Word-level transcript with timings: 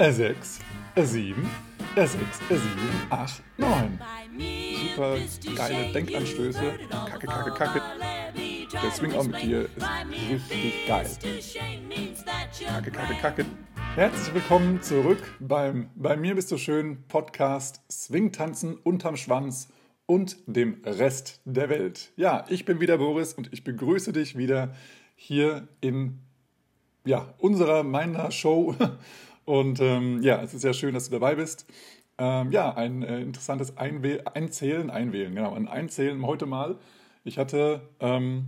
R6, 0.00 0.60
R7, 0.96 1.34
R6, 1.94 2.16
R7, 2.48 3.10
8, 3.10 3.42
9. 3.58 4.00
Super 4.80 5.18
geile 5.54 5.92
Denkanstöße. 5.92 6.72
Kacke, 6.88 7.26
kacke, 7.26 7.50
kacke. 7.50 7.82
Der 8.82 8.90
Swing 8.92 9.12
auch 9.12 9.26
mit 9.26 9.42
dir 9.42 9.64
ist 9.64 10.50
richtig 10.50 10.86
geil. 10.88 11.06
Kacke, 12.66 12.90
kacke, 12.90 13.14
kacke. 13.20 13.46
Herzlich 13.94 14.32
willkommen 14.32 14.80
zurück 14.80 15.22
beim 15.38 15.90
Bei 15.94 16.16
mir 16.16 16.34
bist 16.34 16.50
du 16.50 16.56
schön 16.56 17.06
Podcast 17.06 17.82
Swing 17.92 18.32
tanzen 18.32 18.76
unterm 18.76 19.18
Schwanz 19.18 19.68
und 20.06 20.38
dem 20.46 20.80
Rest 20.82 21.42
der 21.44 21.68
Welt. 21.68 22.10
Ja, 22.16 22.46
ich 22.48 22.64
bin 22.64 22.80
wieder 22.80 22.96
Boris 22.96 23.34
und 23.34 23.52
ich 23.52 23.64
begrüße 23.64 24.14
dich 24.14 24.38
wieder 24.38 24.74
hier 25.14 25.68
in 25.82 26.20
ja, 27.04 27.34
unserer, 27.38 27.82
meiner 27.82 28.30
Show 28.30 28.74
und 29.50 29.80
ähm, 29.80 30.22
ja, 30.22 30.40
es 30.40 30.54
ist 30.54 30.60
sehr 30.60 30.74
schön, 30.74 30.94
dass 30.94 31.06
du 31.06 31.10
dabei 31.10 31.34
bist. 31.34 31.66
Ähm, 32.18 32.52
ja, 32.52 32.72
ein 32.72 33.02
äh, 33.02 33.20
interessantes 33.20 33.76
Einwäh 33.76 34.20
Einzählen, 34.32 34.90
Einwählen, 34.90 35.34
genau, 35.34 35.54
ein 35.54 35.66
Einzählen 35.66 36.24
heute 36.24 36.46
mal. 36.46 36.78
Ich 37.24 37.36
hatte, 37.36 37.80
ähm, 37.98 38.46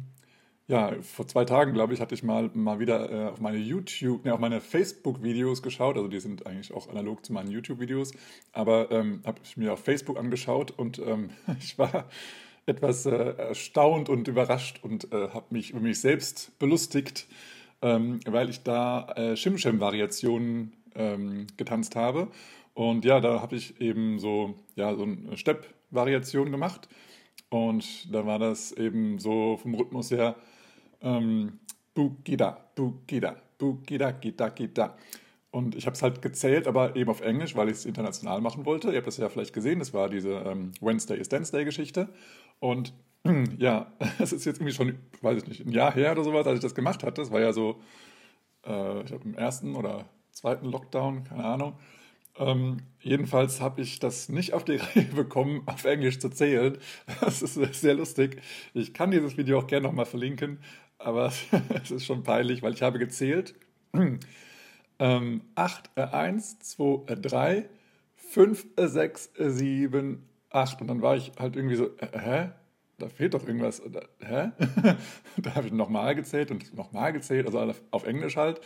ja, 0.69 0.93
vor 1.03 1.27
zwei 1.27 1.45
Tagen, 1.45 1.73
glaube 1.73 1.93
ich, 1.93 2.01
hatte 2.01 2.15
ich 2.15 2.23
mal, 2.23 2.53
mal 2.55 2.79
wieder 2.79 3.11
äh, 3.11 3.29
auf 3.31 3.41
meine 3.41 3.59
YouTube, 3.59 4.25
ne, 4.25 4.33
auf 4.33 4.39
meine 4.39 4.61
Facebook-Videos 4.61 5.61
geschaut. 5.61 5.97
Also 5.97 6.07
die 6.07 6.21
sind 6.21 6.47
eigentlich 6.47 6.73
auch 6.73 6.89
analog 6.89 7.27
zu 7.27 7.33
meinen 7.33 7.51
YouTube-Videos. 7.51 8.13
Aber 8.53 8.93
ähm, 8.93 9.23
habe 9.27 9.41
ich 9.43 9.57
mir 9.57 9.73
auf 9.73 9.81
Facebook 9.81 10.17
angeschaut 10.17 10.71
und 10.71 11.01
ähm, 11.01 11.31
ich 11.59 11.77
war 11.79 12.05
etwas 12.67 13.07
äh, 13.07 13.11
erstaunt 13.11 14.09
und 14.09 14.29
überrascht 14.29 14.79
und 14.85 15.13
äh, 15.13 15.31
habe 15.31 15.47
mich 15.51 15.71
über 15.71 15.81
mich 15.81 16.01
selbst 16.01 16.57
belustigt, 16.61 17.27
ähm, 17.81 18.21
weil 18.25 18.51
ich 18.51 18.63
da 18.63 19.09
äh, 19.17 19.37
Shimsham-Variationen 19.37 20.75
ähm, 20.95 21.47
getanzt 21.57 21.97
habe. 21.97 22.29
Und 22.75 23.05
ja, 23.05 23.21
da 23.21 23.43
habe 23.43 23.57
ich 23.57 23.81
eben 23.81 24.19
so, 24.19 24.55
ja, 24.77 24.95
so 24.95 25.03
eine 25.03 25.37
Step-Variation 25.37 26.51
gemacht. 26.51 26.89
Und 27.51 28.13
da 28.13 28.25
war 28.27 28.39
das 28.39 28.73
eben 28.73 29.19
so 29.19 29.59
vom 29.59 29.75
Rhythmus 29.75 30.11
her 30.11 30.37
ähm, 31.03 31.59
Bugida, 31.95 32.59
Bugida, 32.75 33.37
Bugida, 33.59 34.13
Gida, 34.13 34.49
Gida. 34.49 34.97
Und 35.51 35.75
ich 35.75 35.85
habe 35.85 35.95
es 35.95 36.03
halt 36.03 36.23
gezählt, 36.23 36.67
aber 36.67 36.97
eben 36.97 37.11
auf 37.11 37.21
Englisch, 37.21 37.55
weil 37.55 37.69
ich 37.69 37.75
es 37.75 37.85
international 37.85 38.41
machen 38.41 38.65
wollte. 38.65 38.89
Ihr 38.89 38.97
habt 38.97 39.07
das 39.07 39.19
ja 39.19 39.29
vielleicht 39.29 39.53
gesehen, 39.53 39.81
das 39.81 39.93
war 39.93 40.09
diese 40.09 40.31
ähm, 40.31 40.73
Wednesday 40.81 41.19
is 41.19 41.29
Dance 41.29 41.53
Day 41.53 41.67
Geschichte. 41.67 42.09
Und 42.59 42.95
ja, 43.59 43.93
es 44.19 44.33
ist 44.33 44.47
jetzt 44.47 44.59
irgendwie 44.59 44.73
schon, 44.73 44.99
weiß 45.21 45.43
ich 45.43 45.49
nicht, 45.49 45.67
ein 45.67 45.73
Jahr 45.73 45.93
her 45.93 46.13
oder 46.13 46.25
sowas, 46.25 46.47
als 46.47 46.57
ich 46.57 46.63
das 46.63 46.75
gemacht 46.75 47.03
hatte. 47.03 47.21
Das 47.21 47.31
war 47.31 47.41
ja 47.41 47.53
so, 47.53 47.81
äh, 48.65 49.01
ich 49.01 49.07
glaube, 49.07 49.25
im 49.25 49.35
ersten 49.35 49.77
oder 49.77 50.07
zweiten 50.33 50.67
Lockdown, 50.67 51.25
keine 51.25 51.45
Ahnung. 51.45 51.75
Ähm, 52.39 52.79
jedenfalls 53.01 53.61
habe 53.61 53.83
ich 53.83 53.99
das 53.99 54.29
nicht 54.29 54.55
auf 54.55 54.65
die 54.65 54.77
Reihe 54.95 55.05
bekommen, 55.05 55.63
auf 55.67 55.85
Englisch 55.85 56.19
zu 56.19 56.31
zählen. 56.31 56.79
Das 57.21 57.43
ist 57.43 57.55
sehr 57.55 57.95
lustig. 57.95 58.41
Ich 58.75 58.95
kann 58.95 59.11
dieses 59.11 59.37
Video 59.37 59.59
auch 59.59 59.67
gerne 59.67 59.87
nochmal 59.87 60.07
verlinken, 60.07 60.59
aber 60.99 61.33
es 61.83 61.91
ist 61.91 62.05
schon 62.05 62.23
peinlich, 62.23 62.63
weil 62.63 62.75
ich 62.75 62.83
habe 62.83 62.99
gezählt. 62.99 63.55
Ähm, 64.99 65.43
8, 65.57 65.91
äh, 65.97 66.03
1, 66.03 66.61
2, 66.61 67.13
äh, 67.13 67.17
3, 67.17 67.69
5, 68.15 68.67
äh, 68.77 68.87
6, 68.87 69.31
äh, 69.37 69.51
7, 69.51 70.29
8. 70.51 70.81
Und 70.81 70.87
dann 70.87 71.03
war 71.03 71.17
ich 71.17 71.33
halt 71.41 71.57
irgendwie 71.57 71.75
so, 71.75 71.87
äh, 71.97 72.07
hä? 72.13 72.51
Da 72.99 73.09
fehlt 73.09 73.35
doch 73.35 73.45
irgendwas. 73.45 73.83
Hä? 74.21 74.53
da 75.39 75.55
habe 75.57 75.67
ich 75.67 75.73
nochmal 75.73 76.15
gezählt 76.15 76.53
und 76.53 76.73
nochmal 76.77 77.13
gezählt, 77.13 77.47
also 77.47 77.75
auf 77.91 78.05
Englisch 78.05 78.37
halt. 78.37 78.61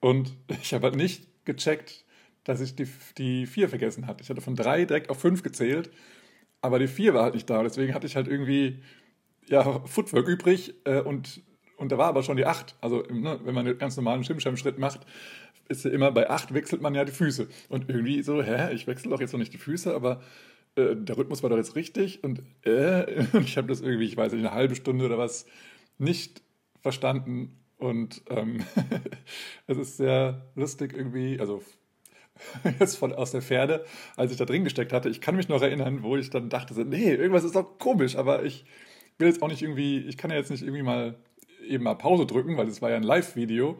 Und 0.00 0.36
ich 0.62 0.74
habe 0.74 0.84
halt 0.84 0.96
nicht 0.96 1.28
gecheckt, 1.44 2.04
dass 2.44 2.60
ich 2.60 2.74
die, 2.74 2.88
die 3.18 3.46
vier 3.46 3.68
vergessen 3.68 4.06
hatte. 4.06 4.22
Ich 4.22 4.30
hatte 4.30 4.40
von 4.40 4.56
drei 4.56 4.84
direkt 4.84 5.10
auf 5.10 5.20
fünf 5.20 5.42
gezählt, 5.42 5.90
aber 6.62 6.78
die 6.78 6.88
vier 6.88 7.14
war 7.14 7.24
halt 7.24 7.34
nicht 7.34 7.48
da. 7.48 7.62
Deswegen 7.62 7.94
hatte 7.94 8.06
ich 8.06 8.16
halt 8.16 8.28
irgendwie 8.28 8.82
ja, 9.48 9.80
Footwork 9.86 10.26
übrig 10.26 10.74
äh, 10.84 11.00
und, 11.00 11.42
und 11.76 11.92
da 11.92 11.98
war 11.98 12.08
aber 12.08 12.22
schon 12.22 12.36
die 12.36 12.46
acht. 12.46 12.76
Also 12.80 13.02
ne, 13.10 13.40
wenn 13.44 13.54
man 13.54 13.66
einen 13.66 13.78
ganz 13.78 13.96
normalen 13.96 14.24
Schirmschirmschritt 14.24 14.78
macht, 14.78 15.06
ist 15.68 15.84
ja 15.84 15.90
immer 15.90 16.10
bei 16.10 16.28
acht 16.28 16.52
wechselt 16.52 16.82
man 16.82 16.94
ja 16.94 17.04
die 17.04 17.12
Füße. 17.12 17.48
Und 17.68 17.88
irgendwie 17.88 18.22
so, 18.22 18.42
hä, 18.42 18.72
ich 18.74 18.86
wechsle 18.86 19.10
doch 19.10 19.20
jetzt 19.20 19.32
noch 19.32 19.38
nicht 19.38 19.52
die 19.52 19.58
Füße, 19.58 19.94
aber 19.94 20.22
äh, 20.76 20.96
der 20.96 21.16
Rhythmus 21.16 21.42
war 21.42 21.50
doch 21.50 21.56
jetzt 21.56 21.76
richtig. 21.76 22.24
Und 22.24 22.42
äh, 22.64 23.24
ich 23.40 23.56
habe 23.56 23.68
das 23.68 23.80
irgendwie, 23.80 24.06
ich 24.06 24.16
weiß 24.16 24.32
nicht, 24.32 24.44
eine 24.44 24.54
halbe 24.54 24.74
Stunde 24.74 25.04
oder 25.04 25.18
was 25.18 25.46
nicht 25.98 26.42
verstanden 26.80 27.59
und 27.80 28.22
ähm, 28.28 28.62
es 29.66 29.78
ist 29.78 29.96
sehr 29.96 30.46
lustig 30.54 30.92
irgendwie, 30.94 31.40
also 31.40 31.62
jetzt 32.78 32.96
von 32.96 33.12
aus 33.12 33.32
der 33.32 33.42
Pferde, 33.42 33.84
als 34.16 34.32
ich 34.32 34.38
da 34.38 34.44
drin 34.44 34.64
gesteckt 34.64 34.92
hatte. 34.92 35.08
Ich 35.08 35.20
kann 35.20 35.36
mich 35.36 35.48
noch 35.48 35.62
erinnern, 35.62 36.02
wo 36.02 36.16
ich 36.16 36.30
dann 36.30 36.48
dachte, 36.48 36.74
so, 36.74 36.82
nee, 36.82 37.10
irgendwas 37.10 37.44
ist 37.44 37.56
doch 37.56 37.78
komisch, 37.78 38.16
aber 38.16 38.44
ich 38.44 38.64
will 39.18 39.28
jetzt 39.28 39.42
auch 39.42 39.48
nicht 39.48 39.62
irgendwie, 39.62 39.98
ich 39.98 40.16
kann 40.16 40.30
ja 40.30 40.36
jetzt 40.36 40.50
nicht 40.50 40.62
irgendwie 40.62 40.82
mal 40.82 41.16
eben 41.66 41.84
mal 41.84 41.94
Pause 41.94 42.26
drücken, 42.26 42.56
weil 42.56 42.68
es 42.68 42.80
war 42.82 42.90
ja 42.90 42.96
ein 42.96 43.02
Live-Video. 43.02 43.78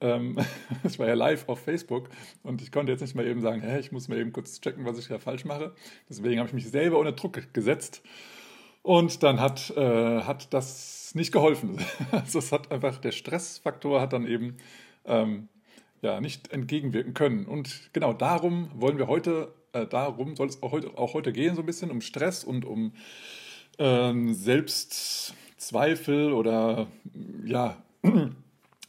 Ähm, 0.00 0.38
es 0.82 0.98
war 0.98 1.08
ja 1.08 1.14
live 1.14 1.48
auf 1.48 1.60
Facebook 1.60 2.08
und 2.42 2.62
ich 2.62 2.72
konnte 2.72 2.92
jetzt 2.92 3.02
nicht 3.02 3.14
mal 3.14 3.26
eben 3.26 3.40
sagen, 3.40 3.60
hä, 3.62 3.78
ich 3.78 3.92
muss 3.92 4.08
mal 4.08 4.18
eben 4.18 4.32
kurz 4.32 4.60
checken, 4.60 4.84
was 4.84 4.98
ich 4.98 5.08
ja 5.08 5.18
falsch 5.18 5.44
mache. 5.44 5.74
Deswegen 6.08 6.38
habe 6.38 6.48
ich 6.48 6.54
mich 6.54 6.68
selber 6.68 6.98
unter 6.98 7.12
Druck 7.12 7.52
gesetzt 7.52 8.02
und 8.82 9.22
dann 9.22 9.40
hat, 9.40 9.70
äh, 9.76 10.22
hat 10.22 10.52
das 10.54 11.14
nicht 11.14 11.32
geholfen. 11.32 11.78
Also 12.12 12.38
es 12.38 12.52
hat 12.52 12.70
einfach, 12.70 12.98
der 12.98 13.12
Stressfaktor 13.12 14.00
hat 14.00 14.12
dann 14.12 14.26
eben 14.26 14.56
ähm, 15.04 15.48
ja, 16.02 16.20
nicht 16.20 16.52
entgegenwirken 16.52 17.14
können. 17.14 17.46
Und 17.46 17.92
genau 17.92 18.12
darum 18.12 18.70
wollen 18.74 18.98
wir 18.98 19.06
heute, 19.06 19.52
äh, 19.72 19.86
darum 19.86 20.36
soll 20.36 20.48
es 20.48 20.62
auch 20.62 20.72
heute, 20.72 20.96
auch 20.96 21.14
heute 21.14 21.32
gehen, 21.32 21.54
so 21.54 21.62
ein 21.62 21.66
bisschen 21.66 21.90
um 21.90 22.00
Stress 22.00 22.44
und 22.44 22.64
um 22.64 22.92
ähm, 23.78 24.34
Selbstzweifel 24.34 26.32
oder 26.32 26.86
ja, 27.44 27.82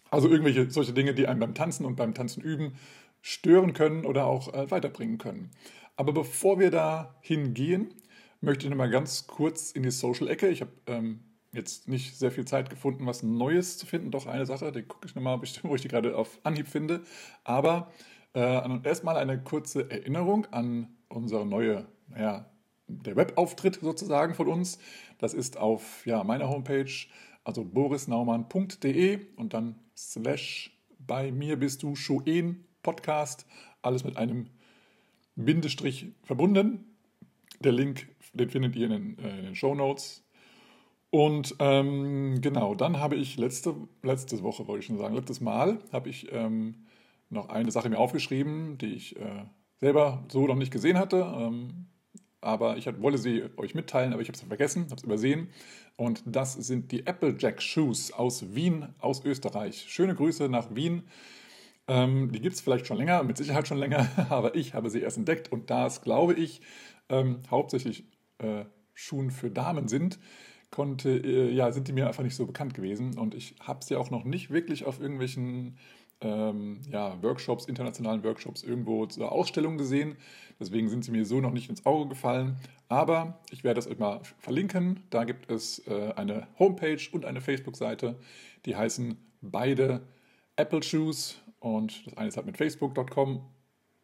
also 0.09 0.29
irgendwelche 0.29 0.69
solche 0.69 0.93
Dinge, 0.93 1.13
die 1.13 1.27
einem 1.27 1.39
beim 1.39 1.53
Tanzen 1.53 1.85
und 1.85 1.95
beim 1.95 2.13
Tanzen 2.13 2.41
üben 2.41 2.73
stören 3.21 3.73
können 3.73 4.05
oder 4.05 4.25
auch 4.25 4.53
äh, 4.53 4.71
weiterbringen 4.71 5.17
können. 5.17 5.51
Aber 5.95 6.13
bevor 6.13 6.59
wir 6.59 6.71
da 6.71 7.15
hingehen, 7.21 7.93
möchte 8.41 8.65
ich 8.65 8.69
noch 8.69 8.77
mal 8.77 8.89
ganz 8.89 9.27
kurz 9.27 9.71
in 9.71 9.83
die 9.83 9.91
Social-Ecke. 9.91 10.49
Ich 10.49 10.61
habe 10.61 10.71
ähm, 10.87 11.21
jetzt 11.53 11.87
nicht 11.87 12.17
sehr 12.17 12.31
viel 12.31 12.45
Zeit 12.45 12.69
gefunden, 12.69 13.05
was 13.05 13.23
Neues 13.23 13.77
zu 13.77 13.85
finden. 13.85 14.11
Doch 14.11 14.25
eine 14.25 14.45
Sache, 14.45 14.71
die 14.71 14.83
gucke 14.83 15.07
ich 15.07 15.15
nochmal, 15.15 15.39
wo 15.63 15.75
ich 15.75 15.81
die 15.81 15.87
gerade 15.87 16.15
auf 16.17 16.39
Anhieb 16.43 16.67
finde. 16.67 17.01
Aber 17.43 17.91
äh, 18.33 18.83
erstmal 18.83 19.17
eine 19.17 19.41
kurze 19.41 19.89
Erinnerung 19.89 20.47
an 20.51 20.87
unsere 21.07 21.45
neue, 21.45 21.87
naja, 22.07 22.49
der 22.87 23.15
Webauftritt 23.15 23.79
sozusagen 23.81 24.33
von 24.33 24.47
uns. 24.47 24.79
Das 25.19 25.33
ist 25.33 25.57
auf 25.57 26.05
ja, 26.05 26.23
meiner 26.23 26.49
Homepage, 26.49 26.91
also 27.43 27.63
borisnaumann.de 27.63 29.19
und 29.35 29.53
dann 29.53 29.75
slash 29.95 30.77
bei 30.99 31.31
mir 31.31 31.57
bist 31.57 31.83
du 31.83 31.95
Schoen 31.95 32.65
Podcast, 32.83 33.45
alles 33.81 34.03
mit 34.03 34.17
einem 34.17 34.47
Bindestrich 35.35 36.07
verbunden. 36.23 36.85
Der 37.59 37.71
Link 37.71 38.07
den 38.33 38.49
findet 38.49 38.75
ihr 38.75 38.85
in 38.85 38.91
den, 38.91 39.19
äh, 39.19 39.39
in 39.39 39.45
den 39.45 39.55
Show 39.55 39.75
Notes. 39.75 40.23
Und 41.09 41.55
ähm, 41.59 42.39
genau, 42.41 42.73
dann 42.73 42.99
habe 42.99 43.15
ich 43.15 43.37
letzte, 43.37 43.75
letzte 44.01 44.41
Woche, 44.43 44.67
wollte 44.67 44.79
ich 44.79 44.85
schon 44.85 44.97
sagen, 44.97 45.15
letztes 45.15 45.41
Mal 45.41 45.79
habe 45.91 46.09
ich 46.09 46.31
ähm, 46.31 46.85
noch 47.29 47.49
eine 47.49 47.71
Sache 47.71 47.89
mir 47.89 47.99
aufgeschrieben, 47.99 48.77
die 48.77 48.93
ich 48.93 49.17
äh, 49.17 49.45
selber 49.81 50.23
so 50.31 50.47
noch 50.47 50.55
nicht 50.55 50.71
gesehen 50.71 50.97
hatte. 50.97 51.17
Ähm, 51.17 51.87
aber 52.39 52.77
ich 52.77 52.87
wollte 53.01 53.19
sie 53.19 53.43
euch 53.57 53.75
mitteilen, 53.75 54.13
aber 54.13 54.21
ich 54.21 54.27
habe 54.27 54.35
es 54.35 54.41
vergessen, 54.41 54.85
habe 54.85 54.95
es 54.95 55.03
übersehen. 55.03 55.49
Und 55.95 56.23
das 56.25 56.53
sind 56.53 56.91
die 56.91 57.05
Applejack 57.05 57.61
Shoes 57.61 58.11
aus 58.11 58.55
Wien, 58.55 58.87
aus 58.99 59.23
Österreich. 59.23 59.85
Schöne 59.89 60.15
Grüße 60.15 60.49
nach 60.49 60.73
Wien. 60.73 61.03
Ähm, 61.87 62.31
die 62.31 62.39
gibt 62.39 62.55
es 62.55 62.61
vielleicht 62.61 62.87
schon 62.87 62.97
länger, 62.97 63.21
mit 63.23 63.37
Sicherheit 63.37 63.67
schon 63.67 63.77
länger, 63.77 64.07
aber 64.29 64.55
ich 64.55 64.73
habe 64.73 64.89
sie 64.89 65.01
erst 65.01 65.17
entdeckt 65.17 65.51
und 65.51 65.69
da 65.69 65.85
es, 65.85 66.01
glaube 66.01 66.33
ich, 66.33 66.61
ähm, 67.09 67.41
hauptsächlich 67.49 68.05
äh, 68.41 68.65
Schuhen 68.93 69.31
für 69.31 69.49
Damen 69.49 69.87
sind, 69.87 70.19
konnte, 70.69 71.09
äh, 71.09 71.51
ja, 71.51 71.71
sind 71.71 71.87
die 71.87 71.93
mir 71.93 72.07
einfach 72.07 72.23
nicht 72.23 72.35
so 72.35 72.45
bekannt 72.45 72.73
gewesen. 72.73 73.17
Und 73.17 73.35
ich 73.35 73.55
habe 73.59 73.83
sie 73.83 73.95
auch 73.95 74.09
noch 74.09 74.23
nicht 74.23 74.51
wirklich 74.51 74.85
auf 74.85 74.99
irgendwelchen 74.99 75.77
ähm, 76.21 76.81
ja, 76.89 77.21
Workshops, 77.21 77.65
internationalen 77.65 78.23
Workshops 78.23 78.63
irgendwo 78.63 79.05
zur 79.05 79.31
Ausstellung 79.31 79.77
gesehen. 79.77 80.15
Deswegen 80.59 80.89
sind 80.89 81.03
sie 81.03 81.11
mir 81.11 81.25
so 81.25 81.41
noch 81.41 81.51
nicht 81.51 81.69
ins 81.69 81.85
Auge 81.85 82.09
gefallen. 82.09 82.57
Aber 82.87 83.39
ich 83.49 83.63
werde 83.63 83.79
es 83.79 83.87
euch 83.87 83.97
mal 83.97 84.21
verlinken. 84.39 85.01
Da 85.09 85.23
gibt 85.23 85.51
es 85.51 85.85
äh, 85.87 86.13
eine 86.15 86.47
Homepage 86.59 87.01
und 87.11 87.25
eine 87.25 87.41
Facebook-Seite. 87.41 88.15
Die 88.65 88.75
heißen 88.75 89.17
beide 89.41 90.01
Apple 90.55 90.83
Shoes. 90.83 91.41
Und 91.59 92.05
das 92.05 92.17
eine 92.17 92.27
ist 92.29 92.37
halt 92.37 92.45
mit 92.45 92.57
facebook.com 92.57 93.41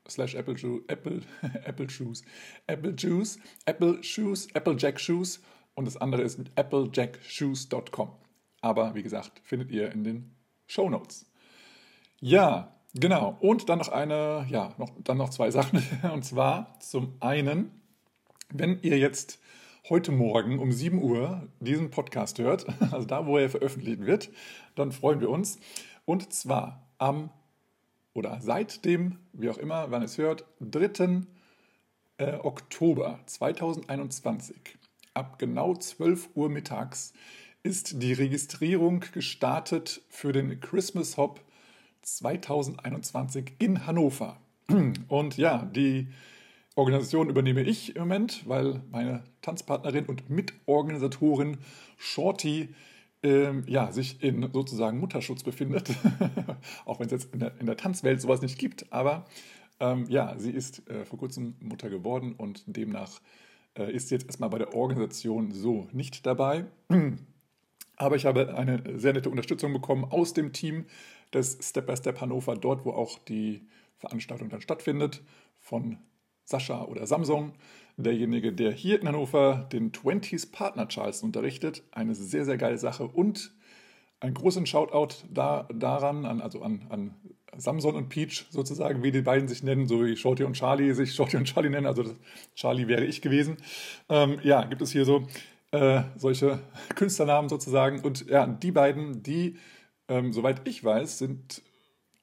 slash 0.10 0.36
Apple, 0.36 0.56
Apple, 0.88 1.22
Apple 1.66 1.90
Shoes, 1.90 2.24
Apple 2.68 2.94
Juice, 2.96 3.40
Apple 3.66 4.04
Shoes, 4.04 4.48
Applejack 4.54 5.00
Shoes 5.00 5.42
und 5.76 5.86
das 5.86 5.98
andere 5.98 6.24
ist 6.24 6.38
mit 6.38 6.52
applejackshoes.com. 6.58 8.12
Aber 8.62 8.96
wie 8.96 9.04
gesagt, 9.04 9.42
findet 9.44 9.72
ihr 9.72 9.92
in 9.92 10.04
den 10.04 10.36
Show 10.66 10.90
Notes. 10.90 11.26
Ja, 12.20 12.76
genau. 12.94 13.38
Und 13.40 13.70
dann 13.70 13.80
noch 13.80 13.90
eine, 13.90 14.48
ja, 14.50 14.74
noch, 14.78 14.90
dann 15.04 15.18
noch 15.18 15.30
zwei 15.30 15.52
Sachen. 15.58 15.84
Und 16.12 16.26
zwar 16.26 16.80
zum 16.80 17.16
einen, 17.20 17.72
wenn 18.50 18.80
ihr 18.82 18.98
jetzt 18.98 19.40
heute 19.90 20.12
Morgen 20.12 20.60
um 20.60 20.72
7 20.72 21.02
Uhr 21.02 21.48
diesen 21.60 21.92
Podcast 21.92 22.40
hört, 22.40 22.66
also 22.92 23.06
da, 23.06 23.26
wo 23.26 23.38
er 23.38 23.50
veröffentlicht 23.50 24.06
wird, 24.06 24.30
dann 24.76 24.92
freuen 24.92 25.22
wir 25.22 25.30
uns. 25.30 25.60
Und 26.06 26.34
zwar 26.34 26.88
am 26.98 27.30
oder 28.18 28.42
seit 28.42 28.84
dem, 28.84 29.20
wie 29.32 29.48
auch 29.50 29.60
immer, 29.60 29.92
wann 29.92 30.02
es 30.02 30.18
hört, 30.18 30.44
3. 30.60 31.22
Äh, 32.18 32.34
Oktober 32.42 33.20
2021 33.28 34.58
ab 35.14 35.38
genau 35.38 35.76
12 35.76 36.30
Uhr 36.34 36.50
mittags 36.50 37.14
ist 37.62 38.02
die 38.02 38.14
Registrierung 38.14 39.04
gestartet 39.14 40.02
für 40.10 40.32
den 40.32 40.60
Christmas 40.60 41.18
Hop 41.18 41.42
2021 42.02 43.54
in 43.60 43.86
Hannover. 43.86 44.38
Und 45.08 45.38
ja, 45.38 45.70
die 45.76 46.08
Organisation 46.74 47.30
übernehme 47.30 47.62
ich 47.62 47.96
im 47.96 48.02
Moment, 48.02 48.50
weil 48.50 48.82
meine 48.92 49.24
Tanzpartnerin 49.44 50.08
und 50.08 50.28
Mitorganisatorin 50.28 51.58
Shorty 51.98 52.70
ähm, 53.24 53.64
ja, 53.68 53.92
sich 53.92 54.22
in 54.24 54.50
sozusagen 54.54 55.00
Mutterschutz 55.00 55.44
befindet. 55.44 55.90
Auch 56.86 57.00
wenn 57.00 57.08
es 57.08 57.12
jetzt 57.12 57.34
in 57.34 57.40
der, 57.40 57.60
in 57.60 57.66
der, 57.66 57.78
Tanzwelt 57.78 58.22
sowas 58.22 58.42
nicht 58.42 58.60
gibt. 58.60 58.92
Aber 58.92 59.26
ähm, 59.80 60.06
ja, 60.10 60.38
sie 60.38 60.52
ist 60.52 60.88
äh, 60.90 61.06
vor 61.06 61.20
kurzem 61.20 61.56
Mutter 61.60 61.90
geworden 61.90 62.34
und 62.34 62.64
demnach 62.68 63.22
äh, 63.78 63.92
ist 63.92 64.10
sie 64.10 64.16
jetzt 64.16 64.28
erstmal 64.28 64.50
bei 64.50 64.58
der 64.58 64.74
Organisation 64.74 65.52
so 65.52 65.88
nicht 65.92 66.26
dabei. 66.26 66.66
Aber 67.98 68.16
ich 68.16 68.26
habe 68.26 68.56
eine 68.56 69.00
sehr 69.00 69.14
nette 69.14 69.30
Unterstützung 69.30 69.74
bekommen 69.74 70.06
aus 70.06 70.34
dem 70.34 70.54
Team 70.54 70.86
des 71.34 71.58
Step 71.62 71.88
by 71.88 71.98
Step 71.98 72.22
Hannover, 72.22 72.56
dort 72.56 72.86
wo 72.86 72.92
auch 72.92 73.18
die 73.20 73.68
Veranstaltung 73.98 74.50
dann 74.50 74.62
stattfindet, 74.62 75.24
von 75.60 75.98
Sascha 76.46 76.86
oder 76.86 77.08
Samsung, 77.08 77.54
derjenige, 77.98 78.54
der 78.54 78.72
hier 78.72 79.02
in 79.02 79.08
Hannover 79.08 79.68
den 79.72 79.92
20s 79.92 80.52
Partner 80.52 80.88
Charles 80.88 81.24
unterrichtet. 81.24 81.84
Eine 81.92 82.16
sehr, 82.16 82.46
sehr 82.46 82.58
geile 82.58 82.78
Sache 82.78 83.04
und 83.04 83.52
einen 84.20 84.36
großen 84.36 84.66
Shoutout 84.66 85.26
da, 85.30 85.68
daran, 85.74 86.26
an, 86.26 86.42
also 86.42 86.62
an, 86.62 86.86
an 86.90 87.16
Samson 87.56 87.96
und 87.96 88.10
Peach 88.10 88.46
sozusagen, 88.50 89.04
wie 89.04 89.12
die 89.12 89.22
beiden 89.22 89.48
sich 89.48 89.64
nennen, 89.64 89.88
so 89.88 90.04
wie 90.06 90.16
Shorty 90.16 90.44
und 90.44 90.54
Charlie 90.54 90.94
sich 90.94 91.14
Shorty 91.14 91.38
und 91.38 91.46
Charlie 91.46 91.70
nennen, 91.70 91.88
also 91.88 92.04
Charlie 92.56 92.88
wäre 92.88 93.06
ich 93.06 93.22
gewesen. 93.22 93.58
Ähm, 94.10 94.40
ja, 94.44 94.64
gibt 94.66 94.82
es 94.82 94.92
hier 94.92 95.06
so 95.06 95.28
äh, 95.72 96.04
solche 96.16 96.60
Künstlernamen 96.96 97.50
sozusagen. 97.50 98.02
Und 98.02 98.28
ja, 98.28 98.46
die 98.46 98.72
beiden, 98.72 99.24
die, 99.24 99.58
ähm, 100.08 100.34
soweit 100.34 100.68
ich 100.68 100.84
weiß, 100.84 101.18
sind 101.18 101.64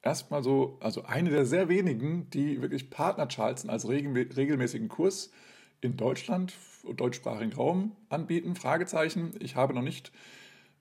erstmal 0.03 0.43
so, 0.43 0.79
also 0.81 1.05
eine 1.05 1.31
der 1.31 1.47
sehr 1.47 1.69
wenigen, 1.69 2.31
die 2.31 2.63
wirklich 2.63 2.91
Partner 2.91 3.29
Charleston 3.29 3.71
als 3.71 3.89
regelmäßigen 3.89 4.89
Kurs 4.89 5.31
in 5.85 5.97
Deutschland, 5.97 6.55
deutschsprachigen 6.97 7.53
Raum 7.53 7.95
anbieten. 8.09 8.57
Fragezeichen. 8.57 9.35
Ich 9.41 9.55
habe 9.55 9.75
noch 9.75 9.83
nicht 9.83 10.13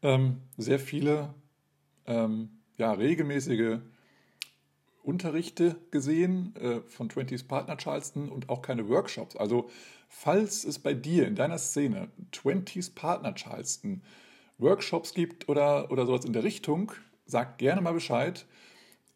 ähm, 0.01 0.37
sehr 0.57 0.79
viele 0.79 1.33
ähm, 2.05 2.61
ja, 2.77 2.93
regelmäßige 2.93 3.79
Unterrichte 5.03 5.75
gesehen 5.91 6.55
äh, 6.55 6.79
von 6.87 7.09
20s 7.09 7.45
Partner 7.47 7.77
Charleston 7.77 8.29
und 8.29 8.47
auch 8.47 8.61
keine 8.61 8.87
Workshops. 8.87 9.35
Also 9.35 9.69
falls 10.07 10.63
es 10.63 10.79
bei 10.79 10.93
dir 10.93 11.27
in 11.27 11.35
deiner 11.35 11.57
Szene 11.57 12.09
20s 12.31 12.95
Partner 12.95 13.35
Charleston 13.35 14.01
Workshops 14.57 15.13
gibt 15.13 15.49
oder, 15.49 15.91
oder 15.91 16.05
sowas 16.05 16.23
in 16.23 16.31
der 16.31 16.43
Richtung, 16.43 16.93
sag 17.25 17.57
gerne 17.57 17.81
mal 17.81 17.93
Bescheid. 17.93 18.45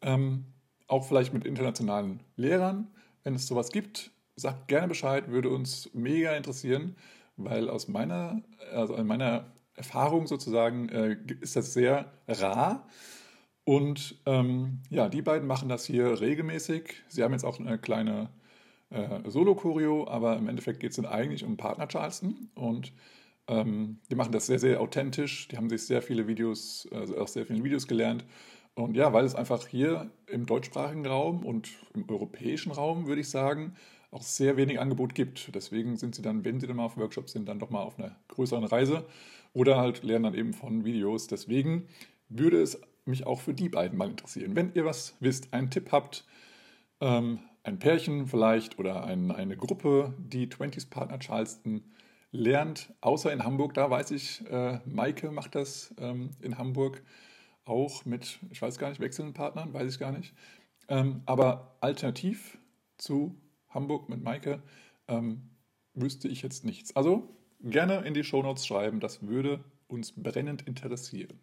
Ähm, 0.02 0.44
auch 0.86 1.06
vielleicht 1.06 1.32
mit 1.32 1.46
internationalen 1.46 2.20
Lehrern. 2.36 2.88
Wenn 3.24 3.34
es 3.34 3.46
sowas 3.46 3.70
gibt, 3.70 4.10
sag 4.40 4.68
gerne 4.68 4.88
Bescheid, 4.88 5.30
würde 5.30 5.50
uns 5.50 5.90
mega 5.94 6.32
interessieren, 6.32 6.96
weil 7.36 7.68
aus 7.68 7.88
meiner, 7.88 8.42
also 8.72 8.94
in 8.94 9.06
meiner 9.06 9.52
Erfahrung 9.74 10.26
sozusagen 10.26 10.88
äh, 10.88 11.16
ist 11.40 11.56
das 11.56 11.72
sehr 11.72 12.12
rar 12.26 12.86
und 13.68 14.16
ähm, 14.24 14.80
ja, 14.88 15.10
die 15.10 15.20
beiden 15.20 15.46
machen 15.46 15.68
das 15.68 15.84
hier 15.84 16.22
regelmäßig. 16.22 17.02
Sie 17.08 17.22
haben 17.22 17.32
jetzt 17.32 17.44
auch 17.44 17.60
eine 17.60 17.76
kleine 17.76 18.30
äh, 18.88 19.28
Solo-Choreo, 19.28 20.08
aber 20.08 20.38
im 20.38 20.48
Endeffekt 20.48 20.80
geht 20.80 20.92
es 20.92 20.96
dann 20.96 21.04
eigentlich 21.04 21.44
um 21.44 21.58
Partner 21.58 21.86
Charleston. 21.86 22.48
Und 22.54 22.94
ähm, 23.46 23.98
die 24.10 24.14
machen 24.14 24.32
das 24.32 24.46
sehr, 24.46 24.58
sehr 24.58 24.80
authentisch. 24.80 25.48
Die 25.48 25.58
haben 25.58 25.68
sich 25.68 25.82
sehr 25.82 26.00
viele 26.00 26.26
Videos, 26.26 26.88
also 26.92 27.18
auch 27.18 27.28
sehr 27.28 27.44
viele 27.44 27.62
Videos 27.62 27.86
gelernt. 27.86 28.24
Und 28.74 28.96
ja, 28.96 29.12
weil 29.12 29.26
es 29.26 29.34
einfach 29.34 29.66
hier 29.66 30.10
im 30.28 30.46
deutschsprachigen 30.46 31.04
Raum 31.04 31.44
und 31.44 31.68
im 31.92 32.08
europäischen 32.08 32.72
Raum, 32.72 33.06
würde 33.06 33.20
ich 33.20 33.28
sagen, 33.28 33.74
auch 34.10 34.22
sehr 34.22 34.56
wenig 34.56 34.80
Angebot 34.80 35.14
gibt. 35.14 35.54
Deswegen 35.54 35.96
sind 35.96 36.14
sie 36.14 36.22
dann, 36.22 36.44
wenn 36.44 36.60
sie 36.60 36.66
dann 36.66 36.76
mal 36.76 36.84
auf 36.84 36.96
Workshops 36.96 37.32
sind, 37.32 37.48
dann 37.48 37.58
doch 37.58 37.70
mal 37.70 37.82
auf 37.82 37.98
einer 37.98 38.16
größeren 38.28 38.64
Reise 38.64 39.06
oder 39.52 39.76
halt 39.76 40.02
lernen 40.02 40.24
dann 40.24 40.34
eben 40.34 40.52
von 40.54 40.84
Videos. 40.84 41.26
Deswegen 41.26 41.88
würde 42.28 42.62
es 42.62 42.80
mich 43.04 43.26
auch 43.26 43.40
für 43.40 43.54
die 43.54 43.68
beiden 43.68 43.98
mal 43.98 44.08
interessieren. 44.08 44.54
Wenn 44.54 44.72
ihr 44.74 44.84
was 44.84 45.16
wisst, 45.20 45.52
einen 45.52 45.70
Tipp 45.70 45.92
habt, 45.92 46.24
ähm, 47.00 47.40
ein 47.62 47.78
Pärchen 47.78 48.26
vielleicht 48.26 48.78
oder 48.78 49.04
ein, 49.04 49.30
eine 49.30 49.56
Gruppe, 49.56 50.14
die 50.18 50.46
20s 50.46 50.88
Partner 50.88 51.18
Charleston 51.18 51.84
lernt, 52.30 52.92
außer 53.00 53.32
in 53.32 53.44
Hamburg, 53.44 53.74
da 53.74 53.90
weiß 53.90 54.10
ich, 54.10 54.46
äh, 54.50 54.80
Maike 54.84 55.30
macht 55.30 55.54
das 55.54 55.94
ähm, 55.98 56.30
in 56.40 56.58
Hamburg 56.58 57.02
auch 57.64 58.04
mit, 58.04 58.38
ich 58.50 58.60
weiß 58.60 58.78
gar 58.78 58.88
nicht, 58.88 59.00
wechselnden 59.00 59.34
Partnern, 59.34 59.72
weiß 59.72 59.92
ich 59.92 59.98
gar 59.98 60.12
nicht. 60.12 60.34
Ähm, 60.88 61.22
aber 61.26 61.76
alternativ 61.80 62.58
zu 62.96 63.34
Hamburg 63.70 64.08
mit 64.08 64.22
Maike 64.22 64.62
ähm, 65.08 65.50
wüsste 65.94 66.28
ich 66.28 66.42
jetzt 66.42 66.64
nichts. 66.64 66.94
Also 66.96 67.28
gerne 67.60 68.04
in 68.06 68.14
die 68.14 68.24
Shownotes 68.24 68.66
schreiben, 68.66 69.00
das 69.00 69.26
würde 69.26 69.64
uns 69.88 70.12
brennend 70.12 70.62
interessieren. 70.62 71.40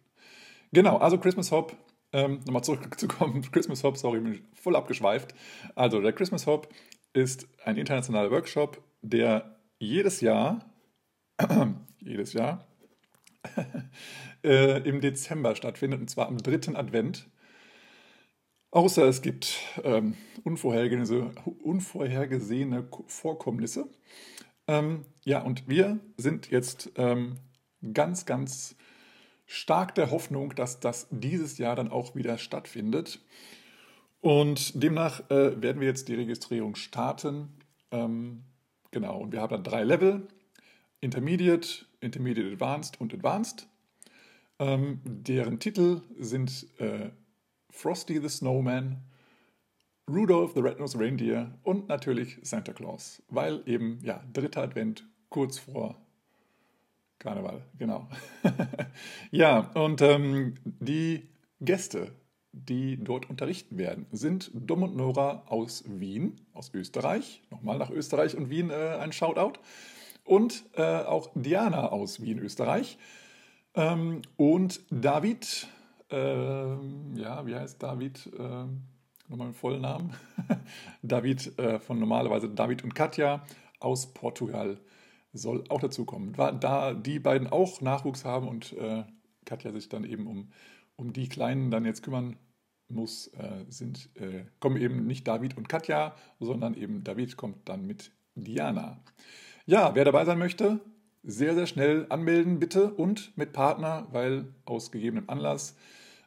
Genau, 0.72 0.96
also 0.98 1.18
Christmas 1.18 1.52
Hop, 1.52 1.76
ähm, 2.12 2.40
nochmal 2.46 2.64
zurückzukommen, 2.64 3.42
Christmas 3.52 3.84
Hop, 3.84 3.96
sorry, 3.96 4.20
bin 4.20 4.34
ich 4.34 4.42
voll 4.54 4.76
abgeschweift. 4.76 5.34
Also 5.74 6.00
der 6.00 6.12
Christmas 6.12 6.46
Hop 6.46 6.68
ist 7.12 7.48
ein 7.64 7.76
internationaler 7.76 8.30
Workshop, 8.30 8.82
der 9.02 9.56
jedes 9.78 10.20
Jahr, 10.20 10.64
jedes 12.00 12.32
Jahr, 12.32 12.66
äh, 14.44 14.80
im 14.88 15.00
Dezember 15.00 15.54
stattfindet, 15.54 16.00
und 16.00 16.08
zwar 16.08 16.28
am 16.28 16.38
dritten 16.38 16.76
Advent. 16.76 17.28
Außer 18.70 19.06
es 19.06 19.22
gibt 19.22 19.58
ähm, 19.84 20.14
unvorhergesehene, 20.44 21.32
unvorhergesehene 21.62 22.88
Vorkommnisse. 23.06 23.88
Ähm, 24.68 25.04
ja, 25.24 25.42
und 25.42 25.68
wir 25.68 26.00
sind 26.16 26.50
jetzt 26.50 26.92
ähm, 26.96 27.36
ganz, 27.92 28.26
ganz 28.26 28.76
stark 29.46 29.94
der 29.94 30.10
Hoffnung, 30.10 30.54
dass 30.54 30.80
das 30.80 31.06
dieses 31.10 31.58
Jahr 31.58 31.76
dann 31.76 31.90
auch 31.90 32.14
wieder 32.14 32.36
stattfindet. 32.38 33.20
Und 34.20 34.82
demnach 34.82 35.30
äh, 35.30 35.60
werden 35.62 35.80
wir 35.80 35.86
jetzt 35.86 36.08
die 36.08 36.14
Registrierung 36.14 36.74
starten. 36.74 37.48
Ähm, 37.92 38.42
genau, 38.90 39.20
und 39.20 39.32
wir 39.32 39.40
haben 39.40 39.50
dann 39.50 39.62
drei 39.62 39.84
Level: 39.84 40.26
Intermediate, 41.00 41.86
Intermediate 42.00 42.52
Advanced 42.52 43.00
und 43.00 43.14
Advanced. 43.14 43.68
Ähm, 44.58 45.00
deren 45.04 45.60
Titel 45.60 46.00
sind 46.18 46.66
äh, 46.78 47.10
Frosty 47.76 48.18
the 48.18 48.30
Snowman, 48.30 49.02
Rudolph 50.08 50.54
the 50.54 50.60
Red-Nosed 50.60 50.98
Reindeer 50.98 51.58
und 51.62 51.88
natürlich 51.88 52.38
Santa 52.42 52.72
Claus, 52.72 53.22
weil 53.28 53.62
eben 53.66 53.98
ja 54.02 54.24
dritter 54.32 54.62
Advent 54.62 55.06
kurz 55.28 55.58
vor 55.58 55.94
Karneval, 57.18 57.60
genau. 57.78 58.08
ja, 59.30 59.70
und 59.74 60.00
ähm, 60.00 60.54
die 60.64 61.28
Gäste, 61.60 62.12
die 62.52 62.96
dort 62.96 63.28
unterrichten 63.28 63.76
werden, 63.76 64.06
sind 64.10 64.50
Dom 64.54 64.82
und 64.82 64.96
Nora 64.96 65.42
aus 65.46 65.84
Wien, 65.86 66.40
aus 66.54 66.72
Österreich. 66.72 67.42
Nochmal 67.50 67.76
nach 67.76 67.90
Österreich 67.90 68.36
und 68.36 68.48
Wien 68.48 68.70
äh, 68.70 68.96
ein 68.98 69.12
Shoutout. 69.12 69.60
Und 70.24 70.64
äh, 70.76 70.82
auch 70.82 71.30
Diana 71.34 71.90
aus 71.90 72.22
Wien, 72.22 72.38
Österreich. 72.38 72.96
Ähm, 73.74 74.22
und 74.36 74.80
David, 74.90 75.68
äh, 76.10 77.18
ja, 77.18 77.46
wie 77.46 77.54
heißt 77.54 77.82
David? 77.82 78.30
Ähm, 78.38 78.82
nochmal 79.28 79.48
einen 79.48 79.54
vollen 79.54 79.82
Namen. 79.82 80.14
David 81.02 81.58
äh, 81.58 81.78
von 81.80 81.98
normalerweise 81.98 82.48
David 82.48 82.84
und 82.84 82.94
Katja 82.94 83.44
aus 83.80 84.12
Portugal 84.12 84.78
soll 85.32 85.64
auch 85.68 85.80
dazu 85.80 86.04
kommen. 86.04 86.32
Da 86.32 86.94
die 86.94 87.18
beiden 87.18 87.48
auch 87.48 87.80
Nachwuchs 87.80 88.24
haben 88.24 88.48
und 88.48 88.72
äh, 88.74 89.04
Katja 89.44 89.72
sich 89.72 89.88
dann 89.88 90.04
eben 90.04 90.26
um, 90.26 90.50
um 90.96 91.12
die 91.12 91.28
Kleinen 91.28 91.70
dann 91.70 91.84
jetzt 91.84 92.02
kümmern 92.02 92.36
muss, 92.88 93.28
äh, 93.28 93.64
sind, 93.68 94.10
äh, 94.14 94.44
kommen 94.60 94.76
eben 94.76 95.06
nicht 95.06 95.26
David 95.26 95.56
und 95.56 95.68
Katja, 95.68 96.14
sondern 96.38 96.74
eben 96.74 97.02
David 97.04 97.36
kommt 97.36 97.68
dann 97.68 97.86
mit 97.86 98.12
Diana. 98.34 99.02
Ja, 99.66 99.94
wer 99.94 100.04
dabei 100.04 100.24
sein 100.24 100.38
möchte, 100.38 100.80
sehr, 101.22 101.54
sehr 101.54 101.66
schnell 101.66 102.06
anmelden 102.08 102.60
bitte 102.60 102.92
und 102.92 103.36
mit 103.36 103.52
Partner, 103.52 104.06
weil 104.12 104.54
aus 104.64 104.92
gegebenem 104.92 105.28
Anlass 105.28 105.76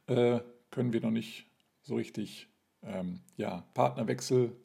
äh, 0.09 0.41
können 0.71 0.93
wir 0.93 1.01
noch 1.01 1.11
nicht 1.11 1.45
so 1.83 1.95
richtig 1.95 2.47
ähm, 2.83 3.21
ja, 3.37 3.63
Partnerwechsel 3.73 4.55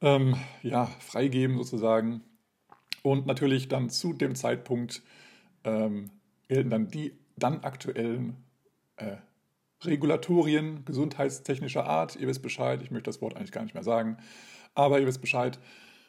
ähm, 0.00 0.36
ja, 0.62 0.86
freigeben 0.86 1.56
sozusagen. 1.56 2.22
Und 3.02 3.26
natürlich 3.26 3.68
dann 3.68 3.90
zu 3.90 4.12
dem 4.12 4.34
Zeitpunkt 4.34 5.02
ähm, 5.64 6.10
gelten 6.48 6.70
dann 6.70 6.88
die 6.88 7.12
dann 7.36 7.60
aktuellen 7.60 8.36
äh, 8.96 9.16
Regulatorien 9.82 10.84
gesundheitstechnischer 10.84 11.86
Art. 11.86 12.16
Ihr 12.16 12.28
wisst 12.28 12.42
Bescheid, 12.42 12.82
ich 12.82 12.90
möchte 12.90 13.10
das 13.10 13.20
Wort 13.20 13.36
eigentlich 13.36 13.52
gar 13.52 13.62
nicht 13.62 13.74
mehr 13.74 13.82
sagen, 13.82 14.18
aber 14.74 15.00
ihr 15.00 15.06
wisst 15.06 15.20
Bescheid. 15.20 15.58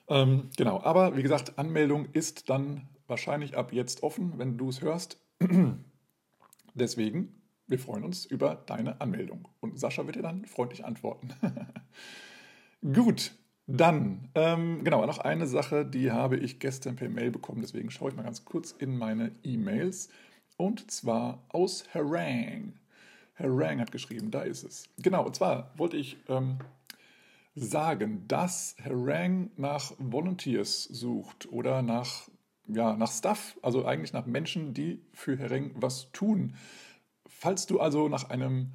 Ähm, 0.09 0.49
genau, 0.57 0.81
aber 0.81 1.15
wie 1.17 1.23
gesagt, 1.23 1.57
Anmeldung 1.57 2.07
ist 2.11 2.49
dann 2.49 2.87
wahrscheinlich 3.07 3.57
ab 3.57 3.73
jetzt 3.73 4.03
offen, 4.03 4.37
wenn 4.37 4.57
du 4.57 4.69
es 4.69 4.81
hörst. 4.81 5.17
Deswegen, 6.75 7.42
wir 7.67 7.79
freuen 7.79 8.03
uns 8.03 8.25
über 8.25 8.55
deine 8.65 9.00
Anmeldung. 9.01 9.48
Und 9.60 9.79
Sascha 9.79 10.05
wird 10.05 10.15
dir 10.15 10.22
dann 10.22 10.46
freundlich 10.46 10.86
antworten. 10.86 11.29
Gut, 12.93 13.32
dann, 13.65 14.29
ähm, 14.36 14.84
genau, 14.84 15.05
noch 15.05 15.20
eine 15.20 15.48
Sache, 15.48 15.86
die 15.86 16.12
habe 16.12 16.36
ich 16.36 16.60
gestern 16.60 16.98
per 16.98 17.08
Mail 17.08 17.32
bekommen, 17.32 17.62
deswegen 17.62 17.91
schaue 17.91 18.10
ich 18.10 18.15
mal 18.15 18.24
ganz 18.24 18.43
kurz 18.43 18.72
in 18.72 18.98
meine 18.98 19.32
E-Mails. 19.43 20.10
Und 20.58 20.91
zwar 20.91 21.43
aus 21.50 21.86
Harang. 21.93 22.74
Harang 23.36 23.79
hat 23.79 23.91
geschrieben, 23.91 24.32
da 24.32 24.41
ist 24.41 24.63
es. 24.63 24.89
Genau, 24.98 25.25
und 25.25 25.36
zwar 25.36 25.72
wollte 25.77 25.96
ich 25.98 26.17
ähm, 26.27 26.58
sagen, 27.55 28.27
dass 28.27 28.75
Harang 28.84 29.50
nach 29.55 29.93
Volunteers 29.98 30.84
sucht 30.84 31.51
oder 31.51 31.82
nach, 31.82 32.29
ja, 32.67 32.98
nach 32.98 33.12
Stuff, 33.12 33.58
also 33.62 33.86
eigentlich 33.86 34.12
nach 34.13 34.25
Menschen, 34.25 34.74
die 34.74 35.01
für 35.13 35.39
Harang 35.39 35.72
was 35.75 36.12
tun. 36.12 36.55
Falls 37.43 37.65
du 37.65 37.81
also 37.81 38.07
nach 38.07 38.29
einem 38.29 38.71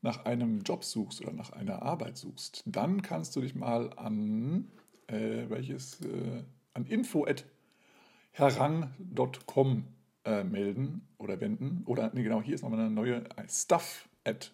nach 0.00 0.24
einem 0.26 0.60
Job 0.60 0.84
suchst 0.84 1.22
oder 1.22 1.32
nach 1.32 1.50
einer 1.50 1.82
Arbeit 1.82 2.16
suchst, 2.16 2.62
dann 2.66 3.02
kannst 3.02 3.34
du 3.34 3.40
dich 3.40 3.56
mal 3.56 3.90
an 3.96 4.68
äh, 5.08 5.46
welches 5.48 6.00
äh, 6.02 6.44
an 6.72 6.86
info@herang.com 6.86 9.84
äh, 10.24 10.44
melden 10.44 11.08
oder 11.18 11.40
wenden 11.40 11.82
oder 11.84 12.12
nee, 12.14 12.22
genau 12.22 12.40
hier 12.40 12.54
ist 12.54 12.62
nochmal 12.62 12.78
eine 12.78 12.92
neue 12.92 13.24
äh, 13.36 13.48
stuff 13.48 14.08
at 14.22 14.52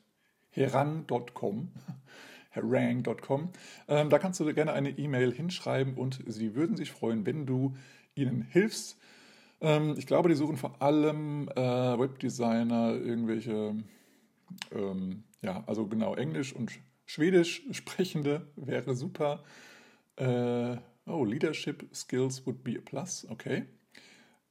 herang.com 0.49 1.69
herang.com. 2.51 3.51
Ähm, 3.87 4.09
da 4.09 4.19
kannst 4.19 4.41
du 4.41 4.51
gerne 4.55 4.73
eine 4.73 4.97
E-Mail 4.97 5.31
hinschreiben 5.31 5.99
und 5.99 6.25
sie 6.27 6.55
würden 6.55 6.75
sich 6.75 6.91
freuen, 6.91 7.27
wenn 7.27 7.45
du 7.45 7.77
ihnen 8.15 8.41
hilfst. 8.41 8.98
Ähm, 9.61 9.95
ich 9.99 10.07
glaube, 10.07 10.29
die 10.29 10.35
suchen 10.35 10.57
vor 10.57 10.81
allem 10.81 11.49
äh, 11.49 11.99
Webdesigner, 11.99 12.95
irgendwelche 12.95 13.75
ähm, 14.73 15.25
ja, 15.43 15.63
also 15.67 15.87
genau, 15.87 16.15
Englisch 16.15 16.53
und 16.53 16.73
Schwedisch 17.07 17.63
sprechende 17.71 18.47
wäre 18.57 18.95
super. 18.95 19.43
Äh, 20.17 20.77
oh, 21.07 21.25
Leadership 21.25 21.89
Skills 21.95 22.45
would 22.47 22.63
be 22.63 22.77
a 22.79 22.83
plus, 22.85 23.27
okay. 23.31 23.65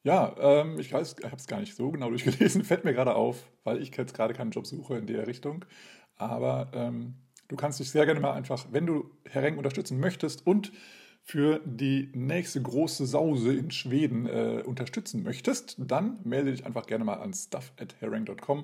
Ja, 0.04 0.36
ähm, 0.40 0.80
ich 0.80 0.92
weiß, 0.92 1.18
ich 1.20 1.26
habe 1.26 1.36
es 1.36 1.48
gar 1.48 1.60
nicht 1.60 1.76
so 1.76 1.92
genau 1.92 2.10
durchgelesen, 2.12 2.64
fällt 2.64 2.86
mir 2.86 2.94
gerade 2.94 3.16
auf, 3.16 3.48
weil 3.64 3.82
ich 3.82 3.96
jetzt 3.96 4.14
gerade 4.14 4.34
keinen 4.34 4.52
Job 4.52 4.66
suche 4.66 4.98
in 4.98 5.06
der 5.06 5.28
Richtung. 5.28 5.66
Aber 6.16 6.72
ähm, 6.74 7.16
du 7.48 7.56
kannst 7.56 7.80
dich 7.80 7.92
sehr 7.92 8.06
gerne 8.06 8.20
mal 8.20 8.34
einfach, 8.34 8.66
wenn 8.72 8.88
du 8.88 9.12
Hereng 9.30 9.58
unterstützen 9.58 10.00
möchtest 10.00 10.48
und 10.48 10.72
für 11.28 11.60
die 11.66 12.10
nächste 12.14 12.62
große 12.62 13.06
Sause 13.06 13.54
in 13.54 13.70
Schweden 13.70 14.28
äh, 14.28 14.64
unterstützen 14.66 15.24
möchtest, 15.24 15.76
dann 15.78 16.20
melde 16.24 16.52
dich 16.52 16.66
einfach 16.66 16.88
gerne 16.88 17.04
mal 17.04 17.16
an 17.16 17.34
stuff@hereng.com 17.34 18.64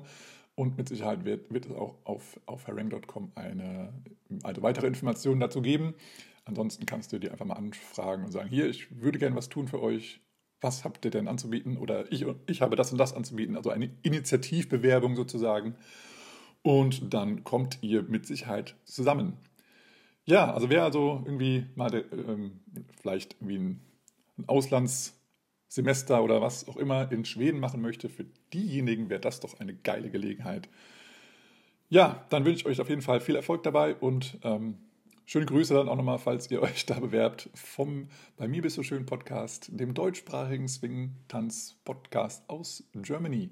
und 0.56 0.78
mit 0.78 0.88
Sicherheit 0.88 1.26
wird, 1.26 1.54
wird 1.54 1.66
es 1.66 1.74
auch 1.74 1.98
auf, 2.06 2.40
auf 2.46 2.66
herring.com 2.66 3.34
eine, 3.36 3.92
also 4.44 4.62
weitere 4.62 4.88
Informationen 4.88 5.42
dazu 5.42 5.62
geben. 5.62 5.94
Ansonsten 6.46 6.86
kannst 6.86 7.12
du 7.12 7.20
dir 7.20 7.34
einfach 7.34 7.46
mal 7.46 7.56
anfragen 7.56 8.24
und 8.24 8.32
sagen, 8.32 8.48
hier, 8.48 8.70
ich 8.70 9.02
würde 9.02 9.20
gerne 9.20 9.36
was 9.36 9.50
tun 9.50 9.68
für 9.68 9.82
euch. 9.82 10.22
Was 10.62 10.86
habt 10.86 11.04
ihr 11.04 11.12
denn 11.12 11.28
anzubieten? 11.28 11.76
Oder 11.76 12.10
ich, 12.14 12.26
ich 12.48 12.62
habe 12.62 12.78
das 12.78 12.94
und 12.94 12.98
das 12.98 13.14
anzubieten. 13.14 13.58
Also 13.58 13.72
eine 13.72 13.90
Initiativbewerbung 14.04 15.18
sozusagen. 15.18 15.76
Und 16.62 17.14
dann 17.14 17.44
kommt 17.44 17.80
ihr 17.82 18.04
mit 18.04 18.26
Sicherheit 18.26 18.78
zusammen. 18.86 19.34
Ja, 20.26 20.54
also 20.54 20.70
wer 20.70 20.84
also 20.84 21.22
irgendwie 21.26 21.66
mal 21.76 21.94
ähm, 21.94 22.62
vielleicht 23.00 23.34
irgendwie 23.42 23.58
ein, 23.58 23.82
ein 24.38 24.46
Auslands- 24.46 25.14
Semester 25.74 26.24
oder 26.24 26.40
was 26.40 26.68
auch 26.68 26.78
immer 26.78 27.12
in 27.12 27.26
Schweden 27.26 27.60
machen 27.60 27.82
möchte, 27.82 28.08
für 28.08 28.26
diejenigen 28.54 29.10
wäre 29.10 29.20
das 29.20 29.40
doch 29.40 29.60
eine 29.60 29.74
geile 29.74 30.12
Gelegenheit. 30.12 30.70
Ja, 31.90 32.28
dann 32.30 32.46
wünsche 32.46 32.60
ich 32.60 32.66
euch 32.68 32.80
auf 32.80 32.90
jeden 32.90 33.02
Fall 33.02 33.20
viel 33.22 33.36
Erfolg 33.36 33.64
dabei 33.64 33.96
und 33.96 34.38
ähm, 34.44 34.78
schöne 35.26 35.48
Grüße 35.48 35.74
dann 35.74 35.90
auch 35.90 35.96
nochmal, 35.96 36.20
falls 36.20 36.52
ihr 36.52 36.62
euch 36.62 36.86
da 36.86 37.00
bewerbt, 37.00 37.50
vom 37.56 38.08
Bei 38.38 38.48
mir 38.48 38.62
bist 38.62 38.78
du 38.78 38.84
schön 38.84 39.08
Podcast, 39.08 39.70
dem 39.72 39.96
deutschsprachigen 39.96 40.68
Swing-Tanz-Podcast 40.68 42.48
aus 42.52 42.84
Germany. 42.94 43.50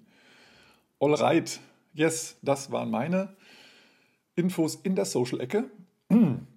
Alright, 0.99 1.59
yes, 1.95 2.37
das 2.43 2.71
waren 2.71 2.91
meine 2.91 3.35
Infos 4.35 4.75
in 4.75 4.95
der 4.95 5.05
Social-Ecke. 5.05 5.71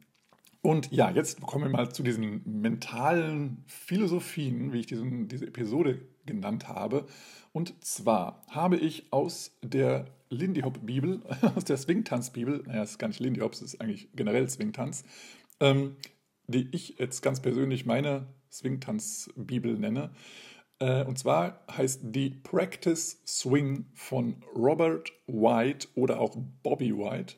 Und 0.64 0.90
ja, 0.92 1.10
jetzt 1.10 1.42
kommen 1.42 1.64
wir 1.64 1.70
mal 1.70 1.92
zu 1.92 2.02
diesen 2.02 2.40
mentalen 2.62 3.62
Philosophien, 3.66 4.72
wie 4.72 4.80
ich 4.80 4.86
diesen, 4.86 5.28
diese 5.28 5.46
Episode 5.46 6.00
genannt 6.24 6.68
habe. 6.68 7.06
Und 7.52 7.84
zwar 7.84 8.42
habe 8.48 8.78
ich 8.78 9.12
aus 9.12 9.58
der 9.62 10.06
Lindy 10.30 10.62
Hop 10.62 10.78
Bibel, 10.86 11.20
aus 11.54 11.64
der 11.64 11.76
Swingtanz 11.76 12.30
Bibel, 12.30 12.62
naja, 12.66 12.82
es 12.82 12.92
ist 12.92 12.98
gar 12.98 13.08
nicht 13.08 13.20
Lindy 13.20 13.40
Hop, 13.40 13.52
es 13.52 13.60
ist 13.60 13.78
eigentlich 13.82 14.08
generell 14.14 14.48
Swingtanz, 14.48 15.04
ähm, 15.60 15.96
die 16.46 16.66
ich 16.72 16.98
jetzt 16.98 17.20
ganz 17.20 17.42
persönlich 17.42 17.84
meine 17.84 18.26
Swingtanz 18.50 19.28
Bibel 19.36 19.78
nenne. 19.78 20.12
Äh, 20.78 21.04
und 21.04 21.18
zwar 21.18 21.62
heißt 21.76 22.00
die 22.04 22.30
Practice 22.30 23.20
Swing 23.26 23.84
von 23.92 24.42
Robert 24.56 25.12
White 25.26 25.88
oder 25.94 26.20
auch 26.20 26.34
Bobby 26.62 26.96
White. 26.96 27.34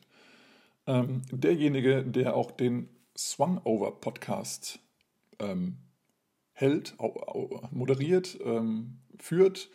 Ähm, 0.85 1.23
derjenige, 1.33 2.05
der 2.05 2.33
auch 2.33 2.51
den 2.51 2.87
Swung-Over 3.17 3.91
Podcast 3.91 4.79
ähm, 5.39 5.77
hält, 6.53 6.95
moderiert, 7.71 8.37
ähm, 8.43 8.99
führt, 9.19 9.69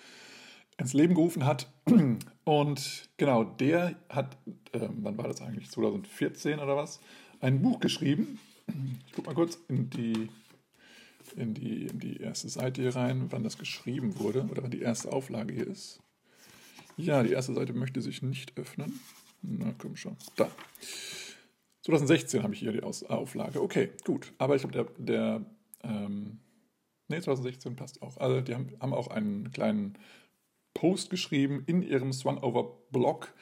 ins 0.78 0.92
Leben 0.94 1.14
gerufen 1.14 1.44
hat. 1.44 1.72
Und 2.44 3.08
genau, 3.16 3.44
der 3.44 3.96
hat, 4.08 4.36
äh, 4.72 4.88
wann 4.90 5.18
war 5.18 5.28
das 5.28 5.40
eigentlich, 5.42 5.70
2014 5.70 6.58
oder 6.58 6.76
was, 6.76 7.00
ein 7.40 7.62
Buch 7.62 7.80
geschrieben. 7.80 8.38
Ich 9.06 9.12
gucke 9.12 9.28
mal 9.28 9.34
kurz 9.34 9.58
in 9.68 9.90
die, 9.90 10.28
in, 11.36 11.54
die, 11.54 11.86
in 11.86 11.98
die 11.98 12.18
erste 12.18 12.48
Seite 12.48 12.82
hier 12.82 12.94
rein, 12.94 13.26
wann 13.30 13.42
das 13.42 13.58
geschrieben 13.58 14.18
wurde 14.18 14.46
oder 14.50 14.62
wann 14.62 14.70
die 14.70 14.82
erste 14.82 15.12
Auflage 15.12 15.52
hier 15.52 15.66
ist. 15.66 16.00
Ja, 16.96 17.22
die 17.22 17.32
erste 17.32 17.54
Seite 17.54 17.72
möchte 17.72 18.00
sich 18.00 18.22
nicht 18.22 18.56
öffnen. 18.56 19.00
Na 19.42 19.74
komm 19.78 19.96
schon, 19.96 20.16
da. 20.36 20.48
2016 21.82 22.42
habe 22.42 22.54
ich 22.54 22.60
hier 22.60 22.72
die 22.72 22.82
Aus 22.82 23.02
Auflage. 23.04 23.60
Okay, 23.60 23.90
gut. 24.04 24.32
Aber 24.38 24.54
ich 24.56 24.62
glaube, 24.62 24.72
der, 24.72 24.86
der 24.98 25.46
ähm, 25.82 26.38
nee, 27.08 27.20
2016 27.20 27.76
passt 27.76 28.02
auch. 28.02 28.16
Also 28.18 28.40
die 28.40 28.54
haben, 28.54 28.68
haben 28.80 28.94
auch 28.94 29.08
einen 29.08 29.50
kleinen 29.52 29.98
Post 30.74 31.10
geschrieben 31.10 31.64
in 31.66 31.82
ihrem 31.82 32.12
Swung-Over-Blog 32.12 33.34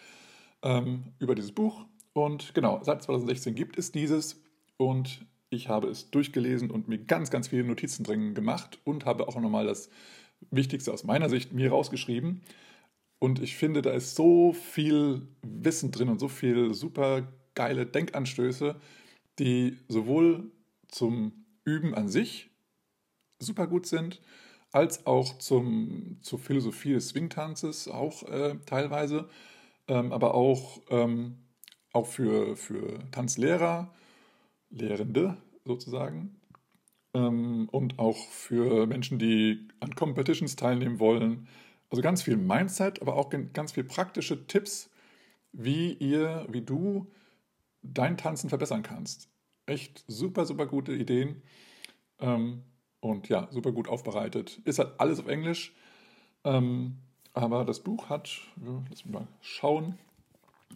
ähm, 0.63 1.13
über 1.19 1.35
dieses 1.35 1.53
Buch. 1.53 1.85
Und 2.13 2.55
genau, 2.55 2.81
seit 2.83 3.03
2016 3.03 3.55
gibt 3.55 3.79
es 3.79 3.93
dieses 3.93 4.43
und 4.77 5.25
ich 5.51 5.69
habe 5.69 5.89
es 5.89 6.11
durchgelesen 6.11 6.71
und 6.71 6.89
mir 6.89 6.99
ganz, 6.99 7.31
ganz 7.31 7.49
viele 7.49 7.65
Notizen 7.65 8.05
drin 8.05 8.35
gemacht 8.35 8.79
und 8.85 9.05
habe 9.05 9.29
auch 9.29 9.39
nochmal 9.39 9.67
das 9.67 9.91
Wichtigste 10.51 10.93
aus 10.93 11.05
meiner 11.05 11.29
Sicht 11.29 11.53
mir 11.53 11.71
rausgeschrieben. 11.71 12.43
Und 13.19 13.43
ich 13.43 13.57
finde, 13.57 13.83
da 13.83 13.91
ist 13.91 14.15
so 14.15 14.53
viel 14.55 15.29
Wissen 15.43 15.91
drin 15.91 16.09
und 16.09 16.19
so 16.19 16.29
viel 16.29 16.73
super 16.73 17.29
geile 17.61 17.85
Denkanstöße, 17.85 18.77
die 19.39 19.77
sowohl 19.87 20.51
zum 20.89 21.45
Üben 21.63 21.95
an 21.95 22.09
sich 22.09 22.49
super 23.39 23.67
gut 23.67 23.85
sind, 23.85 24.23
als 24.73 25.05
auch 25.05 25.37
zum, 25.37 26.17
zur 26.23 26.39
Philosophie 26.39 26.95
des 26.95 27.09
Swingtanzes 27.09 27.87
auch 27.87 28.23
äh, 28.23 28.57
teilweise, 28.65 29.29
ähm, 29.89 30.11
aber 30.11 30.35
auch, 30.35 30.81
ähm, 30.89 31.37
auch 31.93 32.07
für, 32.07 32.57
für 32.57 32.99
Tanzlehrer, 33.11 33.93
Lehrende 34.71 35.37
sozusagen 35.67 36.41
ähm, 37.13 37.69
und 37.73 37.99
auch 37.99 38.17
für 38.17 38.87
Menschen, 38.87 39.19
die 39.19 39.69
an 39.81 39.95
Competitions 39.95 40.57
teilnehmen 40.57 40.99
wollen. 40.99 41.47
Also 41.91 42.01
ganz 42.01 42.23
viel 42.23 42.39
Mindset, 42.39 43.03
aber 43.03 43.17
auch 43.17 43.29
ganz 43.53 43.73
viel 43.73 43.85
praktische 43.85 44.47
Tipps, 44.47 44.89
wie 45.53 45.93
ihr, 45.93 46.47
wie 46.49 46.63
du 46.63 47.07
dein 47.83 48.17
Tanzen 48.17 48.49
verbessern 48.49 48.83
kannst. 48.83 49.29
Echt 49.67 50.05
super, 50.07 50.47
super 50.47 50.67
gute 50.67 50.93
Ideen. 50.93 51.43
Ähm, 52.19 52.65
und 53.01 53.29
ja, 53.29 53.49
super 53.51 53.73
gut 53.73 53.89
aufbereitet. 53.89 54.61
Ist 54.65 54.79
halt 54.79 54.99
alles 54.99 55.21
auf 55.21 55.29
Englisch. 55.29 55.75
Ähm, 56.45 56.99
aber 57.33 57.65
das 57.65 57.81
Buch 57.81 58.09
hat, 58.09 58.41
ja, 58.65 58.83
lass 58.91 59.05
mich 59.05 59.15
mal 59.15 59.27
schauen. 59.41 59.99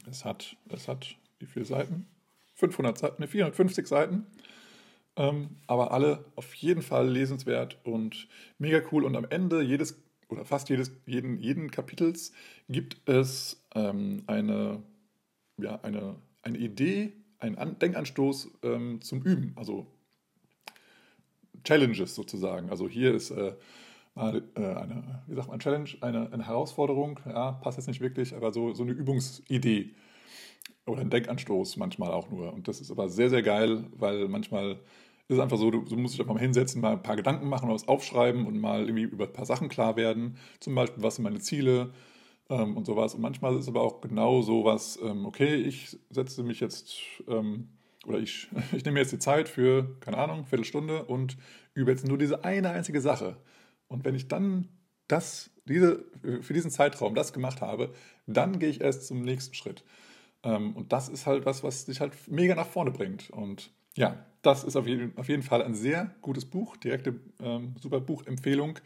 Es 0.08 0.25
hat, 0.25 0.56
es 0.68 0.88
hat 0.88 1.16
wie 1.38 1.46
viele 1.46 1.64
Seiten? 1.64 2.06
500 2.54 2.96
Seiten, 2.96 3.23
ne, 3.23 3.28
450 3.28 3.87
Seiten. 3.87 4.26
Ähm, 5.16 5.56
aber 5.66 5.92
alle 5.92 6.25
auf 6.37 6.54
jeden 6.54 6.82
Fall 6.82 7.08
lesenswert 7.08 7.78
und 7.84 8.28
mega 8.58 8.80
cool. 8.90 9.04
Und 9.04 9.16
am 9.16 9.26
Ende 9.28 9.62
jedes 9.62 10.02
oder 10.28 10.44
fast 10.44 10.68
jedes, 10.68 10.90
jeden, 11.06 11.38
jeden 11.38 11.70
Kapitels 11.70 12.32
gibt 12.68 13.08
es 13.08 13.62
ähm, 13.75 14.25
eine, 14.26 14.82
ja, 15.58 15.80
eine, 15.82 16.16
eine 16.45 16.59
Idee, 16.59 17.13
einen 17.39 17.57
An 17.59 17.79
Denkanstoß 17.79 18.51
ähm, 18.63 19.01
zum 19.03 19.23
Üben. 19.23 19.53
Also 19.57 19.87
Challenges 21.65 22.15
sozusagen. 22.15 22.71
Also 22.71 22.89
hier 22.89 23.15
ist 23.15 23.31
äh, 23.31 23.55
eine, 24.15 24.39
äh, 24.55 24.61
eine, 24.61 25.23
wie 25.27 25.35
sagt 25.35 25.49
man, 25.49 25.59
Challenge, 25.59 25.91
eine, 26.01 26.33
eine 26.33 26.47
Herausforderung, 26.47 27.19
ja, 27.27 27.53
passt 27.53 27.79
jetzt 27.79 27.89
nicht 27.89 28.01
wirklich, 28.01 28.35
aber 28.35 28.53
so, 28.53 28.73
so 28.73 28.83
eine 28.83 28.93
Übungsidee 28.93 29.91
oder 30.87 31.01
ein 31.01 31.11
Denkanstoß 31.11 31.77
manchmal 31.79 32.13
auch 32.13 32.31
nur. 32.31 32.53
Und 32.53 32.69
das 32.69 32.81
ist 32.81 32.91
aber 32.91 33.09
sehr, 33.09 33.31
sehr 33.31 33.43
geil, 33.43 33.85
weil 33.97 34.29
manchmal 34.29 34.73
ist 35.27 35.37
es 35.37 35.41
einfach 35.41 35.57
so, 35.57 35.71
du, 35.71 35.81
du 35.81 35.97
musst 35.97 36.15
dich 36.15 36.21
einfach 36.21 36.35
mal 36.35 36.41
hinsetzen, 36.41 36.83
mal 36.83 36.93
ein 36.93 37.03
paar 37.03 37.17
Gedanken 37.17 37.49
machen, 37.49 37.71
was 37.71 37.89
aufschreiben 37.89 38.47
und 38.47 38.61
mal 38.61 38.83
irgendwie 38.83 39.05
über 39.05 39.25
ein 39.25 39.33
paar 39.33 39.47
Sachen 39.47 39.71
klar 39.71 39.97
werden. 39.97 40.37
Zum 40.61 40.75
Beispiel, 40.75 41.03
was 41.03 41.17
sind 41.17 41.25
meine 41.25 41.41
Ziele 41.41 41.93
ähm, 42.51 42.77
und 42.77 42.87
sowas. 42.87 43.15
Und 43.15 43.21
manchmal 43.21 43.55
ist 43.55 43.63
es 43.63 43.69
aber 43.69 43.83
auch 43.83 44.01
genau 44.01 44.43
sowas, 44.43 44.99
ähm, 45.03 45.27
okay, 45.27 45.55
ich 45.55 45.99
setze 46.11 46.43
mich 46.43 46.61
jetzt 46.61 46.95
ähm, 47.29 47.69
oder 48.07 48.19
ich, 48.19 48.49
ich 48.73 48.85
nehme 48.85 49.01
jetzt 49.01 49.13
die 49.13 49.19
Zeit 49.19 49.49
für, 49.49 49.99
keine 50.01 50.19
Ahnung, 50.19 50.45
Viertelstunde 50.45 51.05
und 51.05 51.37
übe 51.75 51.91
jetzt 51.91 52.07
nur 52.07 52.19
diese 52.19 52.45
eine 52.45 52.71
einzige 52.71 53.01
Sache. 53.01 53.37
Und 53.89 54.05
wenn 54.05 54.15
ich 54.15 54.29
dann 54.29 54.69
das, 55.09 55.51
diese, 55.67 56.05
für 56.41 56.55
diesen 56.55 56.71
Zeitraum 56.71 57.15
das 57.15 57.33
gemacht 57.33 57.61
habe, 57.61 57.93
dann 58.27 58.59
gehe 58.59 58.71
ich 58.71 58.81
erst 58.81 59.07
zum 59.07 59.23
nächsten 59.23 59.55
Schritt. 59.55 59.85
Ähm, 60.43 60.75
und 60.77 60.93
das 60.93 61.09
ist 61.09 61.27
halt 61.27 61.47
was, 61.47 61.63
was 61.63 61.85
dich 61.87 62.01
halt 62.01 62.13
mega 62.29 62.55
nach 62.55 62.67
vorne 62.67 62.91
bringt. 62.91 63.31
Und 63.31 63.71
ja, 63.97 64.25
das 64.43 64.65
ist 64.65 64.77
auf 64.77 64.87
jeden, 64.87 65.17
auf 65.17 65.29
jeden 65.29 65.43
Fall 65.43 65.63
ein 65.63 65.75
sehr 65.75 66.15
gutes 66.21 66.45
Buch, 66.45 66.77
direkte 66.77 67.21
ähm, 67.41 67.75
super 67.81 68.01
Buchempfehlung 68.01 68.79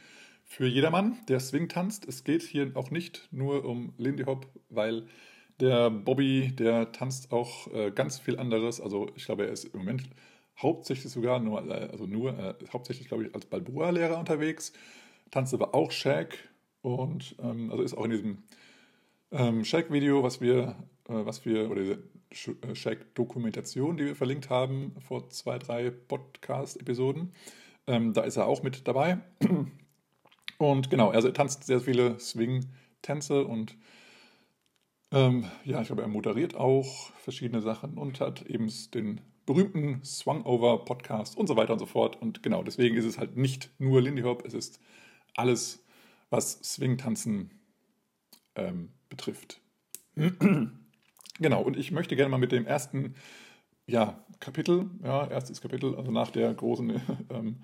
für 0.48 0.66
jedermann, 0.66 1.18
der 1.28 1.40
Swing 1.40 1.68
tanzt. 1.68 2.08
Es 2.08 2.24
geht 2.24 2.42
hier 2.42 2.72
auch 2.74 2.90
nicht 2.90 3.28
nur 3.30 3.64
um 3.64 3.92
Lindy 3.98 4.24
Hop, 4.24 4.46
weil 4.70 5.06
der 5.60 5.90
Bobby, 5.90 6.52
der 6.56 6.90
tanzt 6.92 7.32
auch 7.32 7.72
äh, 7.72 7.90
ganz 7.90 8.18
viel 8.18 8.38
anderes. 8.38 8.80
Also 8.80 9.08
ich 9.14 9.26
glaube, 9.26 9.46
er 9.46 9.52
ist 9.52 9.64
im 9.66 9.80
Moment 9.80 10.04
hauptsächlich 10.56 11.12
sogar 11.12 11.38
nur, 11.38 11.68
äh, 11.68 11.88
also 11.90 12.06
nur, 12.06 12.36
äh, 12.38 12.54
hauptsächlich 12.72 13.08
glaube 13.08 13.26
ich 13.26 13.34
als 13.34 13.46
Balboa-Lehrer 13.46 14.18
unterwegs, 14.18 14.72
tanzt 15.30 15.52
aber 15.52 15.74
auch 15.74 15.90
Shaq 15.90 16.38
und 16.80 17.36
ähm, 17.42 17.70
also 17.70 17.82
ist 17.82 17.96
auch 17.96 18.04
in 18.04 18.10
diesem 18.10 18.38
ähm, 19.30 19.64
Shaq-Video, 19.64 20.22
was 20.22 20.40
wir, 20.40 20.76
äh, 21.08 21.26
was 21.26 21.44
wir, 21.44 21.70
oder 21.70 21.82
diese 21.82 22.02
äh, 22.62 22.74
Shaq-Dokumentation, 22.74 23.98
die 23.98 24.06
wir 24.06 24.16
verlinkt 24.16 24.48
haben 24.48 24.94
vor 25.06 25.28
zwei, 25.28 25.58
drei 25.58 25.90
Podcast-Episoden, 25.90 27.32
ähm, 27.86 28.12
da 28.14 28.22
ist 28.22 28.36
er 28.36 28.46
auch 28.46 28.62
mit 28.62 28.88
dabei. 28.88 29.18
Und 30.58 30.90
genau, 30.90 31.12
er 31.12 31.32
tanzt 31.32 31.64
sehr 31.64 31.80
viele 31.80 32.18
Swing-Tänze 32.18 33.44
und 33.44 33.76
ähm, 35.10 35.46
ja, 35.64 35.80
ich 35.80 35.86
glaube, 35.86 36.02
er 36.02 36.08
moderiert 36.08 36.54
auch 36.54 37.10
verschiedene 37.14 37.62
Sachen 37.62 37.96
und 37.96 38.20
hat 38.20 38.42
eben 38.42 38.70
den 38.92 39.20
berühmten 39.46 40.04
Swung-Over 40.04 40.84
Podcast 40.84 41.38
und 41.38 41.46
so 41.46 41.56
weiter 41.56 41.72
und 41.72 41.78
so 41.78 41.86
fort. 41.86 42.20
Und 42.20 42.42
genau, 42.42 42.62
deswegen 42.62 42.96
ist 42.96 43.06
es 43.06 43.16
halt 43.16 43.36
nicht 43.36 43.70
nur 43.78 44.02
Lindy 44.02 44.22
Hop, 44.22 44.44
es 44.44 44.52
ist 44.52 44.80
alles, 45.34 45.82
was 46.28 46.60
Swing-Tanzen 46.62 47.50
ähm, 48.56 48.90
betrifft. 49.08 49.62
genau, 51.38 51.62
und 51.62 51.78
ich 51.78 51.92
möchte 51.92 52.16
gerne 52.16 52.30
mal 52.30 52.38
mit 52.38 52.52
dem 52.52 52.66
ersten 52.66 53.14
ja, 53.86 54.22
Kapitel, 54.40 54.90
ja, 55.02 55.26
erstes 55.26 55.62
Kapitel, 55.62 55.94
also 55.94 56.10
nach 56.10 56.30
der 56.30 56.52
großen, 56.52 57.00
ähm, 57.30 57.62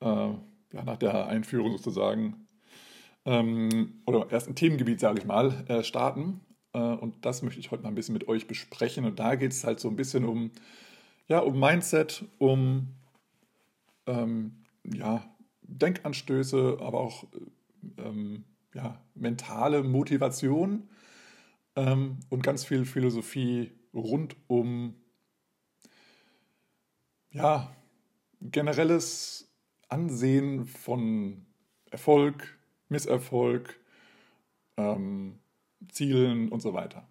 äh, 0.00 0.30
ja, 0.74 0.84
nach 0.84 0.96
der 0.96 1.26
Einführung 1.28 1.72
sozusagen, 1.78 2.46
ähm, 3.24 4.02
oder 4.06 4.30
ersten 4.30 4.54
Themengebiet, 4.54 5.00
sage 5.00 5.20
ich 5.20 5.24
mal, 5.24 5.64
äh, 5.68 5.82
starten. 5.82 6.40
Äh, 6.72 6.78
und 6.78 7.24
das 7.24 7.42
möchte 7.42 7.60
ich 7.60 7.70
heute 7.70 7.82
mal 7.82 7.90
ein 7.90 7.94
bisschen 7.94 8.12
mit 8.12 8.28
euch 8.28 8.46
besprechen. 8.46 9.04
Und 9.04 9.18
da 9.18 9.36
geht 9.36 9.52
es 9.52 9.64
halt 9.64 9.80
so 9.80 9.88
ein 9.88 9.96
bisschen 9.96 10.24
um, 10.24 10.50
ja, 11.28 11.38
um 11.38 11.58
Mindset, 11.58 12.24
um 12.38 12.88
ähm, 14.06 14.64
ja, 14.84 15.24
Denkanstöße, 15.62 16.78
aber 16.80 17.00
auch 17.00 17.24
ähm, 17.96 18.44
ja, 18.74 19.00
mentale 19.14 19.82
Motivation 19.82 20.88
ähm, 21.76 22.18
und 22.28 22.42
ganz 22.42 22.64
viel 22.64 22.84
Philosophie 22.84 23.72
rund 23.94 24.36
um 24.48 24.96
ja, 27.30 27.74
generelles 28.40 29.53
Ansehen 29.94 30.66
von 30.66 31.46
Erfolg, 31.88 32.58
Misserfolg, 32.88 33.78
ähm, 34.76 35.38
Zielen 35.88 36.48
und 36.48 36.60
so 36.60 36.74
weiter. 36.74 37.06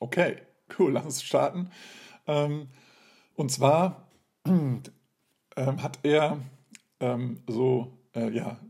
Okay, 0.00 0.36
cool, 0.78 0.92
lass 0.92 1.06
uns 1.06 1.22
starten. 1.22 1.70
Ähm, 2.26 2.68
und 3.36 3.50
zwar 3.50 4.06
ähm, 4.46 4.82
hat 5.56 5.98
er 6.02 6.42
ähm, 7.00 7.42
so, 7.48 7.96
äh, 8.14 8.30
ja, 8.30 8.60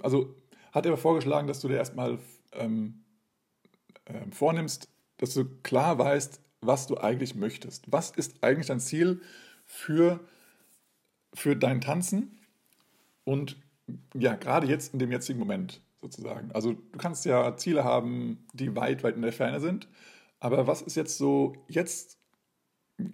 also 0.00 0.34
hat 0.72 0.86
er 0.86 0.96
vorgeschlagen, 0.96 1.46
dass 1.46 1.60
du 1.60 1.68
dir 1.68 1.76
erstmal 1.76 2.18
ähm, 2.52 3.04
äh, 4.06 4.30
vornimmst, 4.30 4.88
dass 5.18 5.34
du 5.34 5.44
klar 5.62 5.98
weißt, 5.98 6.40
was 6.62 6.86
du 6.86 6.96
eigentlich 6.96 7.34
möchtest. 7.34 7.92
Was 7.92 8.12
ist 8.12 8.42
eigentlich 8.42 8.68
dein 8.68 8.80
Ziel 8.80 9.20
für, 9.66 10.20
für 11.34 11.54
dein 11.54 11.82
Tanzen? 11.82 12.38
Und 13.28 13.58
ja, 14.14 14.36
gerade 14.36 14.66
jetzt 14.66 14.94
in 14.94 14.98
dem 14.98 15.12
jetzigen 15.12 15.38
Moment 15.38 15.82
sozusagen. 16.00 16.50
Also 16.52 16.72
du 16.72 16.98
kannst 16.98 17.26
ja 17.26 17.58
Ziele 17.58 17.84
haben, 17.84 18.46
die 18.54 18.74
weit, 18.74 19.02
weit 19.02 19.16
in 19.16 19.22
der 19.22 19.34
Ferne 19.34 19.60
sind. 19.60 19.86
Aber 20.40 20.66
was 20.66 20.80
ist 20.80 20.96
jetzt 20.96 21.18
so 21.18 21.54
jetzt, 21.68 22.18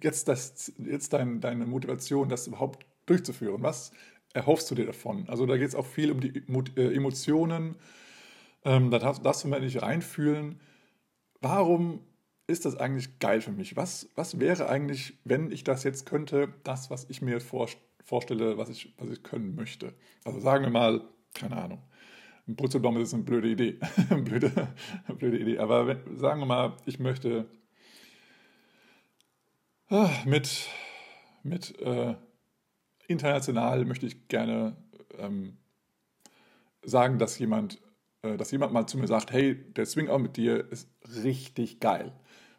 jetzt, 0.01 0.29
das, 0.29 0.71
jetzt 0.77 1.11
dein, 1.11 1.41
deine 1.41 1.65
Motivation, 1.65 2.29
das 2.29 2.47
überhaupt 2.47 2.85
durchzuführen? 3.07 3.61
Was 3.61 3.91
erhoffst 4.33 4.71
du 4.71 4.75
dir 4.75 4.85
davon? 4.85 5.27
Also 5.27 5.45
da 5.45 5.57
geht 5.57 5.67
es 5.67 5.75
auch 5.75 5.85
viel 5.85 6.13
um 6.13 6.21
die 6.21 6.41
äh, 6.77 6.95
Emotionen. 6.95 7.75
Ähm, 8.63 8.91
da 8.91 8.99
darfst, 8.99 9.43
du 9.43 9.47
mal 9.49 9.59
nicht 9.59 9.81
reinfühlen. 9.81 10.61
Warum 11.41 11.99
ist 12.47 12.63
das 12.63 12.77
eigentlich 12.77 13.19
geil 13.19 13.41
für 13.41 13.51
mich? 13.51 13.75
Was, 13.75 14.07
was 14.15 14.39
wäre 14.39 14.69
eigentlich, 14.69 15.17
wenn 15.25 15.51
ich 15.51 15.65
das 15.65 15.83
jetzt 15.83 16.05
könnte, 16.05 16.53
das, 16.63 16.89
was 16.89 17.05
ich 17.09 17.21
mir 17.21 17.41
vor, 17.41 17.67
vorstelle, 18.05 18.57
was 18.57 18.69
ich, 18.69 18.93
was 18.97 19.09
ich 19.09 19.23
können 19.23 19.55
möchte? 19.55 19.93
Also 20.23 20.39
sagen 20.39 20.63
wir 20.63 20.71
mal, 20.71 21.01
keine 21.33 21.57
Ahnung, 21.57 21.81
ein 22.47 22.55
Purzelbaum 22.55 22.97
ist 22.97 23.13
eine 23.13 23.23
blöde 23.23 23.49
Idee. 23.49 23.79
blöde, 24.09 24.69
blöde 25.17 25.39
Idee. 25.39 25.57
Aber 25.57 25.87
wenn, 25.87 26.17
sagen 26.17 26.39
wir 26.39 26.45
mal, 26.45 26.73
ich 26.85 26.99
möchte 26.99 27.47
ah, 29.89 30.09
mit, 30.25 30.67
mit 31.43 31.79
äh, 31.81 32.15
international 33.07 33.85
möchte 33.85 34.05
ich 34.05 34.27
gerne 34.27 34.75
ähm, 35.17 35.57
sagen, 36.83 37.17
dass 37.17 37.39
jemand, 37.39 37.81
äh, 38.21 38.37
dass 38.37 38.51
jemand 38.51 38.73
mal 38.73 38.85
zu 38.85 38.99
mir 38.99 39.07
sagt, 39.07 39.31
hey, 39.31 39.55
der 39.73 39.87
Swing 39.87 40.09
Out 40.09 40.21
mit 40.21 40.37
dir 40.37 40.71
ist 40.71 40.89
richtig 41.23 41.79
geil. 41.79 42.13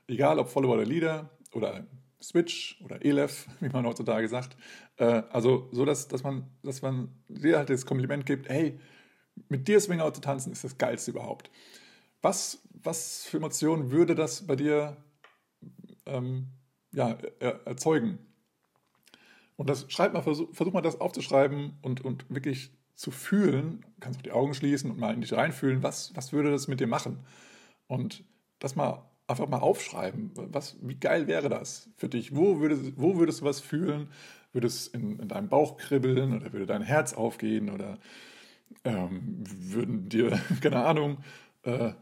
Egal 0.09 0.41
ob 0.41 0.49
Follower 0.49 0.75
oder 0.75 0.85
Leader 0.85 1.31
oder 1.53 1.87
Switch 2.23 2.81
oder 2.85 3.05
Elef, 3.05 3.47
wie 3.61 3.69
man 3.69 3.87
heutzutage 3.87 4.29
sagt. 4.29 4.57
Äh, 4.97 5.23
also 5.31 5.69
so, 5.73 5.85
dass, 5.85 6.09
dass 6.09 6.23
man, 6.23 6.47
dass 6.63 6.83
man 6.83 7.09
dir 7.29 7.59
halt 7.59 7.71
das 7.71 7.87
Kompliment 7.87 8.27
gibt, 8.27 8.49
hey, 8.49 8.79
mit 9.49 9.69
dir 9.69 9.81
Swing 9.81 10.01
Out 10.01 10.17
zu 10.17 10.21
tanzen 10.21 10.53
ist 10.53 10.65
das 10.65 10.79
Geilste 10.79 11.11
überhaupt. 11.11 11.51
Was, 12.23 12.63
was 12.73 13.25
für 13.25 13.37
Emotionen 13.37 13.91
würde 13.91 14.15
das 14.15 14.47
bei 14.47 14.57
dir 14.57 14.97
ähm, 16.07 16.49
ja, 16.93 17.19
er, 17.39 17.67
erzeugen? 17.67 18.19
Und 19.57 19.69
das 19.71 19.87
schreib 19.89 20.13
mal, 20.13 20.23
versuch, 20.23 20.53
versuch 20.55 20.73
mal 20.73 20.83
das 20.83 21.01
aufzuschreiben 21.01 21.79
und, 21.83 22.03
und 22.03 22.27
wirklich 22.29 22.73
zu 22.95 23.11
fühlen. 23.11 23.83
Du 23.83 24.01
kannst 24.01 24.19
auch 24.19 24.23
die 24.23 24.33
Augen 24.33 24.55
schließen 24.55 24.91
und 24.91 24.99
mal 24.99 25.15
in 25.15 25.21
dich 25.21 25.33
reinfühlen, 25.33 25.83
was, 25.83 26.15
was 26.17 26.33
würde 26.33 26.51
das 26.51 26.69
mit 26.69 26.81
dir 26.81 26.87
machen? 26.87 27.25
Und 27.87 28.25
das 28.59 28.75
mal 28.75 29.06
einfach 29.27 29.49
mal 29.49 29.59
aufschreiben. 29.59 30.31
Was, 30.35 30.77
wie 30.83 30.95
geil 30.97 31.27
wäre 31.27 31.49
das 31.49 31.91
für 31.97 32.09
dich? 32.09 32.35
Wo 32.35 32.61
würdest, 32.61 32.93
wo 32.97 33.17
würdest 33.17 33.41
du 33.41 33.45
was 33.45 33.61
fühlen? 33.61 34.09
Würde 34.53 34.67
es 34.67 34.87
in, 34.89 35.19
in 35.19 35.29
deinem 35.29 35.49
Bauch 35.49 35.77
kribbeln 35.77 36.35
oder 36.35 36.53
würde 36.53 36.67
dein 36.67 36.83
Herz 36.83 37.13
aufgehen 37.13 37.71
oder 37.71 37.99
ähm, 38.85 39.43
würden 39.45 40.09
dir, 40.09 40.41
keine 40.61 40.85
Ahnung, 40.85 41.19
äh, 41.63 41.93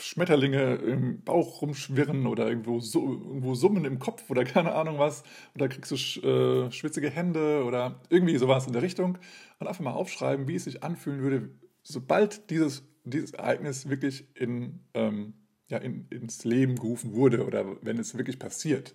Schmetterlinge 0.00 0.76
im 0.76 1.22
Bauch 1.22 1.62
rumschwirren 1.62 2.26
oder 2.26 2.48
irgendwo, 2.48 2.80
so, 2.80 3.02
irgendwo 3.02 3.54
summen 3.54 3.84
im 3.84 3.98
Kopf 3.98 4.28
oder 4.30 4.44
keine 4.44 4.74
Ahnung 4.74 4.98
was. 4.98 5.22
Oder 5.54 5.68
kriegst 5.68 5.90
du 5.90 6.66
äh, 6.66 6.70
schwitzige 6.72 7.10
Hände 7.10 7.64
oder 7.64 8.00
irgendwie 8.08 8.36
sowas 8.36 8.66
in 8.66 8.72
der 8.72 8.82
Richtung. 8.82 9.18
Und 9.58 9.66
einfach 9.66 9.82
mal 9.82 9.92
aufschreiben, 9.92 10.48
wie 10.48 10.56
es 10.56 10.64
sich 10.64 10.82
anfühlen 10.82 11.22
würde, 11.22 11.50
sobald 11.82 12.50
dieses, 12.50 12.82
dieses 13.10 13.32
Ereignis 13.32 13.88
wirklich 13.88 14.26
in, 14.34 14.80
ähm, 14.94 15.34
ja, 15.68 15.78
in, 15.78 16.06
ins 16.08 16.44
Leben 16.44 16.76
gerufen 16.76 17.12
wurde 17.12 17.46
oder 17.46 17.76
wenn 17.82 17.98
es 17.98 18.16
wirklich 18.16 18.38
passiert. 18.38 18.94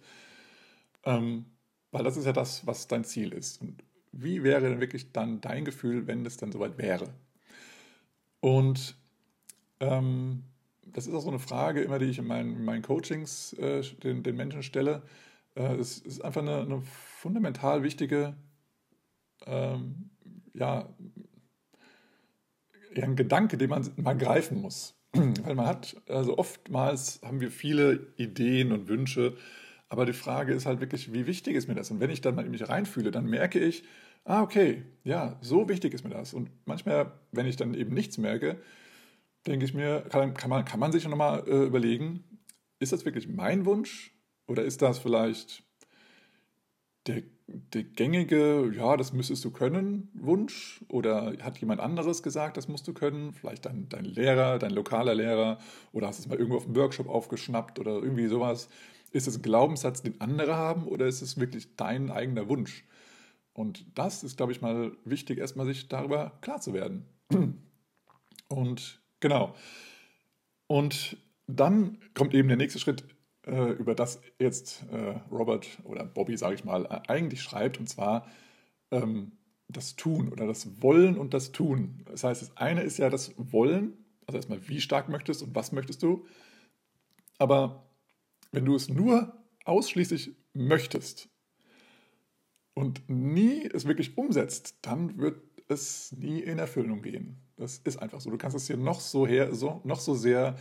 Ähm, 1.04 1.46
weil 1.92 2.04
das 2.04 2.18
ist 2.18 2.26
ja 2.26 2.34
das, 2.34 2.66
was 2.66 2.88
dein 2.88 3.04
Ziel 3.04 3.34
ist. 3.34 3.62
Und 3.62 3.84
wie 4.12 4.44
wäre 4.44 4.62
denn 4.62 4.80
wirklich 4.80 5.12
dann 5.12 5.42
dein 5.42 5.66
Gefühl, 5.66 6.08
wenn 6.08 6.26
es 6.26 6.38
dann 6.38 6.52
soweit 6.52 6.78
wäre? 6.78 7.14
Und 8.40 8.96
ähm, 9.80 10.44
das 10.84 11.08
ist 11.08 11.14
auch 11.14 11.22
so 11.22 11.30
eine 11.30 11.40
Frage, 11.40 11.82
immer 11.82 12.00
die 12.00 12.06
ich 12.06 12.20
in 12.20 12.28
meinen, 12.28 12.56
in 12.56 12.66
meinen 12.66 12.82
Coachings 12.82 13.54
äh, 13.54 13.82
den, 14.04 14.24
den, 14.24 14.36
Menschen 14.36 14.64
stelle. 14.64 15.04
Äh, 15.56 15.76
es 15.76 16.00
ist 16.00 16.22
einfach 16.22 16.42
eine, 16.42 16.62
eine 16.62 16.82
fundamental 16.82 17.84
wichtige, 17.84 18.36
ähm, 19.46 20.10
ja, 20.54 20.90
ein 22.96 23.16
Gedanke, 23.16 23.58
den 23.58 23.70
man 23.70 23.90
mal 23.98 24.18
greifen 24.18 24.62
muss. 24.62 24.96
Weil 25.14 25.56
man 25.56 25.68
hat, 25.68 25.96
also 26.08 26.38
oftmals 26.38 27.22
haben 27.24 27.42
wir 27.42 27.52
viele 27.52 28.14
Ideen 28.18 28.72
und 28.72 28.88
Wünsche, 28.88 29.38
aber 29.90 30.06
die 30.06 30.14
Frage 30.14 30.54
ist 30.54 30.66
halt 30.66 30.80
wirklich, 30.80 31.12
wie 31.14 31.28
wichtig 31.28 31.56
ist 31.56 31.68
mir 31.68 31.76
das? 31.76 31.92
Und 31.92 32.00
wenn 32.00 32.10
ich 32.10 32.22
dann 32.22 32.36
mal 32.36 32.46
in 32.46 32.52
mich 32.52 32.68
reinfühle, 32.68 33.12
dann 33.12 33.26
merke 33.26 33.60
ich, 33.60 33.84
ah, 34.24 34.42
okay, 34.42 34.84
ja, 35.04 35.38
so 35.42 35.68
wichtig 35.68 35.94
ist 35.94 36.04
mir 36.04 36.12
das. 36.12 36.34
Und 36.34 36.50
manchmal, 36.66 37.12
wenn 37.32 37.46
ich 37.46 37.58
dann 37.58 37.74
eben 37.74 37.94
nichts 37.94 38.18
merke, 38.18 38.58
denke 39.48 39.66
ich 39.66 39.74
mir, 39.74 40.02
kann, 40.10 40.34
kann, 40.34 40.50
man, 40.50 40.64
kann 40.66 40.80
man 40.80 40.92
sich 40.92 41.08
nochmal 41.08 41.44
äh, 41.48 41.66
überlegen, 41.66 42.24
ist 42.80 42.94
das 42.94 43.06
wirklich 43.06 43.28
mein 43.28 43.66
Wunsch 43.66 44.16
oder 44.48 44.64
ist 44.64 44.82
das 44.82 45.00
vielleicht 45.00 45.64
der, 47.08 47.24
der 47.74 47.84
gängige, 47.84 48.72
ja, 48.76 48.98
das 48.98 49.14
müsstest 49.14 49.44
du 49.46 49.52
können, 49.52 50.10
Wunsch? 50.14 50.84
Oder 50.90 51.34
hat 51.42 51.58
jemand 51.60 51.82
anderes 51.82 52.24
gesagt, 52.24 52.58
das 52.58 52.68
musst 52.68 52.88
du 52.88 52.94
können? 52.94 53.34
Vielleicht 53.34 53.66
dein, 53.66 53.90
dein 53.90 54.06
Lehrer, 54.06 54.60
dein 54.60 54.72
lokaler 54.72 55.16
Lehrer 55.16 55.60
oder 55.92 56.08
hast 56.08 56.20
du 56.20 56.24
es 56.24 56.30
mal 56.30 56.38
irgendwo 56.38 56.58
auf 56.58 56.66
dem 56.66 56.76
Workshop 56.76 57.08
aufgeschnappt 57.08 57.80
oder 57.80 57.94
irgendwie 57.94 58.28
sowas. 58.28 58.70
Ist 59.12 59.28
es 59.28 59.38
ein 59.38 59.42
Glaubenssatz, 59.42 60.02
den 60.02 60.20
andere 60.22 60.56
haben 60.56 60.88
oder 60.88 61.06
ist 61.06 61.22
es 61.22 61.40
wirklich 61.40 61.76
dein 61.76 62.12
eigener 62.12 62.48
Wunsch? 62.48 62.86
Und 63.54 63.86
das 63.96 64.24
ist, 64.24 64.38
glaube 64.38 64.54
ich, 64.54 64.62
mal 64.62 64.94
wichtig, 65.04 65.38
erstmal 65.38 65.66
sich 65.66 65.88
darüber 65.90 66.38
klar 66.42 66.62
zu 66.62 66.74
werden. 66.74 67.06
Und 68.48 69.02
genau. 69.20 69.56
Und 70.68 71.18
dann 71.48 71.98
kommt 72.14 72.34
eben 72.34 72.48
der 72.48 72.58
nächste 72.58 72.80
Schritt, 72.80 73.04
äh, 73.46 73.72
über 73.72 73.96
das 73.96 74.22
jetzt 74.40 74.84
äh, 74.92 75.20
Robert 75.32 75.68
oder 75.84 76.06
Bobby, 76.06 76.38
sage 76.38 76.56
ich 76.56 76.64
mal, 76.64 76.88
eigentlich 77.08 77.42
schreibt, 77.42 77.80
und 77.80 77.88
zwar 77.88 78.28
ähm, 78.92 79.34
das 79.68 79.96
Tun 79.96 80.30
oder 80.30 80.48
das 80.48 80.82
Wollen 80.82 81.18
und 81.18 81.34
das 81.34 81.52
Tun. 81.52 82.04
Das 82.06 82.24
heißt, 82.24 82.42
das 82.42 82.58
eine 82.58 82.82
ist 82.84 82.98
ja 82.98 83.10
das 83.10 83.34
Wollen, 83.38 83.94
also 84.28 84.38
erstmal, 84.38 84.68
wie 84.68 84.82
stark 84.82 85.10
möchtest 85.10 85.44
und 85.44 85.56
was 85.56 85.72
möchtest 85.72 86.04
du. 86.04 86.26
Aber 87.38 87.90
wenn 88.52 88.66
du 88.66 88.76
es 88.76 88.90
nur 88.90 89.34
ausschließlich 89.66 90.36
möchtest 90.54 91.30
und 92.74 93.10
nie 93.10 93.68
es 93.74 93.88
wirklich 93.88 94.18
umsetzt, 94.18 94.78
dann 94.82 95.18
wird 95.18 95.42
es 95.68 96.12
nie 96.12 96.40
in 96.40 96.60
Erfüllung 96.60 97.02
gehen. 97.02 97.38
Das 97.56 97.80
ist 97.80 97.98
einfach 97.98 98.20
so. 98.20 98.30
Du 98.30 98.38
kannst 98.38 98.58
es 98.58 98.68
hier 98.68 98.78
noch 98.78 99.00
so, 99.00 99.26
her, 99.26 99.56
so, 99.56 99.82
noch 99.84 100.00
so 100.00 100.14
sehr 100.14 100.58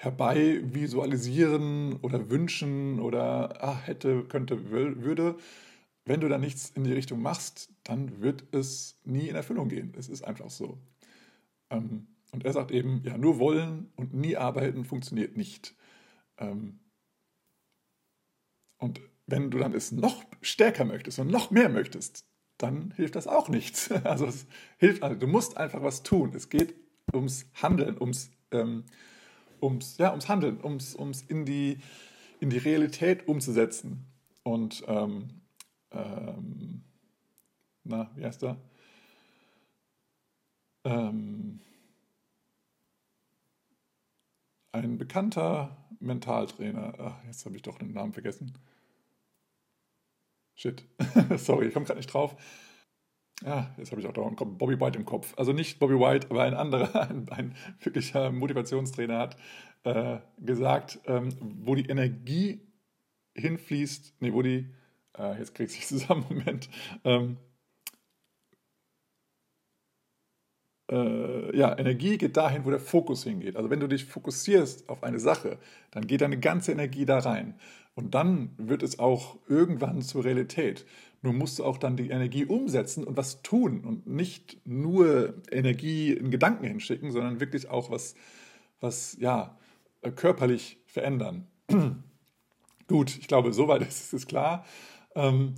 herbei 0.00 0.60
visualisieren 0.62 1.96
oder 2.02 2.30
wünschen 2.30 3.00
oder 3.00 3.58
ach, 3.60 3.84
hätte, 3.84 4.22
könnte, 4.24 4.70
würde. 4.70 5.36
Wenn 6.04 6.20
du 6.20 6.28
da 6.28 6.38
nichts 6.38 6.70
in 6.70 6.84
die 6.84 6.92
Richtung 6.92 7.20
machst, 7.20 7.70
dann 7.82 8.22
wird 8.22 8.44
es 8.54 9.00
nie 9.04 9.28
in 9.28 9.34
Erfüllung 9.34 9.68
gehen. 9.68 9.92
Es 9.98 10.08
ist 10.08 10.22
einfach 10.22 10.50
so. 10.50 10.78
Ähm, 11.68 12.06
und 12.30 12.44
er 12.44 12.52
sagt 12.52 12.70
eben, 12.70 13.02
ja, 13.04 13.18
nur 13.18 13.40
wollen 13.40 13.90
und 13.96 14.14
nie 14.14 14.36
arbeiten 14.36 14.84
funktioniert 14.84 15.36
nicht. 15.36 15.74
Ähm, 16.38 16.78
und 18.78 19.00
wenn 19.26 19.50
du 19.50 19.58
dann 19.58 19.74
es 19.74 19.90
noch 19.90 20.24
stärker 20.40 20.84
möchtest 20.84 21.18
und 21.18 21.28
noch 21.28 21.50
mehr 21.50 21.68
möchtest, 21.68 22.24
dann 22.56 22.92
hilft 22.92 23.16
das 23.16 23.26
auch 23.26 23.48
nichts. 23.48 23.90
Also 24.04 24.26
es 24.26 24.46
hilft, 24.78 25.02
also 25.02 25.16
du 25.16 25.26
musst 25.26 25.56
einfach 25.56 25.82
was 25.82 26.04
tun. 26.04 26.32
Es 26.36 26.50
geht 26.50 26.76
ums 27.12 27.46
Handeln, 27.54 28.00
ums, 28.00 28.30
ähm, 28.52 28.84
ums, 29.62 29.98
ja, 29.98 30.10
ums 30.10 30.28
Handeln, 30.28 30.62
ums, 30.62 30.94
ums 30.94 31.22
in, 31.22 31.44
die, 31.44 31.78
in 32.40 32.50
die 32.50 32.58
Realität 32.58 33.28
umzusetzen. 33.28 34.06
Und 34.42 34.82
ähm, 34.86 35.28
ähm, 35.90 36.82
na, 37.84 38.10
wie 38.16 38.24
heißt 38.24 38.42
er? 38.44 38.56
Ähm, 40.84 41.60
ein 44.72 44.98
bekannter 44.98 45.76
Mentaltrainer, 46.00 46.94
ach, 46.98 47.24
jetzt 47.24 47.44
habe 47.44 47.56
ich 47.56 47.62
doch 47.62 47.78
den 47.78 47.92
Namen 47.92 48.12
vergessen. 48.12 48.52
Shit. 50.54 50.84
Sorry, 51.36 51.68
ich 51.68 51.74
komme 51.74 51.86
gerade 51.86 51.98
nicht 51.98 52.12
drauf. 52.12 52.36
Ja, 53.44 53.72
jetzt 53.76 53.92
habe 53.92 54.00
ich 54.00 54.06
auch 54.06 54.12
da 54.12 54.22
Bobby 54.44 54.80
White 54.80 54.98
im 54.98 55.04
Kopf. 55.04 55.34
Also 55.36 55.52
nicht 55.52 55.78
Bobby 55.78 55.94
White, 55.94 56.28
aber 56.30 56.42
ein 56.42 56.54
anderer, 56.54 56.94
ein, 57.10 57.28
ein 57.28 57.54
wirklicher 57.80 58.32
Motivationstrainer 58.32 59.18
hat 59.18 59.36
äh, 59.84 60.18
gesagt, 60.38 61.00
ähm, 61.06 61.28
wo 61.40 61.74
die 61.74 61.86
Energie 61.86 62.60
hinfließt, 63.34 64.14
nee, 64.20 64.32
wo 64.32 64.42
die, 64.42 64.74
äh, 65.16 65.38
jetzt 65.38 65.54
kriegt 65.54 65.70
sich 65.70 65.86
zusammen, 65.86 66.24
Moment, 66.28 66.68
ähm, 67.04 67.36
äh, 70.90 71.56
ja, 71.56 71.78
Energie 71.78 72.18
geht 72.18 72.36
dahin, 72.36 72.64
wo 72.64 72.70
der 72.70 72.80
Fokus 72.80 73.24
hingeht. 73.24 73.56
Also 73.56 73.70
wenn 73.70 73.80
du 73.80 73.86
dich 73.86 74.04
fokussierst 74.04 74.88
auf 74.88 75.02
eine 75.02 75.18
Sache, 75.18 75.58
dann 75.90 76.06
geht 76.06 76.20
deine 76.20 76.38
ganze 76.38 76.72
Energie 76.72 77.04
da 77.04 77.18
rein. 77.18 77.54
Und 77.94 78.14
dann 78.14 78.50
wird 78.56 78.82
es 78.82 78.98
auch 78.98 79.36
irgendwann 79.48 80.02
zur 80.02 80.24
Realität. 80.24 80.86
Nur 81.20 81.32
musst 81.32 81.58
du 81.58 81.64
auch 81.64 81.78
dann 81.78 81.96
die 81.96 82.10
Energie 82.10 82.44
umsetzen 82.44 83.04
und 83.04 83.16
was 83.16 83.42
tun 83.42 83.84
und 83.84 84.06
nicht 84.06 84.64
nur 84.64 85.34
Energie 85.50 86.12
in 86.12 86.30
Gedanken 86.30 86.64
hinschicken, 86.64 87.10
sondern 87.10 87.40
wirklich 87.40 87.68
auch 87.68 87.90
was, 87.90 88.14
was 88.80 89.16
ja, 89.18 89.58
äh, 90.02 90.12
körperlich 90.12 90.78
verändern. 90.86 91.48
Gut, 92.88 93.18
ich 93.18 93.26
glaube, 93.26 93.52
soweit 93.52 93.82
ist 93.88 94.12
es 94.12 94.26
klar. 94.26 94.64
Ähm, 95.14 95.56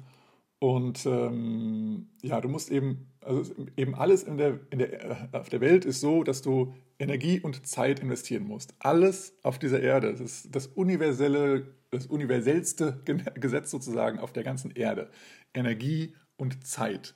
und 0.61 1.05
ähm, 1.07 2.09
ja, 2.23 2.41
du 2.41 2.49
musst 2.49 2.71
eben, 2.71 3.11
also 3.21 3.53
eben 3.77 3.97
alles 3.97 4.23
in 4.23 4.39
der, 4.39 4.61
in 4.71 4.79
der, 4.79 5.33
äh, 5.33 5.37
auf 5.37 5.49
der 5.49 5.61
Welt 5.61 5.85
ist 5.85 6.01
so, 6.01 6.23
dass 6.23 6.43
du 6.43 6.75
Energie 6.99 7.41
und 7.41 7.67
Zeit 7.67 7.99
investieren 8.01 8.45
musst. 8.45 8.75
Alles 8.79 9.35
auf 9.43 9.59
dieser 9.59 9.81
Erde. 9.81 10.13
Das 10.13 10.21
ist 10.21 10.55
das 10.55 10.69
universelle 10.69 11.75
das 11.91 12.07
universellste 12.07 13.03
Gesetz 13.35 13.71
sozusagen 13.71 14.19
auf 14.19 14.33
der 14.33 14.45
ganzen 14.45 14.71
Erde. 14.71 15.11
Energie 15.53 16.15
und 16.37 16.67
Zeit. 16.67 17.15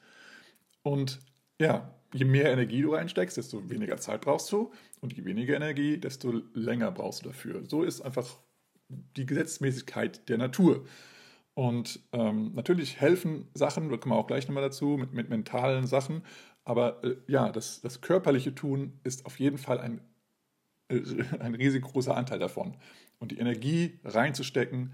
Und 0.82 1.20
ja, 1.60 1.94
je 2.12 2.24
mehr 2.24 2.52
Energie 2.52 2.82
du 2.82 2.94
reinsteckst, 2.94 3.36
desto 3.36 3.70
weniger 3.70 3.96
Zeit 3.96 4.22
brauchst 4.22 4.50
du. 4.52 4.72
Und 5.00 5.12
je 5.12 5.24
weniger 5.24 5.54
Energie, 5.54 5.98
desto 5.98 6.42
länger 6.52 6.90
brauchst 6.90 7.24
du 7.24 7.28
dafür. 7.28 7.64
So 7.66 7.84
ist 7.84 8.00
einfach 8.00 8.38
die 8.88 9.26
Gesetzmäßigkeit 9.26 10.28
der 10.28 10.38
Natur. 10.38 10.84
Und 11.54 12.00
ähm, 12.12 12.52
natürlich 12.54 13.00
helfen 13.00 13.48
Sachen, 13.54 13.88
da 13.88 13.96
kommen 13.96 14.14
wir 14.14 14.18
auch 14.18 14.26
gleich 14.26 14.48
nochmal 14.48 14.64
dazu, 14.64 14.96
mit, 14.98 15.12
mit 15.12 15.28
mentalen 15.28 15.86
Sachen. 15.86 16.22
Aber 16.64 17.02
äh, 17.04 17.16
ja, 17.28 17.50
das, 17.52 17.80
das 17.80 18.00
körperliche 18.00 18.54
Tun 18.54 18.98
ist 19.04 19.24
auf 19.26 19.38
jeden 19.38 19.58
Fall 19.58 19.78
ein, 19.78 20.00
äh, 20.88 21.00
ein 21.38 21.54
riesig 21.54 21.82
großer 21.82 22.16
Anteil 22.16 22.38
davon 22.38 22.76
und 23.18 23.30
die 23.30 23.38
Energie 23.38 24.00
reinzustecken 24.04 24.92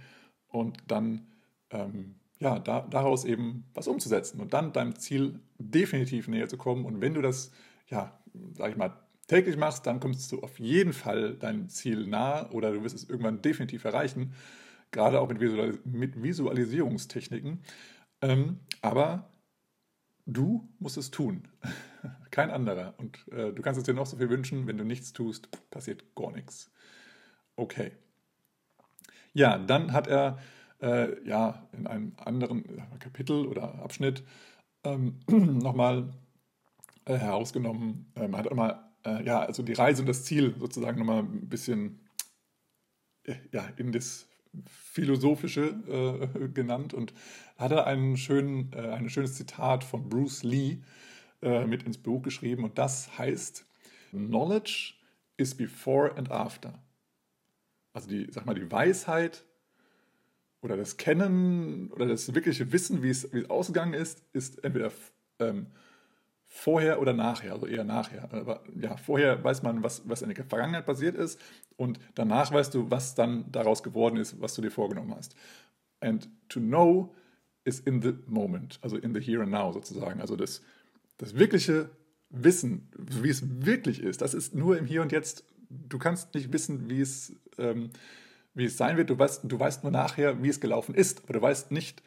und 0.49 0.79
dann 0.87 1.27
ähm, 1.71 2.17
ja, 2.41 2.59
da, 2.59 2.81
daraus 2.81 3.25
eben 3.25 3.65
was 3.75 3.87
umzusetzen 3.87 4.41
und 4.41 4.53
dann 4.55 4.73
deinem 4.73 4.97
Ziel 4.97 5.41
definitiv 5.59 6.27
näher 6.27 6.49
zu 6.49 6.57
kommen. 6.57 6.85
Und 6.85 7.01
wenn 7.01 7.15
du 7.15 7.23
das, 7.23 7.53
ja, 7.89 8.19
sag 8.55 8.71
ich 8.71 8.77
mal, 8.77 8.93
täglich 9.29 9.57
machst, 9.57 9.87
dann 9.87 10.01
kommst 10.01 10.33
du 10.33 10.41
auf 10.41 10.59
jeden 10.59 10.93
Fall 10.93 11.37
deinem 11.37 11.69
Ziel 11.69 12.07
nahe 12.07 12.51
oder 12.51 12.73
du 12.73 12.83
wirst 12.83 12.97
es 12.97 13.09
irgendwann 13.09 13.43
definitiv 13.43 13.85
erreichen, 13.85 14.33
gerade 14.91 15.21
auch 15.21 15.29
mit, 15.29 15.41
Visualis 15.41 15.79
mit 15.85 16.23
Visualisierungstechniken. 16.23 17.63
Ähm, 18.23 18.61
aber 18.83 19.31
du 20.27 20.69
musst 20.79 20.97
es 20.97 21.11
tun, 21.11 21.49
kein 22.31 22.51
anderer. 22.51 22.95
Und 22.99 23.27
äh, 23.33 23.53
du 23.53 23.63
kannst 23.63 23.79
es 23.79 23.85
dir 23.85 23.95
noch 23.95 24.07
so 24.07 24.17
viel 24.17 24.31
wünschen, 24.31 24.67
wenn 24.67 24.79
du 24.79 24.85
nichts 24.85 25.13
tust, 25.13 25.49
passiert 25.71 26.15
gar 26.15 26.33
nichts. 26.33 26.71
Okay. 27.57 27.93
Ja, 29.33 29.59
dann 29.59 29.93
hat 29.93 30.07
er 30.07 30.39
äh, 30.81 31.23
ja 31.27 31.69
in 31.73 31.87
einem 31.87 32.13
anderen 32.17 32.65
Kapitel 32.99 33.47
oder 33.47 33.77
Abschnitt 33.77 34.25
ähm, 34.85 35.21
nochmal 35.29 36.13
äh, 37.05 37.17
herausgenommen, 37.17 38.13
ähm, 38.17 38.37
hat 38.37 38.47
nochmal, 38.47 38.81
äh, 39.05 39.25
ja, 39.25 39.41
also 39.41 39.63
die 39.63 39.73
Reise 39.73 40.03
und 40.03 40.09
das 40.09 40.25
Ziel 40.25 40.55
sozusagen 40.59 40.99
nochmal 40.99 41.21
ein 41.21 41.49
bisschen 41.49 42.01
äh, 43.25 43.37
ja, 43.53 43.67
in 43.77 43.93
das 43.93 44.30
Philosophische 44.67 46.31
äh, 46.35 46.49
genannt 46.49 46.95
und 46.95 47.13
hat 47.57 47.73
er 47.73 47.87
einen 47.87 48.17
schönen, 48.17 48.73
äh, 48.73 48.89
ein 48.91 49.09
schönes 49.09 49.35
Zitat 49.35 49.85
von 49.85 50.09
Bruce 50.09 50.43
Lee 50.43 50.79
äh, 51.43 51.67
mit 51.67 51.85
ins 51.85 51.99
Buch 51.99 52.23
geschrieben 52.23 52.65
und 52.65 52.79
das 52.79 53.17
heißt, 53.19 53.65
Knowledge 54.11 54.95
is 55.37 55.55
before 55.55 56.17
and 56.17 56.31
after. 56.31 56.83
also 57.93 58.09
die, 58.09 58.29
sag 58.31 58.47
mal, 58.47 58.55
die 58.55 58.71
Weisheit 58.71 59.45
oder 60.61 60.77
das 60.77 60.97
Kennen 60.97 61.91
oder 61.93 62.07
das 62.07 62.35
wirkliche 62.35 62.73
Wissen, 62.73 63.03
wie 63.03 63.11
es, 63.11 63.33
wie 63.33 63.41
es 63.41 63.51
ausgegangen 63.51 63.95
ist, 63.95 64.23
ist 64.33 64.63
entweder 64.65 64.93
ähm, 65.39 65.69
vorher 66.53 67.01
oder 67.01 67.13
nachher, 67.13 67.53
also 67.53 67.67
eher 67.67 67.85
nachher. 67.85 68.29
Aber 68.33 68.63
ja, 68.75 68.97
vorher 68.97 69.43
weiß 69.43 69.63
man, 69.63 69.85
was, 69.85 70.03
was 70.07 70.21
in 70.21 70.35
der 70.35 70.45
Vergangenheit 70.45 70.85
passiert 70.85 71.15
ist 71.15 71.41
und 71.77 72.01
danach 72.17 72.53
weißt 72.53 72.75
du, 72.75 72.91
was 72.91 73.15
dann 73.15 73.51
daraus 73.53 73.85
geworden 73.85 74.17
ist, 74.17 74.41
was 74.41 74.55
du 74.55 74.61
dir 74.61 74.73
vorgenommen 74.73 75.15
hast. 75.15 75.37
And 76.01 76.29
to 76.49 76.59
know 76.59 77.15
is 77.65 77.79
in 77.79 78.03
the 78.03 78.15
moment, 78.27 78.81
also 78.83 78.97
in 78.97 79.15
the 79.15 79.21
here 79.21 79.43
and 79.43 79.53
now 79.53 79.73
sozusagen. 79.73 80.21
Also 80.21 80.35
das, 80.35 80.61
das 81.19 81.37
wirkliche 81.37 81.89
Wissen, 82.31 82.89
wie 82.99 83.31
es 83.31 83.43
wirklich 83.65 84.03
ist, 84.03 84.21
das 84.21 84.35
ist 84.35 84.53
nur 84.53 84.77
im 84.77 84.87
Hier 84.87 85.03
und 85.03 85.13
Jetzt. 85.13 85.45
Du 85.69 85.99
kannst 85.99 86.35
nicht 86.35 86.53
wissen, 86.53 86.91
wie 86.91 87.01
es, 87.01 87.33
ähm, 87.59 87.91
wie 88.55 88.65
es 88.65 88.77
sein 88.77 88.97
wird. 88.97 89.09
Du 89.09 89.17
weißt, 89.17 89.43
du 89.45 89.59
weißt 89.59 89.85
nur 89.85 89.93
nachher, 89.93 90.43
wie 90.43 90.49
es 90.49 90.61
gelaufen 90.61 90.97
ist, 90.97 91.23
aber 91.23 91.35
du 91.35 91.43
weißt 91.43 91.71
nicht, 91.71 92.03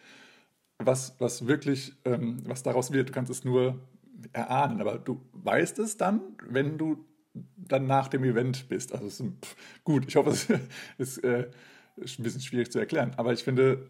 was, 0.80 1.16
was 1.20 1.48
wirklich, 1.48 1.94
ähm, 2.04 2.42
was 2.46 2.62
daraus 2.62 2.92
wird. 2.92 3.10
Du 3.10 3.14
kannst 3.14 3.32
es 3.32 3.46
nur 3.46 3.80
erahnen, 4.32 4.82
aber 4.82 4.98
du 4.98 5.22
weißt 5.34 5.80
es 5.80 5.98
dann, 5.98 6.22
wenn 6.48 6.78
du 6.78 7.06
dann 7.34 7.88
nach 7.88 8.08
dem 8.08 8.24
Event 8.24 8.70
bist. 8.70 8.94
Also 8.94 9.08
ist, 9.08 9.22
pff, 9.22 9.56
gut, 9.84 10.06
ich 10.08 10.16
hoffe, 10.16 10.30
es 10.30 10.48
ist, 10.98 11.18
äh, 11.24 11.50
ist 11.96 12.20
ein 12.20 12.24
bisschen 12.24 12.42
schwierig 12.42 12.72
zu 12.72 12.80
erklären, 12.80 13.14
aber 13.18 13.34
ich 13.34 13.44
finde, 13.44 13.88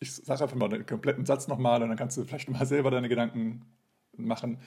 ich 0.00 0.14
sage 0.14 0.42
einfach 0.42 0.56
mal 0.56 0.68
den 0.68 0.86
kompletten 0.86 1.24
Satz 1.24 1.48
nochmal 1.48 1.82
und 1.82 1.88
dann 1.88 1.98
kannst 1.98 2.16
du 2.16 2.24
vielleicht 2.24 2.50
mal 2.50 2.66
selber 2.66 2.90
deine 2.90 3.08
Gedanken 3.08 3.66
machen. 4.16 4.58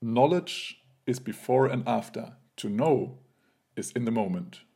Knowledge 0.00 0.76
is 1.04 1.20
before 1.20 1.70
and 1.70 1.86
after. 1.86 2.40
To 2.56 2.68
know 2.68 3.18
is 3.74 3.92
in 3.92 4.04
the 4.06 4.10
moment. 4.10 4.66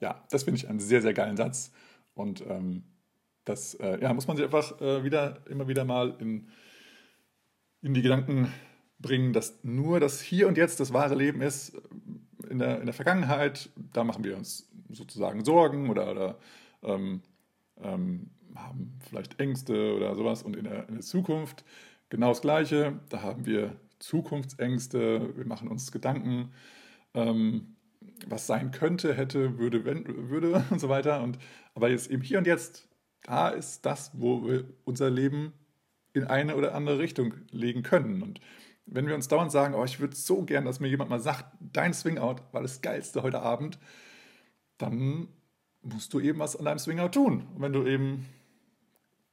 Ja, 0.00 0.24
das 0.30 0.44
finde 0.44 0.58
ich 0.58 0.68
einen 0.68 0.80
sehr, 0.80 1.02
sehr 1.02 1.14
geilen 1.14 1.36
Satz. 1.36 1.72
Und 2.14 2.44
ähm, 2.48 2.84
das 3.44 3.74
äh, 3.74 4.00
ja, 4.00 4.12
muss 4.12 4.26
man 4.26 4.36
sich 4.36 4.44
einfach 4.44 4.80
äh, 4.80 5.04
wieder, 5.04 5.44
immer 5.48 5.68
wieder 5.68 5.84
mal 5.84 6.16
in, 6.18 6.48
in 7.82 7.94
die 7.94 8.02
Gedanken 8.02 8.52
bringen, 8.98 9.32
dass 9.32 9.58
nur 9.62 10.00
das 10.00 10.20
Hier 10.20 10.48
und 10.48 10.56
Jetzt 10.56 10.80
das 10.80 10.92
wahre 10.92 11.14
Leben 11.14 11.42
ist. 11.42 11.72
In 12.48 12.58
der, 12.58 12.80
in 12.80 12.86
der 12.86 12.94
Vergangenheit, 12.94 13.70
da 13.92 14.04
machen 14.04 14.24
wir 14.24 14.36
uns 14.36 14.68
sozusagen 14.90 15.44
Sorgen 15.44 15.90
oder, 15.90 16.10
oder 16.10 16.38
ähm, 16.82 17.22
ähm, 17.82 18.30
haben 18.54 18.98
vielleicht 19.08 19.40
Ängste 19.40 19.94
oder 19.94 20.14
sowas. 20.14 20.42
Und 20.42 20.56
in 20.56 20.64
der, 20.64 20.88
in 20.88 20.94
der 20.94 21.02
Zukunft 21.02 21.64
genau 22.12 22.28
das 22.28 22.42
Gleiche. 22.42 23.00
Da 23.08 23.22
haben 23.22 23.46
wir 23.46 23.76
Zukunftsängste, 23.98 25.36
wir 25.36 25.46
machen 25.46 25.68
uns 25.68 25.90
Gedanken, 25.92 26.52
ähm, 27.14 27.76
was 28.26 28.46
sein 28.46 28.70
könnte, 28.70 29.14
hätte, 29.14 29.58
würde, 29.58 29.84
wenn, 29.84 30.28
würde 30.28 30.64
und 30.70 30.80
so 30.80 30.88
weiter. 30.88 31.22
Und, 31.22 31.38
aber 31.74 31.88
jetzt 31.88 32.10
eben 32.10 32.22
hier 32.22 32.38
und 32.38 32.46
jetzt, 32.46 32.88
da 33.22 33.48
ist 33.48 33.86
das, 33.86 34.10
wo 34.14 34.46
wir 34.46 34.64
unser 34.84 35.10
Leben 35.10 35.52
in 36.12 36.24
eine 36.24 36.56
oder 36.56 36.74
andere 36.74 36.98
Richtung 36.98 37.34
legen 37.50 37.82
können. 37.82 38.22
Und 38.22 38.40
wenn 38.86 39.06
wir 39.06 39.14
uns 39.14 39.28
dauernd 39.28 39.52
sagen, 39.52 39.74
oh, 39.74 39.84
ich 39.84 40.00
würde 40.00 40.16
so 40.16 40.42
gern, 40.42 40.64
dass 40.64 40.80
mir 40.80 40.88
jemand 40.88 41.10
mal 41.10 41.20
sagt, 41.20 41.46
dein 41.60 41.94
Swingout 41.94 42.36
war 42.52 42.62
das 42.62 42.80
Geilste 42.80 43.22
heute 43.22 43.40
Abend, 43.40 43.78
dann 44.78 45.28
musst 45.82 46.12
du 46.12 46.20
eben 46.20 46.38
was 46.38 46.56
an 46.56 46.64
deinem 46.64 46.78
Swingout 46.78 47.10
tun. 47.10 47.46
Und 47.54 47.62
wenn 47.62 47.72
du 47.72 47.86
eben, 47.86 48.26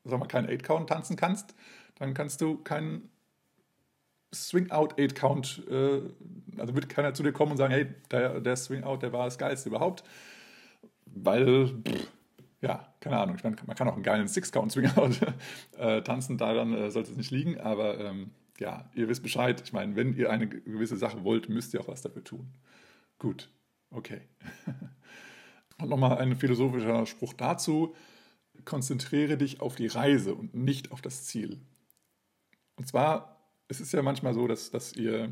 sag 0.04 0.20
mal, 0.20 0.28
keinen 0.28 0.50
Eight-Count 0.50 0.90
tanzen 0.90 1.16
kannst, 1.16 1.56
dann 1.96 2.14
kannst 2.14 2.42
du 2.42 2.58
keinen 2.58 3.10
Swing-Out-Eight-Count, 4.34 5.64
äh, 5.70 6.02
also 6.58 6.76
wird 6.76 6.90
keiner 6.90 7.14
zu 7.14 7.24
dir 7.24 7.34
kommen 7.34 7.52
und 7.52 7.58
sagen, 7.58 7.74
hey, 7.74 7.88
der, 8.12 8.40
der 8.42 8.56
Swing-Out, 8.56 9.02
der 9.02 9.12
war 9.12 9.26
das 9.26 9.38
Geilste 9.38 9.70
überhaupt. 9.70 10.04
Weil, 11.06 11.68
pff, 11.68 12.08
ja, 12.62 12.94
keine 13.00 13.18
Ahnung, 13.18 13.36
ich 13.36 13.44
meine, 13.44 13.56
man 13.66 13.76
kann 13.76 13.88
auch 13.88 13.94
einen 13.94 14.04
geilen 14.04 14.28
Six-Count-Swing-Out 14.28 15.20
äh, 15.78 16.02
tanzen, 16.02 16.38
daran 16.38 16.74
äh, 16.74 16.92
sollte 16.92 17.12
es 17.12 17.18
nicht 17.18 17.32
liegen, 17.32 17.60
aber 17.60 18.00
ähm, 18.00 18.32
ja, 18.60 18.90
ihr 18.94 19.08
wisst 19.08 19.24
Bescheid. 19.24 19.62
Ich 19.64 19.74
meine, 19.74 19.96
wenn 19.96 20.14
ihr 20.16 20.30
eine 20.30 20.48
gewisse 20.48 20.98
Sache 20.98 21.24
wollt, 21.24 21.50
müsst 21.50 21.74
ihr 21.74 21.82
auch 21.82 21.88
was 21.88 22.02
dafür 22.02 22.24
tun. 22.24 22.52
Gut, 23.18 23.50
okay. 23.90 24.22
Und 25.82 25.90
nochmal 25.90 26.18
ein 26.18 26.36
philosophischer 26.36 27.06
Spruch 27.06 27.34
dazu. 27.34 27.96
Konzentriere 28.66 29.38
dich 29.38 29.62
auf 29.62 29.76
die 29.76 29.88
Reise 29.88 30.36
und 30.36 30.54
nicht 30.54 30.92
auf 30.92 31.02
das 31.02 31.24
Ziel. 31.24 31.62
Und 32.76 32.86
zwar, 32.86 33.40
es 33.70 33.80
ist 33.80 33.94
ja 33.94 34.02
manchmal 34.02 34.34
so, 34.34 34.46
dass, 34.48 34.72
dass 34.72 34.92
ihr, 34.94 35.32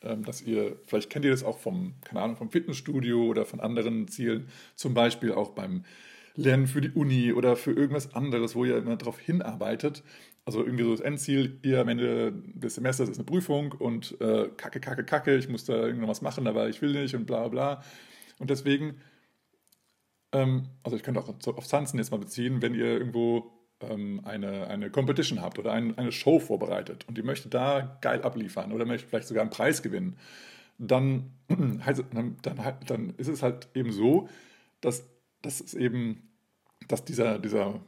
ähm, 0.00 0.24
dass 0.24 0.40
ihr, 0.40 0.80
vielleicht 0.86 1.10
kennt 1.10 1.26
ihr 1.26 1.30
das 1.30 1.44
auch 1.44 1.58
vom, 1.58 1.94
keine 2.00 2.22
Ahnung, 2.22 2.36
vom 2.36 2.50
Fitnessstudio 2.50 3.26
oder 3.26 3.44
von 3.44 3.60
anderen 3.60 4.08
Zielen, 4.08 4.48
zum 4.74 4.94
Beispiel 4.94 5.32
auch 5.32 5.50
beim 5.50 5.84
Lernen 6.34 6.66
für 6.66 6.80
die 6.80 6.90
Uni 6.90 7.32
oder 7.32 7.56
für 7.56 7.72
irgendwas 7.72 8.14
anderes, 8.14 8.54
wo 8.54 8.64
ihr 8.64 8.76
immer 8.76 8.96
darauf 8.96 9.18
hinarbeitet, 9.18 10.02
also 10.44 10.64
irgendwie 10.64 10.84
so 10.84 10.90
das 10.90 11.00
Endziel, 11.00 11.58
ihr 11.62 11.80
am 11.80 11.88
Ende 11.88 12.32
des 12.32 12.74
Semesters 12.74 13.08
ist 13.08 13.18
eine 13.18 13.24
Prüfung 13.24 13.72
und 13.72 14.20
äh, 14.20 14.48
kacke, 14.56 14.80
kacke, 14.80 15.04
kacke, 15.04 15.36
ich 15.36 15.48
muss 15.48 15.64
da 15.64 15.74
irgendwas 15.74 16.22
machen, 16.22 16.46
aber 16.46 16.68
ich 16.68 16.82
will 16.82 16.92
nicht 16.92 17.14
und 17.14 17.26
bla 17.26 17.46
bla. 17.48 17.82
Und 18.38 18.50
deswegen, 18.50 19.00
ähm, 20.32 20.68
also 20.82 20.96
ich 20.96 21.04
könnte 21.04 21.20
auch 21.20 21.28
auf 21.28 21.68
Tanzen 21.68 21.98
jetzt 21.98 22.10
mal 22.10 22.16
beziehen, 22.16 22.60
wenn 22.60 22.74
ihr 22.74 22.86
irgendwo 22.86 23.52
ähm, 23.80 24.20
eine, 24.24 24.66
eine 24.66 24.90
Competition 24.90 25.40
habt 25.40 25.58
oder 25.60 25.72
ein, 25.72 25.96
eine 25.96 26.10
Show 26.10 26.40
vorbereitet 26.40 27.06
und 27.08 27.18
ihr 27.18 27.24
möchtet 27.24 27.54
da 27.54 27.98
geil 28.00 28.22
abliefern 28.22 28.72
oder 28.72 28.84
möchtet 28.84 29.10
vielleicht 29.10 29.28
sogar 29.28 29.42
einen 29.42 29.50
Preis 29.50 29.80
gewinnen, 29.82 30.16
dann, 30.78 31.30
dann, 31.48 32.36
dann, 32.42 32.76
dann 32.86 33.10
ist 33.16 33.28
es 33.28 33.42
halt 33.42 33.68
eben 33.74 33.92
so, 33.92 34.28
dass, 34.80 35.08
dass 35.42 35.60
es 35.60 35.74
eben, 35.74 36.30
dass 36.88 37.04
dieser, 37.04 37.38
dieser 37.38 37.80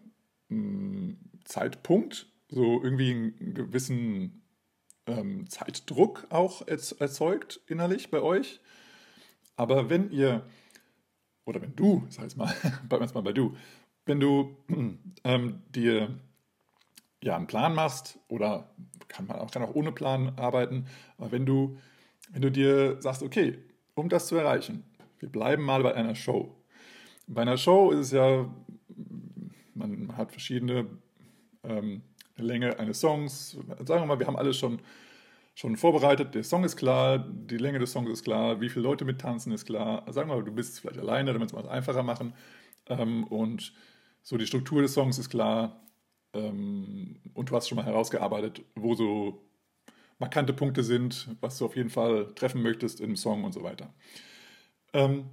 mh, 0.48 0.58
mm, 0.58 1.16
Zeitpunkt 1.44 2.26
so 2.48 2.82
irgendwie 2.82 3.10
einen 3.10 3.54
gewissen 3.54 4.42
ähm, 5.06 5.48
Zeitdruck 5.48 6.26
auch 6.30 6.66
erzeugt 6.66 7.60
innerlich 7.66 8.10
bei 8.10 8.20
euch. 8.20 8.60
Aber 9.56 9.90
wenn 9.90 10.10
ihr, 10.10 10.44
oder 11.44 11.60
wenn 11.62 11.76
du, 11.76 12.06
sag 12.08 12.26
ich 12.26 12.36
mal, 12.36 12.52
bleiben 12.88 13.06
wir 13.06 13.14
mal 13.14 13.22
bei 13.22 13.32
du, 13.32 13.56
wenn 14.06 14.20
du 14.20 14.56
ähm, 15.24 15.62
dir 15.74 16.18
ja 17.22 17.36
einen 17.36 17.46
Plan 17.46 17.74
machst 17.74 18.18
oder 18.28 18.70
kann 19.08 19.26
man 19.26 19.38
auch, 19.38 19.50
kann 19.50 19.62
auch 19.62 19.74
ohne 19.74 19.92
Plan 19.92 20.38
arbeiten, 20.38 20.86
aber 21.16 21.32
wenn 21.32 21.46
du, 21.46 21.78
wenn 22.30 22.42
du 22.42 22.50
dir 22.50 23.00
sagst, 23.00 23.22
okay, 23.22 23.58
um 23.94 24.08
das 24.08 24.26
zu 24.26 24.36
erreichen, 24.36 24.84
wir 25.18 25.30
bleiben 25.30 25.62
mal 25.62 25.82
bei 25.82 25.94
einer 25.94 26.14
Show. 26.14 26.54
Bei 27.26 27.42
einer 27.42 27.56
Show 27.56 27.90
ist 27.90 28.00
es 28.00 28.10
ja, 28.12 28.48
man 29.74 30.16
hat 30.16 30.30
verschiedene 30.30 30.86
ähm, 31.62 32.02
Länge 32.36 32.78
eines 32.78 33.00
Songs. 33.00 33.52
Sagen 33.52 34.02
wir 34.02 34.06
mal, 34.06 34.18
wir 34.18 34.26
haben 34.26 34.36
alles 34.36 34.58
schon, 34.58 34.80
schon 35.54 35.76
vorbereitet. 35.76 36.34
Der 36.34 36.44
Song 36.44 36.64
ist 36.64 36.76
klar, 36.76 37.18
die 37.18 37.56
Länge 37.56 37.78
des 37.78 37.92
Songs 37.92 38.10
ist 38.10 38.24
klar, 38.24 38.60
wie 38.60 38.68
viele 38.68 38.84
Leute 38.84 39.04
mittanzen 39.04 39.52
ist 39.52 39.64
klar. 39.64 40.04
Sagen 40.12 40.28
wir 40.28 40.36
mal, 40.36 40.44
du 40.44 40.52
bist 40.52 40.80
vielleicht 40.80 40.98
alleine, 40.98 41.32
damit 41.32 41.52
wir 41.52 41.60
es 41.60 41.66
einfacher 41.66 42.02
machen. 42.02 42.34
Ähm, 42.86 43.24
und 43.24 43.72
so 44.22 44.36
die 44.36 44.46
Struktur 44.46 44.82
des 44.82 44.94
Songs 44.94 45.18
ist 45.18 45.30
klar. 45.30 45.80
Ähm, 46.34 47.20
und 47.34 47.50
du 47.50 47.56
hast 47.56 47.68
schon 47.68 47.76
mal 47.76 47.86
herausgearbeitet, 47.86 48.62
wo 48.74 48.94
so 48.94 49.42
markante 50.18 50.52
Punkte 50.52 50.82
sind, 50.82 51.28
was 51.40 51.58
du 51.58 51.66
auf 51.66 51.76
jeden 51.76 51.90
Fall 51.90 52.34
treffen 52.34 52.62
möchtest 52.62 53.00
im 53.00 53.16
Song 53.16 53.44
und 53.44 53.52
so 53.52 53.62
weiter. 53.62 53.92
Ähm, 54.92 55.30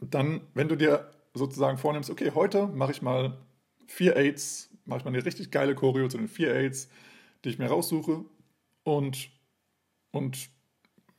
dann, 0.00 0.40
wenn 0.54 0.68
du 0.68 0.76
dir 0.76 1.10
sozusagen 1.34 1.78
vornimmst, 1.78 2.10
okay, 2.10 2.32
heute 2.34 2.66
mache 2.66 2.92
ich 2.92 3.02
mal 3.02 3.38
vier 3.86 4.16
Aids 4.16 4.70
mache 4.86 5.00
ich 5.00 5.04
mal 5.04 5.14
eine 5.14 5.24
richtig 5.24 5.50
geile 5.50 5.74
Choreo 5.74 6.08
zu 6.08 6.16
den 6.16 6.28
vier 6.28 6.54
Aids, 6.54 6.88
die 7.44 7.50
ich 7.50 7.58
mir 7.58 7.66
raussuche 7.66 8.24
und, 8.84 9.30
und 10.12 10.48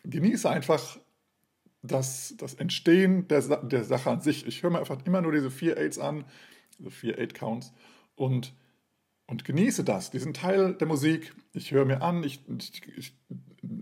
genieße 0.03 0.49
einfach 0.49 0.97
das, 1.81 2.33
das 2.37 2.55
Entstehen 2.55 3.27
der, 3.27 3.41
der 3.41 3.83
Sache 3.83 4.09
an 4.09 4.21
sich. 4.21 4.47
Ich 4.47 4.63
höre 4.63 4.71
mir 4.71 4.79
einfach 4.79 5.05
immer 5.05 5.21
nur 5.21 5.31
diese 5.31 5.51
vier 5.51 5.77
Aids 5.77 5.99
an, 5.99 6.25
diese 6.79 6.91
vier 6.91 7.17
Aid 7.19 7.33
Counts 7.33 7.73
und, 8.15 8.53
und 9.27 9.45
genieße 9.45 9.83
das, 9.83 10.09
diesen 10.09 10.33
Teil 10.33 10.73
der 10.73 10.87
Musik. 10.87 11.35
Ich 11.53 11.71
höre 11.71 11.85
mir 11.85 12.01
an, 12.01 12.23
ich, 12.23 12.41
ich, 12.57 12.81
ich 12.97 13.13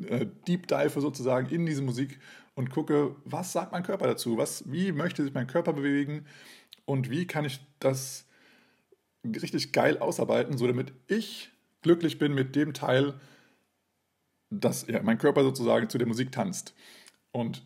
äh, 0.07 0.25
deep 0.47 0.67
dive 0.67 0.99
sozusagen 0.99 1.49
in 1.49 1.65
diese 1.65 1.81
Musik 1.81 2.19
und 2.55 2.69
gucke, 2.69 3.15
was 3.25 3.51
sagt 3.53 3.71
mein 3.71 3.83
Körper 3.83 4.07
dazu? 4.07 4.37
Was, 4.37 4.69
wie 4.71 4.91
möchte 4.91 5.23
sich 5.23 5.33
mein 5.33 5.47
Körper 5.47 5.73
bewegen? 5.73 6.25
Und 6.85 7.09
wie 7.09 7.27
kann 7.27 7.45
ich 7.45 7.59
das 7.79 8.27
richtig 9.23 9.71
geil 9.71 9.97
ausarbeiten, 9.97 10.57
so 10.57 10.67
damit 10.67 10.93
ich 11.07 11.51
glücklich 11.81 12.17
bin 12.17 12.33
mit 12.33 12.55
dem 12.55 12.73
Teil, 12.73 13.19
dass 14.49 14.87
ja, 14.87 15.01
mein 15.03 15.17
Körper 15.17 15.43
sozusagen 15.43 15.89
zu 15.89 15.97
der 15.97 16.07
Musik 16.07 16.31
tanzt. 16.31 16.73
Und 17.31 17.65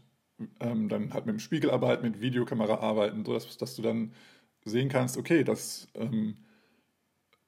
ähm, 0.59 0.89
dann 0.89 1.13
halt 1.13 1.25
mit 1.25 1.33
dem 1.33 1.39
Spiegel 1.39 1.69
arbeiten, 1.69 2.03
mit 2.03 2.21
Videokamera 2.21 2.75
arbeiten, 2.75 3.25
sodass 3.25 3.57
dass 3.57 3.75
du 3.75 3.81
dann 3.81 4.13
sehen 4.65 4.89
kannst, 4.89 5.17
okay, 5.17 5.43
das, 5.43 5.87
ähm, 5.95 6.37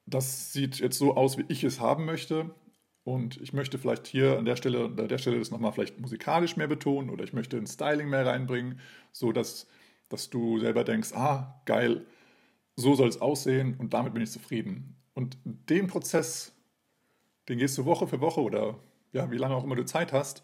das 0.05 0.53
sieht 0.53 0.79
jetzt 0.79 0.97
so 0.97 1.15
aus, 1.15 1.37
wie 1.37 1.45
ich 1.47 1.63
es 1.63 1.79
haben 1.79 2.05
möchte. 2.05 2.53
Und 3.03 3.41
ich 3.41 3.53
möchte 3.53 3.77
vielleicht 3.77 4.05
hier 4.05 4.37
an 4.37 4.45
der 4.45 4.55
Stelle, 4.55 4.85
an 4.85 5.07
der 5.07 5.17
Stelle 5.17 5.39
das 5.39 5.51
nochmal 5.51 5.71
vielleicht 5.71 5.99
musikalisch 5.99 6.55
mehr 6.55 6.67
betonen 6.67 7.09
oder 7.09 7.23
ich 7.23 7.33
möchte 7.33 7.57
ein 7.57 7.67
Styling 7.67 8.09
mehr 8.09 8.25
reinbringen, 8.25 8.79
sodass 9.11 9.67
dass 10.11 10.29
du 10.29 10.59
selber 10.59 10.83
denkst, 10.83 11.13
ah, 11.13 11.61
geil, 11.65 12.05
so 12.75 12.95
soll 12.95 13.07
es 13.07 13.21
aussehen 13.21 13.75
und 13.77 13.93
damit 13.93 14.13
bin 14.13 14.21
ich 14.21 14.31
zufrieden. 14.31 14.95
Und 15.13 15.37
den 15.43 15.87
Prozess, 15.87 16.53
den 17.47 17.57
gehst 17.57 17.77
du 17.77 17.85
Woche 17.85 18.07
für 18.07 18.21
Woche 18.21 18.41
oder 18.41 18.79
ja, 19.13 19.31
wie 19.31 19.37
lange 19.37 19.55
auch 19.55 19.63
immer 19.63 19.75
du 19.75 19.85
Zeit 19.85 20.13
hast, 20.13 20.43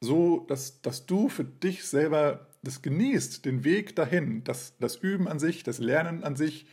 so, 0.00 0.44
dass, 0.48 0.80
dass 0.82 1.06
du 1.06 1.28
für 1.28 1.44
dich 1.44 1.84
selber 1.84 2.48
das 2.62 2.82
genießt, 2.82 3.44
den 3.44 3.64
Weg 3.64 3.96
dahin, 3.96 4.44
das, 4.44 4.76
das 4.78 4.96
Üben 4.96 5.28
an 5.28 5.38
sich, 5.38 5.62
das 5.62 5.78
Lernen 5.78 6.24
an 6.24 6.36
sich, 6.36 6.66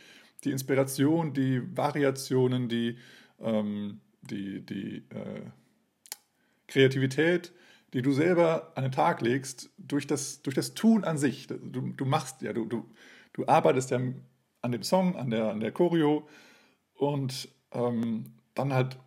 die 0.44 0.50
Inspiration, 0.50 1.32
die 1.32 1.62
Variationen, 1.76 2.68
die, 2.68 2.98
ähm, 3.40 4.00
die, 4.26 4.64
die 4.64 5.04
äh, 5.10 5.42
Kreativität, 6.68 7.52
die 7.92 8.02
du 8.02 8.12
selber 8.12 8.72
an 8.74 8.82
den 8.82 8.92
Tag 8.92 9.20
legst, 9.20 9.70
durch 9.78 10.06
das, 10.06 10.42
durch 10.42 10.54
das 10.54 10.74
Tun 10.74 11.04
an 11.04 11.18
sich. 11.18 11.46
Du, 11.46 11.92
du 11.92 12.04
machst 12.04 12.42
ja, 12.42 12.52
du, 12.52 12.64
du, 12.64 12.84
du 13.32 13.46
arbeitest 13.46 13.90
ja 13.90 14.00
an 14.62 14.72
dem 14.72 14.82
Song, 14.82 15.16
an 15.16 15.30
der, 15.30 15.50
an 15.50 15.60
der 15.60 15.72
Choreo 15.72 16.28
und 16.94 17.48
ähm, 17.72 18.32
dann 18.54 18.72
halt, 18.72 18.98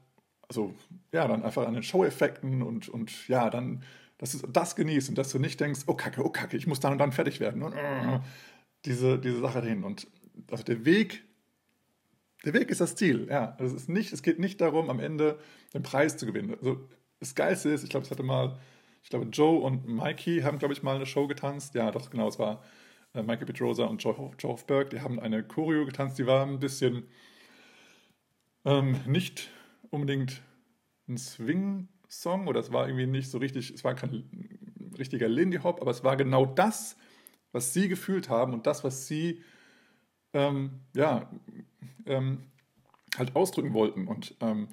also 0.48 0.74
ja, 1.12 1.28
dann 1.28 1.44
einfach 1.44 1.68
an 1.68 1.74
den 1.74 1.84
Show-Effekten 1.84 2.62
und, 2.62 2.88
und 2.90 3.28
ja, 3.28 3.50
dann, 3.50 3.84
dass 4.18 4.32
du 4.32 4.48
das 4.48 4.76
genießt 4.76 5.10
und 5.10 5.18
dass 5.18 5.32
du 5.32 5.40
nicht 5.40 5.60
denkst, 5.60 5.82
oh 5.88 5.94
Kacke, 5.94 6.24
oh 6.24 6.30
Kacke, 6.30 6.58
ich 6.58 6.68
muss 6.68 6.80
dann 6.80 6.94
und 6.94 6.98
dann 7.00 7.12
fertig 7.12 7.40
werden. 7.40 7.64
Und, 7.64 7.74
äh, 7.74 8.20
diese, 8.86 9.20
diese 9.20 9.40
Sache 9.40 9.62
dahin. 9.62 9.84
Und 9.84 10.08
also 10.52 10.64
der 10.64 10.86
Weg, 10.86 11.24
der 12.52 12.60
Weg 12.60 12.72
ist 12.72 12.82
das 12.82 12.96
Ziel, 12.96 13.28
ja. 13.30 13.56
Also 13.60 13.76
es, 13.76 13.84
ist 13.84 13.90
nicht, 13.90 14.12
es 14.12 14.24
geht 14.24 14.40
nicht 14.40 14.60
darum, 14.60 14.90
am 14.90 15.00
Ende 15.00 15.40
den 15.74 15.84
Preis 15.84 16.18
zu 16.18 16.26
gewinnen. 16.26 16.56
Also 16.56 16.90
das 17.20 17.36
Geilste 17.36 17.70
ist, 17.70 17.84
ich 17.84 17.90
glaube, 17.90 18.06
es 18.06 18.12
hatte 18.12 18.24
mal, 18.24 18.58
ich 19.04 19.10
glaube, 19.10 19.28
Joe 19.28 19.60
und 19.60 19.88
Mikey 19.88 20.42
haben, 20.42 20.58
glaube 20.58 20.74
ich, 20.74 20.82
mal 20.82 20.96
eine 20.96 21.06
Show 21.06 21.28
getanzt. 21.28 21.76
Ja, 21.76 21.92
doch, 21.92 22.10
genau, 22.10 22.28
es 22.28 22.40
war 22.40 22.64
äh, 23.14 23.22
Mikey 23.22 23.46
Petrosa 23.46 23.86
und 23.86 24.04
Joe, 24.04 24.32
Joe 24.40 24.52
Hofberg. 24.52 24.90
Die 24.90 25.02
haben 25.02 25.20
eine 25.20 25.44
Choreo 25.44 25.86
getanzt, 25.86 26.18
die 26.18 26.26
war 26.26 26.46
ein 26.46 26.60
bisschen 26.60 27.04
ähm, 28.66 29.00
nicht 29.06 29.50
unbedingt 29.92 30.42
ein 31.08 31.18
Swing-Song 31.18 32.48
oder 32.48 32.60
es 32.60 32.72
war 32.72 32.88
irgendwie 32.88 33.08
nicht 33.08 33.30
so 33.30 33.38
richtig, 33.38 33.72
es 33.72 33.84
war 33.84 33.94
kein 33.94 34.30
richtiger 34.98 35.28
Lindy 35.28 35.58
Hop, 35.58 35.82
aber 35.82 35.92
es 35.92 36.04
war 36.04 36.18
genau 36.18 36.46
das, 36.46 36.98
was 37.52 37.74
sie 37.74 37.90
gefühlt 37.90 38.30
haben 38.30 38.54
und 38.54 38.66
das, 38.66 38.84
was 38.84 39.08
sie 39.08 39.42
ähm, 40.34 40.72
ja, 40.96 41.30
ähm, 42.06 42.40
halt 43.18 43.36
ausdrücken 43.36 43.74
wollten. 43.74 44.08
Und 44.08 44.36
ähm, 44.42 44.68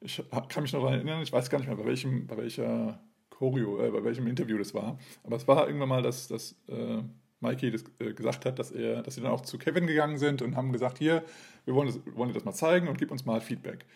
ich 0.00 0.22
kann 0.48 0.62
mich 0.62 0.72
noch 0.72 0.80
daran 0.80 0.94
erinnern, 0.94 1.22
ich 1.22 1.32
weiß 1.32 1.50
gar 1.50 1.58
nicht 1.58 1.68
mehr, 1.68 1.76
bei 1.76 1.84
welchem, 1.84 2.26
bei 2.26 2.36
welcher 2.36 3.00
Choreo, 3.30 3.80
äh, 3.80 3.90
bei 3.90 4.02
welchem 4.04 4.26
Interview 4.26 4.58
das 4.58 4.74
war, 4.74 4.98
aber 5.24 5.36
es 5.36 5.46
war 5.46 5.66
irgendwann 5.66 5.88
mal, 5.88 6.02
dass, 6.02 6.28
dass 6.28 6.56
äh, 6.68 7.02
Mikey 7.40 7.70
das, 7.70 7.84
äh, 7.98 8.12
gesagt 8.12 8.44
hat, 8.44 8.58
dass, 8.58 8.70
er, 8.70 9.02
dass 9.02 9.14
sie 9.14 9.20
dann 9.20 9.30
auch 9.30 9.42
zu 9.42 9.58
Kevin 9.58 9.86
gegangen 9.86 10.18
sind 10.18 10.42
und 10.42 10.56
haben 10.56 10.72
gesagt, 10.72 10.98
hier, 10.98 11.24
wir 11.64 11.74
wollen, 11.74 11.88
das, 11.88 12.00
wollen 12.14 12.28
dir 12.28 12.34
das 12.34 12.44
mal 12.44 12.52
zeigen 12.52 12.88
und 12.88 12.98
gib 12.98 13.10
uns 13.10 13.24
mal 13.24 13.40
Feedback. 13.40 13.86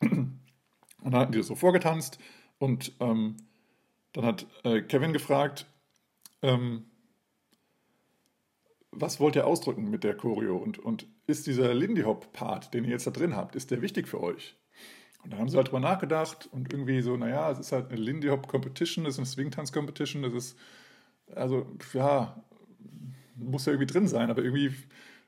Und 1.00 1.12
dann 1.12 1.20
hatten 1.20 1.32
die 1.32 1.38
das 1.38 1.46
so 1.46 1.54
vorgetanzt 1.54 2.18
und 2.58 2.92
ähm, 2.98 3.36
dann 4.12 4.26
hat 4.26 4.46
äh, 4.64 4.82
Kevin 4.82 5.12
gefragt, 5.12 5.66
ähm, 6.42 6.86
was 9.00 9.20
wollt 9.20 9.36
ihr 9.36 9.46
ausdrücken 9.46 9.90
mit 9.90 10.04
der 10.04 10.16
Choreo 10.16 10.56
und, 10.56 10.78
und 10.78 11.06
ist 11.26 11.46
dieser 11.46 11.74
Lindy 11.74 12.02
Hop 12.02 12.32
Part, 12.32 12.74
den 12.74 12.84
ihr 12.84 12.90
jetzt 12.90 13.06
da 13.06 13.10
drin 13.10 13.36
habt, 13.36 13.56
ist 13.56 13.70
der 13.70 13.82
wichtig 13.82 14.08
für 14.08 14.20
euch? 14.20 14.56
Und 15.24 15.32
dann 15.32 15.40
haben 15.40 15.48
sie 15.48 15.56
halt 15.56 15.68
drüber 15.68 15.80
nachgedacht 15.80 16.48
und 16.52 16.72
irgendwie 16.72 17.00
so, 17.02 17.16
naja, 17.16 17.50
es 17.50 17.58
ist 17.58 17.72
halt 17.72 17.90
eine 17.90 18.00
Lindy 18.00 18.28
Hop 18.28 18.48
Competition, 18.48 19.04
es 19.06 19.14
ist 19.14 19.18
eine 19.18 19.26
Swing 19.26 19.50
Tanz 19.50 19.72
Competition, 19.72 20.22
das 20.22 20.32
ist, 20.32 20.58
also, 21.34 21.66
ja, 21.92 22.42
muss 23.34 23.66
ja 23.66 23.72
irgendwie 23.72 23.92
drin 23.92 24.08
sein, 24.08 24.30
aber 24.30 24.42
irgendwie 24.42 24.72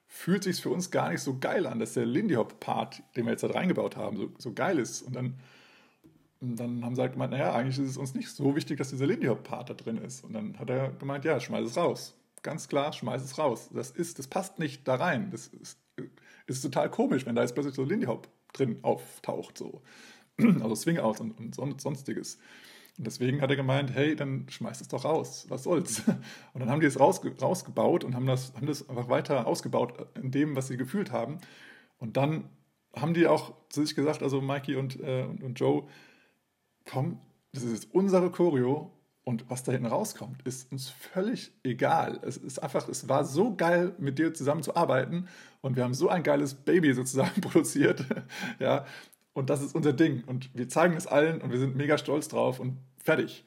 fühlt 0.06 0.42
sich 0.42 0.61
für 0.61 0.70
uns 0.70 0.90
gar 0.90 1.11
nicht 1.11 1.20
so 1.20 1.38
geil 1.38 1.66
an, 1.66 1.78
dass 1.78 1.94
der 1.94 2.04
Lindy 2.04 2.35
Hop 2.35 2.59
Part, 2.61 3.02
den 3.16 3.26
wir 3.26 3.33
jetzt 3.33 3.44
da 3.44 3.50
reingebaut 3.50 3.96
haben, 3.96 4.16
so, 4.16 4.30
so 4.38 4.52
geil 4.52 4.78
ist. 4.78 5.02
Und 5.02 5.14
dann, 5.14 5.38
und 6.40 6.59
dann 6.59 6.85
haben 6.85 6.96
sie 6.96 7.00
halt 7.00 7.12
gemeint, 7.12 7.30
naja, 7.30 7.54
eigentlich 7.54 7.78
ist 7.78 7.90
es 7.90 7.96
uns 7.96 8.14
nicht 8.14 8.28
so 8.28 8.56
wichtig, 8.56 8.78
dass 8.78 8.90
dieser 8.90 9.06
Lindy 9.06 9.28
Hop 9.28 9.44
Part 9.44 9.70
da 9.70 9.74
drin 9.74 9.98
ist. 9.98 10.24
Und 10.24 10.33
dann 10.33 10.59
hat 10.59 10.68
er 10.68 10.90
gemeint, 10.90 11.24
ja, 11.24 11.38
schmeiß 11.38 11.64
es 11.64 11.76
raus. 11.76 12.19
Ganz 12.42 12.68
klar, 12.68 12.92
schmeiß 12.92 13.22
es 13.22 13.38
raus. 13.38 13.70
Das 13.72 13.90
ist, 13.90 14.18
das 14.18 14.26
passt 14.26 14.59
nicht 14.59 14.87
da 14.88 14.94
rein. 14.94 15.31
Das 15.31 15.48
ist, 15.48 15.79
ist 16.46 16.62
total 16.62 16.90
komisch, 16.90 17.26
wenn 17.26 17.35
da 17.35 17.42
jetzt 17.42 17.55
plötzlich 17.55 17.74
so 17.74 17.85
Lindy 17.85 18.07
Hop 18.07 18.29
drin 18.53 18.79
auftaucht, 18.83 19.59
so. 19.59 19.83
Also 20.62 20.74
Swing-Out 20.74 21.20
und, 21.20 21.59
und 21.59 21.81
sonstiges. 21.81 22.38
Und 22.96 23.07
deswegen 23.07 23.40
hat 23.40 23.50
er 23.50 23.57
gemeint, 23.57 23.92
hey, 23.94 24.16
dann 24.16 24.46
schmeißt 24.48 24.81
es 24.81 24.88
doch 24.88 25.05
raus, 25.05 25.46
was 25.48 25.62
soll's. 25.64 26.03
Und 26.53 26.61
dann 26.61 26.70
haben 26.70 26.81
die 26.81 26.87
es 26.87 26.98
rausge 26.98 27.35
rausgebaut 27.40 28.05
und 28.05 28.14
haben 28.14 28.26
das, 28.26 28.53
haben 28.55 28.66
das 28.66 28.88
einfach 28.90 29.09
weiter 29.09 29.46
ausgebaut 29.46 30.07
in 30.16 30.31
dem, 30.31 30.55
was 30.57 30.68
sie 30.68 30.76
gefühlt 30.76 31.11
haben. 31.11 31.38
Und 31.98 32.18
dann 32.18 32.50
haben 32.94 33.14
die 33.14 33.26
auch 33.26 33.55
zu 33.70 33.85
sich 33.85 33.94
gesagt, 33.94 34.22
also 34.22 34.40
Mikey 34.40 34.76
und, 34.76 35.00
äh, 35.00 35.24
und 35.24 35.59
Joe, 35.59 35.85
komm, 36.85 37.20
das 37.53 37.62
ist 37.62 37.72
jetzt 37.72 37.94
unsere 37.94 38.31
Choreo 38.31 38.90
und 39.30 39.48
was 39.48 39.62
da 39.62 39.70
hinten 39.70 39.86
rauskommt, 39.86 40.42
ist 40.42 40.72
uns 40.72 40.90
völlig 40.90 41.52
egal. 41.62 42.18
Es 42.22 42.36
ist 42.36 42.60
einfach, 42.60 42.88
es 42.88 43.08
war 43.08 43.24
so 43.24 43.54
geil, 43.54 43.94
mit 43.98 44.18
dir 44.18 44.34
zusammen 44.34 44.64
zu 44.64 44.74
arbeiten 44.74 45.28
und 45.60 45.76
wir 45.76 45.84
haben 45.84 45.94
so 45.94 46.08
ein 46.08 46.24
geiles 46.24 46.54
Baby 46.54 46.92
sozusagen 46.94 47.40
produziert. 47.40 48.04
ja, 48.58 48.84
und 49.32 49.48
das 49.48 49.62
ist 49.62 49.76
unser 49.76 49.92
Ding. 49.92 50.24
Und 50.26 50.50
wir 50.52 50.68
zeigen 50.68 50.96
es 50.96 51.06
allen 51.06 51.40
und 51.40 51.52
wir 51.52 51.60
sind 51.60 51.76
mega 51.76 51.96
stolz 51.96 52.26
drauf 52.26 52.58
und 52.58 52.78
fertig. 52.98 53.44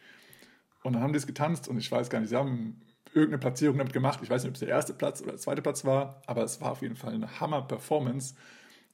Und 0.84 0.94
dann 0.94 1.02
haben 1.02 1.12
die 1.12 1.18
es 1.18 1.28
getanzt 1.28 1.68
und 1.68 1.78
ich 1.78 1.92
weiß 1.92 2.10
gar 2.10 2.22
nicht, 2.22 2.30
sie 2.30 2.38
haben 2.38 2.82
irgendeine 3.08 3.40
Platzierung 3.40 3.78
damit 3.78 3.92
gemacht. 3.92 4.22
Ich 4.24 4.30
weiß 4.30 4.44
nicht, 4.44 4.52
ob 4.52 4.56
es 4.56 4.62
der 4.62 4.70
erste 4.70 4.94
Platz 4.94 5.22
oder 5.22 5.32
der 5.32 5.42
zweite 5.42 5.62
Platz 5.62 5.84
war, 5.84 6.22
aber 6.28 6.44
es 6.44 6.62
war 6.62 6.72
auf 6.72 6.82
jeden 6.82 6.96
Fall 6.96 7.14
eine 7.14 7.42
Hammer-Performance. 7.42 8.36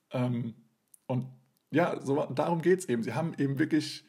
Ähm, 0.10 0.56
und 1.06 1.28
ja, 1.69 2.02
so, 2.02 2.25
darum 2.34 2.63
geht 2.63 2.80
es 2.80 2.89
eben. 2.89 3.04
Sie 3.04 3.13
haben 3.13 3.36
eben 3.38 3.60
wirklich 3.60 4.09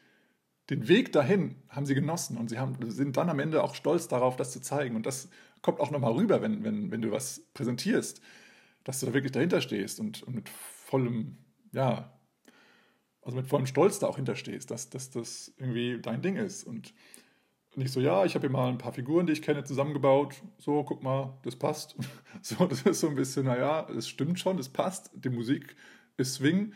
den 0.71 0.87
Weg 0.87 1.11
dahin 1.11 1.55
haben 1.69 1.85
sie 1.85 1.93
genossen 1.93 2.37
und 2.37 2.49
sie 2.49 2.57
haben, 2.57 2.77
sind 2.89 3.17
dann 3.17 3.29
am 3.29 3.39
Ende 3.39 3.61
auch 3.61 3.75
stolz 3.75 4.07
darauf, 4.07 4.37
das 4.37 4.51
zu 4.51 4.61
zeigen. 4.61 4.95
Und 4.95 5.05
das 5.05 5.29
kommt 5.61 5.81
auch 5.81 5.91
nochmal 5.91 6.13
rüber, 6.13 6.41
wenn, 6.41 6.63
wenn, 6.63 6.91
wenn 6.91 7.01
du 7.01 7.11
was 7.11 7.41
präsentierst, 7.53 8.21
dass 8.85 9.01
du 9.01 9.05
da 9.05 9.13
wirklich 9.13 9.33
dahinter 9.33 9.59
stehst 9.59 9.99
und, 9.99 10.23
und 10.23 10.33
mit 10.33 10.47
vollem, 10.47 11.37
ja, 11.73 12.17
also 13.21 13.35
mit 13.35 13.47
vollem 13.47 13.67
Stolz 13.67 13.99
da 13.99 14.07
auch 14.07 14.15
hinterstehst, 14.15 14.71
dass, 14.71 14.89
dass 14.89 15.09
das 15.09 15.53
irgendwie 15.57 15.99
dein 16.01 16.21
Ding 16.21 16.37
ist. 16.37 16.63
Und 16.63 16.93
nicht 17.75 17.91
so, 17.91 17.99
ja, 17.99 18.23
ich 18.23 18.35
habe 18.35 18.47
hier 18.47 18.49
mal 18.49 18.69
ein 18.69 18.77
paar 18.77 18.93
Figuren, 18.93 19.27
die 19.27 19.33
ich 19.33 19.41
kenne, 19.41 19.65
zusammengebaut. 19.65 20.41
So, 20.57 20.85
guck 20.85 21.03
mal, 21.03 21.37
das 21.43 21.57
passt. 21.57 21.95
So, 22.41 22.65
das 22.65 22.81
ist 22.83 23.01
so 23.01 23.09
ein 23.09 23.15
bisschen, 23.15 23.45
naja, 23.45 23.87
es 23.89 24.07
stimmt 24.07 24.39
schon, 24.39 24.57
es 24.57 24.69
passt. 24.69 25.11
Die 25.13 25.29
Musik 25.29 25.75
ist 26.15 26.35
Swing. 26.35 26.73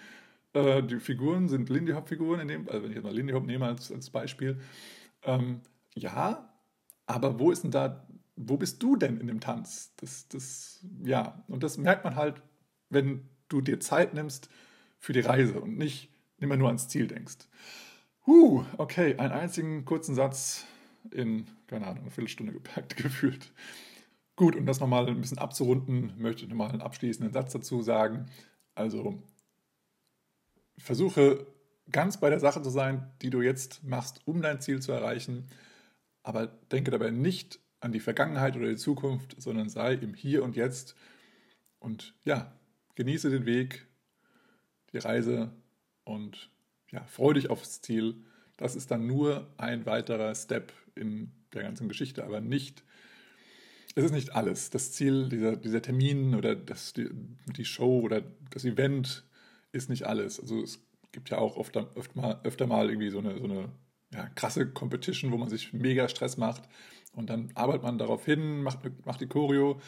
Äh, 0.56 0.84
die 0.84 1.00
Figuren 1.00 1.50
sind 1.50 1.70
Lindy 1.70 1.92
Hop-Figuren, 1.92 2.40
also 2.40 2.84
wenn 2.84 2.90
ich 2.90 2.96
jetzt 2.96 3.04
mal 3.04 3.14
Lindy 3.14 3.34
Hop 3.34 3.46
nehme 3.46 3.66
als, 3.66 3.92
als 3.92 4.10
Beispiel. 4.10 4.60
Ähm, 5.24 5.62
ja, 5.96 6.50
aber 7.06 7.40
wo 7.40 7.52
ist 7.52 7.64
denn 7.64 7.72
da, 7.72 8.08
wo 8.38 8.58
bist 8.58 8.82
du 8.82 8.96
denn 8.96 9.20
in 9.20 9.28
dem 9.28 9.42
Tanz? 9.42 9.94
Das, 9.98 10.28
das, 10.30 10.84
ja, 11.04 11.44
und 11.48 11.62
das 11.62 11.78
merkt 11.78 12.06
man 12.06 12.16
halt, 12.16 12.42
wenn 12.90 13.28
du 13.50 13.62
dir 13.62 13.80
Zeit 13.80 14.14
nimmst 14.14 14.50
für 14.98 15.14
die 15.14 15.20
Reise 15.20 15.60
und 15.60 15.78
nicht 15.78 16.10
immer 16.40 16.58
nur 16.58 16.68
ans 16.68 16.88
Ziel 16.88 17.08
denkst. 17.08 17.50
Huh, 18.26 18.64
okay, 18.78 19.18
einen 19.18 19.34
einzigen 19.34 19.86
kurzen 19.86 20.16
Satz 20.16 20.66
in, 21.12 21.48
keine 21.68 21.86
Ahnung, 21.86 22.04
eine 22.04 22.12
Viertelstunde 22.12 22.54
gepackt 22.54 22.96
gefühlt. 23.04 23.52
Gut, 24.38 24.56
um 24.56 24.66
das 24.66 24.80
nochmal 24.80 25.08
ein 25.08 25.22
bisschen 25.22 25.38
abzurunden, 25.38 26.14
möchte 26.18 26.44
ich 26.44 26.50
nochmal 26.50 26.72
einen 26.72 26.82
abschließenden 26.82 27.34
Satz 27.34 27.54
dazu 27.54 27.82
sagen. 27.82 28.26
Also, 28.74 29.22
versuche 30.86 31.48
ganz 31.92 32.20
bei 32.20 32.30
der 32.30 32.40
Sache 32.40 32.62
zu 32.62 32.70
sein, 32.70 33.12
die 33.22 33.30
du 33.30 33.42
jetzt 33.42 33.84
machst, 33.84 34.22
um 34.26 34.42
dein 34.42 34.62
Ziel 34.62 34.82
zu 34.82 34.92
erreichen, 34.92 35.48
aber 36.24 36.48
denke 36.72 36.92
dabei 36.92 37.12
nicht 37.12 37.60
an 37.80 37.92
die 37.92 38.00
Vergangenheit 38.00 38.56
oder 38.56 38.68
die 38.68 38.78
Zukunft, 38.78 39.36
sondern 39.40 39.70
sei 39.70 39.94
im 39.94 40.14
Hier 40.14 40.44
und 40.44 40.56
Jetzt 40.56 40.96
und 41.80 42.14
ja, 42.24 42.54
genieße 42.96 43.30
den 43.30 43.46
Weg, 43.46 43.88
die 44.94 45.00
Reise 45.00 45.52
und 46.04 46.50
ja, 46.92 47.04
freu 47.06 47.34
dich 47.34 47.50
aufs 47.50 47.82
Ziel. 47.82 48.24
Das 48.58 48.76
ist 48.76 48.92
dann 48.92 49.06
nur 49.08 49.52
ein 49.58 49.86
weiterer 49.86 50.34
Step 50.34 50.72
in 50.96 51.32
der 51.54 51.64
ganzen 51.64 51.88
Geschichte, 51.88 52.24
aber 52.24 52.42
nicht, 52.42 52.84
es 53.96 54.06
ist 54.06 54.14
nicht 54.14 54.36
alles. 54.36 54.70
Das 54.70 54.92
Ziel, 54.92 55.30
dieser, 55.30 55.58
dieser 55.58 55.82
Termin 55.82 56.36
oder 56.36 56.56
das, 56.56 56.94
die, 56.94 57.10
die 57.58 57.66
Show 57.66 58.02
oder 58.02 58.22
das 58.52 58.66
Event 58.66 59.26
ist 59.76 59.90
nicht 59.90 60.04
alles. 60.04 60.40
Also 60.40 60.62
es 60.62 60.80
gibt 61.12 61.30
ja 61.30 61.38
auch 61.38 61.58
oft, 61.58 61.78
öfter, 61.78 62.22
mal, 62.22 62.40
öfter 62.44 62.68
mal 62.68 62.90
irgendwie 62.90 63.10
so 63.10 63.20
eine, 63.20 63.38
so 63.38 63.46
eine 63.46 63.70
ja, 64.14 64.28
krasse 64.30 64.72
Competition, 64.72 65.32
wo 65.32 65.38
man 65.38 65.50
sich 65.50 65.74
mega 65.74 66.08
Stress 66.10 66.38
macht 66.38 66.64
und 67.14 67.30
dann 67.30 67.52
arbeitet 67.56 67.84
man 67.84 67.98
darauf 67.98 68.26
hin, 68.26 68.64
macht, 68.64 68.80
macht 69.06 69.22
die 69.22 69.28
Choreo 69.28 69.80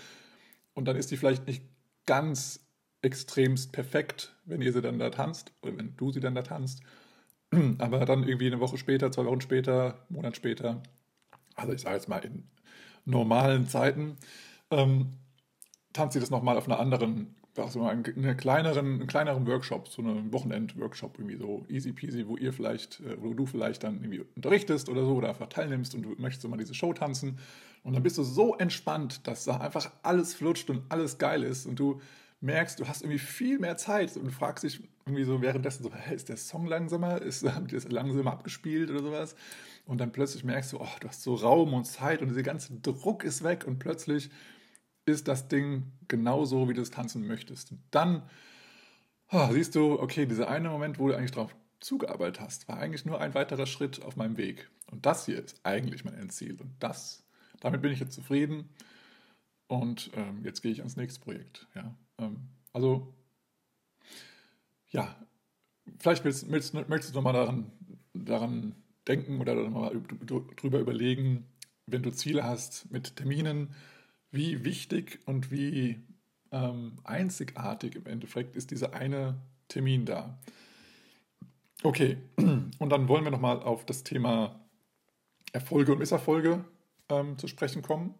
und 0.73 0.85
dann 0.85 0.95
ist 0.95 1.11
die 1.11 1.17
vielleicht 1.17 1.47
nicht 1.47 1.63
ganz 2.05 2.65
extremst 3.01 3.71
perfekt, 3.71 4.35
wenn 4.45 4.61
ihr 4.61 4.73
sie 4.73 4.81
dann 4.81 4.99
da 4.99 5.09
tanzt 5.09 5.53
oder 5.61 5.77
wenn 5.77 5.95
du 5.95 6.11
sie 6.11 6.19
dann 6.19 6.35
da 6.35 6.41
tanzt. 6.41 6.81
Aber 7.77 8.05
dann 8.05 8.27
irgendwie 8.27 8.47
eine 8.47 8.59
Woche 8.59 8.77
später, 8.77 9.11
zwei 9.11 9.25
Wochen 9.25 9.41
später, 9.41 9.93
einen 9.93 10.15
Monat 10.15 10.35
später, 10.35 10.81
also 11.55 11.73
ich 11.73 11.81
sage 11.81 11.95
jetzt 11.95 12.09
mal 12.09 12.23
in 12.23 12.49
normalen 13.05 13.67
Zeiten, 13.67 14.17
ähm, 14.71 15.13
tanzt 15.93 16.13
sie 16.13 16.19
das 16.19 16.29
nochmal 16.29 16.57
auf 16.57 16.67
einer 16.67 16.79
anderen, 16.79 17.35
also 17.59 17.83
einen 17.83 18.03
kleineren, 18.37 18.99
einen 18.99 19.07
kleineren 19.07 19.47
Workshop, 19.47 19.87
so 19.87 20.01
einen 20.01 20.31
Wochenend-Workshop, 20.31 21.17
irgendwie 21.17 21.37
so 21.37 21.65
easy 21.69 21.91
peasy, 21.91 22.27
wo 22.27 22.37
ihr 22.37 22.53
vielleicht, 22.53 22.99
äh, 23.01 23.21
wo 23.21 23.33
du 23.33 23.45
vielleicht 23.45 23.83
dann 23.83 24.01
irgendwie 24.01 24.23
unterrichtest 24.35 24.89
oder 24.89 25.03
so 25.03 25.15
oder 25.15 25.29
einfach 25.29 25.47
teilnimmst 25.47 25.95
und 25.95 26.03
du 26.03 26.15
möchtest 26.17 26.41
so 26.41 26.49
mal 26.49 26.57
diese 26.57 26.73
Show 26.73 26.93
tanzen. 26.93 27.39
Und 27.83 27.93
dann 27.93 28.03
bist 28.03 28.17
du 28.17 28.23
so 28.23 28.55
entspannt, 28.55 29.27
dass 29.27 29.45
da 29.45 29.57
einfach 29.57 29.91
alles 30.03 30.33
flutscht 30.33 30.69
und 30.69 30.81
alles 30.89 31.17
geil 31.17 31.43
ist 31.43 31.65
und 31.65 31.79
du 31.79 32.01
merkst, 32.41 32.79
du 32.79 32.87
hast 32.87 33.01
irgendwie 33.01 33.19
viel 33.19 33.59
mehr 33.59 33.77
Zeit 33.77 34.15
und 34.17 34.31
fragst 34.31 34.63
dich 34.63 34.81
irgendwie 35.05 35.23
so 35.23 35.41
währenddessen 35.41 35.83
so, 35.83 35.91
hey, 35.93 36.15
ist 36.15 36.29
der 36.29 36.37
Song 36.37 36.67
langsamer? 36.67 37.21
Ist, 37.21 37.43
haben 37.55 37.67
die 37.67 37.75
das 37.75 37.89
langsamer 37.89 38.31
abgespielt 38.33 38.89
oder 38.89 39.01
sowas? 39.01 39.35
Und 39.85 39.99
dann 39.99 40.11
plötzlich 40.11 40.43
merkst 40.43 40.73
du, 40.73 40.79
oh, 40.79 40.87
du 40.99 41.07
hast 41.07 41.23
so 41.23 41.35
Raum 41.35 41.73
und 41.73 41.85
Zeit 41.85 42.21
und 42.21 42.27
dieser 42.27 42.43
ganze 42.43 42.73
Druck 42.73 43.23
ist 43.23 43.43
weg 43.43 43.65
und 43.65 43.79
plötzlich 43.79 44.29
ist 45.07 45.27
das 45.27 45.47
Ding 45.47 45.91
genauso, 46.07 46.69
wie 46.69 46.73
du 46.73 46.81
es 46.81 46.91
tanzen 46.91 47.25
möchtest. 47.25 47.71
Und 47.71 47.81
dann 47.91 48.23
oh, 49.31 49.47
siehst 49.51 49.75
du, 49.75 49.99
okay, 49.99 50.25
dieser 50.25 50.49
eine 50.49 50.69
Moment, 50.69 50.99
wo 50.99 51.07
du 51.07 51.15
eigentlich 51.15 51.31
drauf 51.31 51.55
zugearbeitet 51.79 52.41
hast, 52.41 52.67
war 52.67 52.77
eigentlich 52.77 53.05
nur 53.05 53.21
ein 53.21 53.33
weiterer 53.33 53.65
Schritt 53.65 54.01
auf 54.03 54.15
meinem 54.15 54.37
Weg. 54.37 54.69
Und 54.91 55.05
das 55.05 55.25
hier 55.25 55.43
ist 55.43 55.59
eigentlich 55.63 56.03
mein 56.03 56.13
Endziel. 56.13 56.59
Und 56.59 56.71
das, 56.79 57.25
damit 57.59 57.81
bin 57.81 57.91
ich 57.91 57.99
jetzt 57.99 58.13
zufrieden. 58.13 58.69
Und 59.67 60.11
ähm, 60.15 60.43
jetzt 60.43 60.61
gehe 60.61 60.71
ich 60.71 60.79
ans 60.79 60.95
nächste 60.97 61.19
Projekt. 61.19 61.67
Ja. 61.75 61.95
Ähm, 62.17 62.49
also, 62.73 63.13
ja, 64.89 65.15
vielleicht 65.99 66.23
willst, 66.23 66.49
willst, 66.49 66.73
möchtest 66.73 67.13
du 67.13 67.17
nochmal 67.17 67.33
daran, 67.33 67.71
daran 68.13 68.75
denken 69.07 69.39
oder 69.39 69.55
nochmal 69.55 70.01
drüber 70.55 70.79
überlegen, 70.79 71.45
wenn 71.85 72.03
du 72.03 72.11
Ziele 72.11 72.43
hast 72.43 72.91
mit 72.91 73.15
Terminen, 73.15 73.73
wie 74.31 74.63
wichtig 74.63 75.19
und 75.25 75.51
wie 75.51 76.01
ähm, 76.51 76.99
einzigartig 77.03 77.95
im 77.95 78.05
Endeffekt 78.05 78.55
ist 78.55 78.71
dieser 78.71 78.93
eine 78.93 79.39
Termin 79.67 80.05
da. 80.05 80.37
Okay, 81.83 82.17
und 82.37 82.89
dann 82.89 83.07
wollen 83.07 83.23
wir 83.23 83.31
nochmal 83.31 83.61
auf 83.61 83.85
das 83.85 84.03
Thema 84.03 84.59
Erfolge 85.53 85.93
und 85.93 85.99
Misserfolge 85.99 86.65
ähm, 87.09 87.37
zu 87.37 87.47
sprechen 87.47 87.81
kommen. 87.81 88.15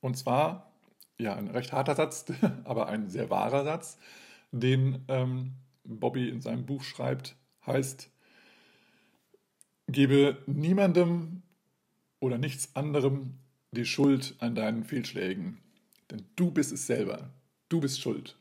Und 0.00 0.16
zwar, 0.16 0.72
ja, 1.18 1.34
ein 1.36 1.48
recht 1.48 1.72
harter 1.72 1.94
Satz, 1.94 2.26
aber 2.64 2.88
ein 2.88 3.08
sehr 3.08 3.30
wahrer 3.30 3.64
Satz, 3.64 3.98
den 4.52 5.04
ähm, 5.08 5.54
Bobby 5.84 6.28
in 6.28 6.40
seinem 6.40 6.66
Buch 6.66 6.82
schreibt, 6.82 7.36
heißt, 7.66 8.10
gebe 9.86 10.42
niemandem 10.46 11.42
oder 12.20 12.38
nichts 12.38 12.74
anderem 12.74 13.38
die 13.72 13.84
Schuld 13.84 14.34
an 14.38 14.54
deinen 14.54 14.84
Fehlschlägen. 14.84 15.58
Denn 16.10 16.24
du 16.36 16.50
bist 16.50 16.72
es 16.72 16.86
selber. 16.86 17.30
Du 17.68 17.80
bist 17.80 18.00
schuld. 18.00 18.36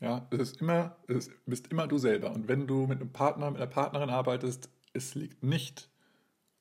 Ja, 0.00 0.26
es 0.30 0.40
ist 0.40 0.60
immer, 0.60 0.96
es 1.08 1.30
bist 1.46 1.68
immer 1.68 1.86
du 1.86 1.98
selber. 1.98 2.32
Und 2.32 2.48
wenn 2.48 2.66
du 2.66 2.86
mit 2.86 3.00
einem 3.00 3.12
Partner, 3.12 3.50
mit 3.50 3.60
einer 3.60 3.70
Partnerin 3.70 4.10
arbeitest, 4.10 4.68
es 4.92 5.14
liegt 5.14 5.42
nicht 5.42 5.88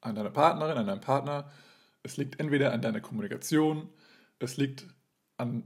an 0.01 0.16
deiner 0.16 0.30
Partnerin, 0.30 0.78
an 0.78 0.88
deinem 0.88 1.01
Partner. 1.01 1.51
Es 2.04 2.18
liegt 2.18 2.39
entweder 2.39 2.74
an 2.74 2.82
deiner 2.82 3.01
Kommunikation, 3.01 3.89
es 4.39 4.58
liegt 4.58 4.88
an 5.38 5.64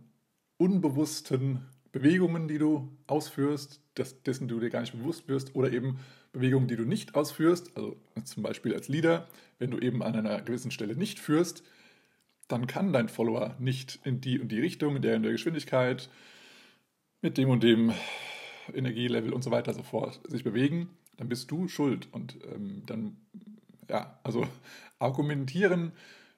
unbewussten 0.57 1.65
Bewegungen, 1.91 2.47
die 2.47 2.59
du 2.59 2.95
ausführst, 3.07 3.81
dessen 4.25 4.47
du 4.47 4.59
dir 4.59 4.69
gar 4.69 4.81
nicht 4.81 4.93
bewusst 4.93 5.27
wirst, 5.27 5.55
oder 5.55 5.71
eben 5.71 5.99
Bewegungen, 6.37 6.67
die 6.67 6.75
du 6.75 6.83
nicht 6.83 7.15
ausführst, 7.15 7.75
also 7.75 7.97
zum 8.23 8.43
Beispiel 8.43 8.73
als 8.73 8.87
Leader, 8.87 9.27
wenn 9.59 9.71
du 9.71 9.79
eben 9.79 10.03
an 10.03 10.15
einer 10.15 10.41
gewissen 10.41 10.71
Stelle 10.71 10.95
nicht 10.95 11.19
führst, 11.19 11.63
dann 12.47 12.67
kann 12.67 12.93
dein 12.93 13.09
Follower 13.09 13.55
nicht 13.59 13.99
in 14.03 14.21
die 14.21 14.39
und 14.39 14.49
die 14.49 14.59
Richtung, 14.59 14.95
in 14.95 15.01
der 15.01 15.17
und 15.17 15.23
der 15.23 15.33
Geschwindigkeit, 15.33 16.09
mit 17.21 17.37
dem 17.37 17.49
und 17.49 17.63
dem 17.63 17.93
Energielevel 18.73 19.33
und 19.33 19.43
so 19.43 19.51
weiter 19.51 19.73
so 19.73 19.83
fort 19.83 20.19
sich 20.27 20.43
bewegen, 20.43 20.89
dann 21.17 21.29
bist 21.29 21.51
du 21.51 21.67
schuld. 21.67 22.07
Und 22.11 22.37
ähm, 22.53 22.83
dann, 22.85 23.17
ja, 23.89 24.19
also 24.23 24.47
argumentieren 24.99 25.91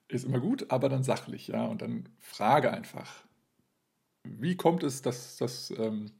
ist 0.07 0.25
immer 0.25 0.39
gut, 0.39 0.71
aber 0.71 0.89
dann 0.89 1.03
sachlich, 1.03 1.49
ja, 1.49 1.65
und 1.65 1.81
dann 1.81 2.09
frage 2.19 2.71
einfach, 2.71 3.23
wie 4.23 4.55
kommt 4.55 4.83
es, 4.83 5.01
dass 5.01 5.37
das, 5.37 5.71
ähm, 5.77 6.11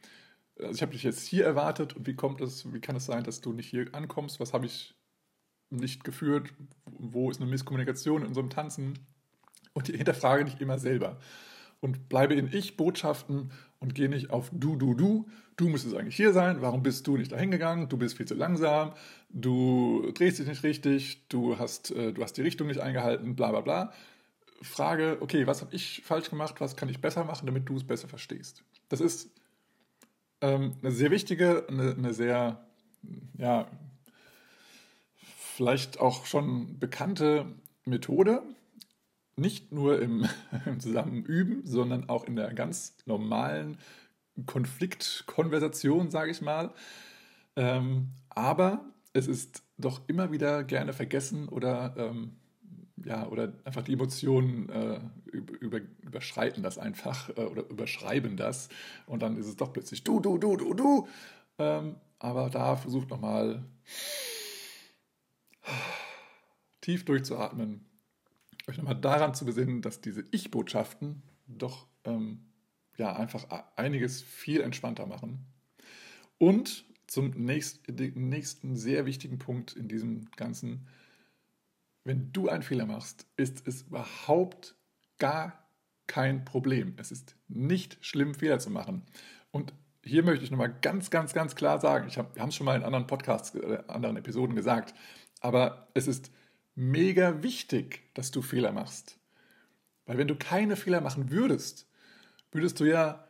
also 0.60 0.74
ich 0.74 0.82
habe 0.82 0.92
dich 0.92 1.04
jetzt 1.04 1.26
hier 1.26 1.46
erwartet 1.46 1.96
und 1.96 2.08
wie 2.08 2.16
kommt 2.16 2.42
es, 2.42 2.72
wie 2.74 2.82
kann 2.82 2.96
es 2.96 3.06
sein, 3.06 3.24
dass 3.24 3.42
du 3.42 3.54
nicht 3.54 3.70
hier 3.70 3.88
ankommst? 3.94 4.40
Was 4.40 4.54
habe 4.54 4.66
ich 4.66 4.96
nicht 5.70 6.04
geführt? 6.04 6.54
Wo 6.86 7.30
ist 7.30 7.42
eine 7.42 7.50
Misskommunikation 7.50 8.22
in 8.22 8.28
unserem 8.28 8.50
Tanzen? 8.50 9.00
Und 9.74 9.88
hinterfrage 9.88 10.46
dich 10.46 10.60
immer 10.60 10.80
selber. 10.80 11.20
Und 11.80 12.10
bleibe 12.10 12.34
in 12.34 12.52
Ich-Botschaften 12.52 13.52
und 13.80 13.96
gehe 13.96 14.10
nicht 14.10 14.32
auf 14.32 14.50
du, 14.52 14.76
du, 14.76 14.94
du. 14.94 15.28
Du 15.56 15.70
müsstest 15.70 15.96
eigentlich 15.96 16.16
hier 16.16 16.34
sein. 16.34 16.62
Warum 16.62 16.84
bist 16.84 17.08
du 17.08 17.16
nicht 17.16 17.32
dahin 17.32 17.52
gegangen? 17.52 17.88
Du 17.88 17.98
bist 17.98 18.18
viel 18.18 18.26
zu 18.26 18.36
langsam. 18.36 18.94
Du 19.30 20.12
drehst 20.14 20.40
dich 20.40 20.48
nicht 20.48 20.64
richtig. 20.64 21.28
Du 21.30 21.58
hast, 21.58 21.92
äh, 21.92 22.12
du 22.12 22.22
hast 22.22 22.34
die 22.34 22.42
Richtung 22.42 22.68
nicht 22.68 22.82
eingehalten. 22.82 23.36
Bla, 23.36 23.52
bla, 23.52 23.62
bla. 23.62 23.94
Frage, 24.62 25.18
okay, 25.22 25.48
was 25.48 25.62
habe 25.62 25.74
ich 25.74 26.02
falsch 26.04 26.30
gemacht? 26.30 26.56
Was 26.60 26.76
kann 26.76 26.90
ich 26.90 27.00
besser 27.00 27.24
machen, 27.24 27.46
damit 27.46 27.70
du 27.70 27.78
es 27.78 27.86
besser 27.86 28.10
verstehst? 28.10 28.64
Das 28.90 29.00
ist 29.00 29.32
ähm, 30.42 30.76
eine 30.82 30.92
sehr 30.92 31.12
wichtige, 31.12 31.66
eine, 31.68 31.92
eine 31.92 32.14
sehr, 32.14 32.66
ja, 33.38 33.68
vielleicht 35.56 36.00
auch 36.00 36.26
schon 36.26 36.80
bekannte 36.80 37.46
Methode, 37.86 38.44
nicht 39.36 39.72
nur 39.72 40.02
im, 40.02 40.28
im 40.66 40.80
Zusammenüben, 40.80 41.66
sondern 41.66 42.10
auch 42.10 42.26
in 42.26 42.36
der 42.36 42.54
ganz 42.54 42.96
normalen 43.06 43.78
Konfliktkonversation, 44.46 46.12
sage 46.12 46.32
ich 46.32 46.42
mal. 46.42 46.74
Ähm, 47.56 48.12
aber 48.30 48.86
es 49.14 49.28
ist 49.28 49.64
doch 49.78 50.02
immer 50.08 50.32
wieder 50.32 50.64
gerne 50.64 50.94
vergessen 50.94 51.50
oder, 51.50 51.96
ähm, 51.98 52.39
ja, 53.06 53.28
oder 53.28 53.54
einfach 53.64 53.84
die 53.84 53.94
Emotionen 53.94 54.70
äh, 54.70 55.00
über, 55.32 55.80
überschreiten 56.02 56.64
das 56.64 56.78
einfach 56.78 57.30
äh, 57.30 57.42
oder 57.42 57.68
überschreiben 57.70 58.38
das 58.38 58.70
und 59.06 59.22
dann 59.22 59.38
ist 59.38 59.48
es 59.48 59.56
doch 59.56 59.74
plötzlich 59.74 60.04
du, 60.04 60.20
du, 60.20 60.38
du, 60.38 60.58
du, 60.58 60.74
du. 60.74 61.08
Ähm, 61.58 61.96
aber 62.20 62.50
da 62.50 62.76
versucht 62.76 63.10
nochmal 63.10 63.64
tief 66.82 67.06
durchzuatmen, 67.06 67.86
euch 68.68 68.78
nochmal 68.78 69.00
daran 69.00 69.34
zu 69.34 69.46
besinnen, 69.46 69.82
dass 69.82 70.02
diese 70.02 70.24
Ich-Botschaften 70.32 71.22
doch 71.48 71.88
ähm, 72.04 72.46
ja, 72.98 73.16
einfach 73.16 73.46
einiges 73.76 74.22
viel 74.22 74.62
entspannter 74.62 75.06
machen. 75.06 75.46
Und 76.38 76.86
zum 77.08 77.32
nächsten, 77.32 78.30
nächsten 78.30 78.76
sehr 78.76 79.06
wichtigen 79.06 79.40
Punkt 79.40 79.76
in 79.76 79.88
diesem 79.88 80.30
Ganzen, 80.32 80.88
wenn 82.04 82.32
du 82.32 82.50
einen 82.50 82.64
Fehler 82.64 82.86
machst, 82.86 83.28
ist 83.38 83.68
es 83.68 83.84
überhaupt 83.84 84.76
gar 85.18 85.70
kein 86.08 86.44
Problem. 86.46 86.96
Es 86.98 87.12
ist 87.12 87.36
nicht 87.48 87.98
schlimm, 88.02 88.34
Fehler 88.34 88.60
zu 88.60 88.70
machen. 88.70 89.04
Und 89.52 89.74
hier 90.04 90.24
möchte 90.24 90.44
ich 90.44 90.52
nochmal 90.52 90.74
ganz, 90.82 91.10
ganz, 91.10 91.34
ganz 91.34 91.56
klar 91.56 91.80
sagen, 91.80 92.08
ich 92.08 92.18
hab, 92.18 92.36
wir 92.36 92.42
haben 92.42 92.50
es 92.50 92.56
schon 92.56 92.66
mal 92.66 92.76
in 92.76 92.84
anderen 92.84 93.08
Podcasts, 93.08 93.54
äh, 93.56 93.84
anderen 93.88 94.18
Episoden 94.18 94.56
gesagt, 94.56 94.94
aber 95.42 95.90
es 95.94 96.08
ist 96.08 96.32
mega 96.76 97.44
wichtig, 97.44 98.02
dass 98.14 98.32
du 98.32 98.42
Fehler 98.42 98.72
machst. 98.72 99.20
Weil 100.06 100.18
wenn 100.18 100.28
du 100.28 100.36
keine 100.36 100.76
Fehler 100.76 101.02
machen 101.02 101.30
würdest, 101.30 101.88
würdest 102.52 102.80
du 102.80 102.86
ja 102.86 103.28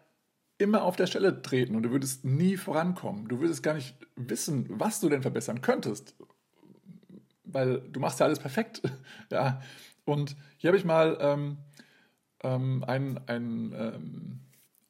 immer 0.57 0.83
auf 0.83 0.95
der 0.95 1.07
Stelle 1.07 1.41
treten 1.41 1.75
und 1.75 1.83
du 1.83 1.91
würdest 1.91 2.25
nie 2.25 2.57
vorankommen. 2.57 3.27
Du 3.27 3.39
würdest 3.39 3.63
gar 3.63 3.73
nicht 3.73 3.95
wissen, 4.15 4.65
was 4.69 4.99
du 4.99 5.09
denn 5.09 5.21
verbessern 5.21 5.61
könntest. 5.61 6.15
Weil 7.51 7.81
du 7.81 7.99
machst 7.99 8.19
ja 8.19 8.25
alles 8.25 8.39
perfekt. 8.39 8.81
ja. 9.31 9.61
Und 10.05 10.35
hier 10.57 10.69
habe 10.69 10.77
ich 10.77 10.85
mal 10.85 11.17
ähm, 11.19 11.57
ähm, 12.43 12.83
ein, 12.87 13.19
ein, 13.27 13.73
ähm, 13.77 14.39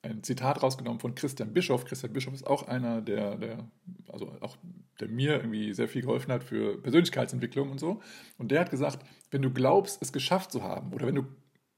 ein 0.02 0.24
Zitat 0.24 0.62
rausgenommen 0.64 1.00
von 1.00 1.16
Christian 1.16 1.54
Bischoff. 1.54 1.86
Christian 1.86 2.14
Bischoff 2.14 2.34
ist 2.34 2.48
auch 2.48 2.68
einer, 2.68 3.02
der, 3.02 3.36
der, 3.36 3.70
also 4.12 4.32
auch 4.42 4.58
der 5.00 5.08
mir 5.08 5.36
irgendwie 5.36 5.74
sehr 5.74 5.88
viel 5.88 6.02
geholfen 6.02 6.32
hat 6.32 6.44
für 6.44 6.82
Persönlichkeitsentwicklung 6.82 7.70
und 7.72 7.80
so. 7.80 8.02
Und 8.38 8.52
der 8.52 8.62
hat 8.62 8.72
gesagt, 8.72 9.06
wenn 9.32 9.42
du 9.42 9.52
glaubst, 9.52 10.02
es 10.02 10.14
geschafft 10.14 10.52
zu 10.52 10.64
haben, 10.64 10.94
oder 10.94 11.08
wenn 11.08 11.16
du, 11.16 11.26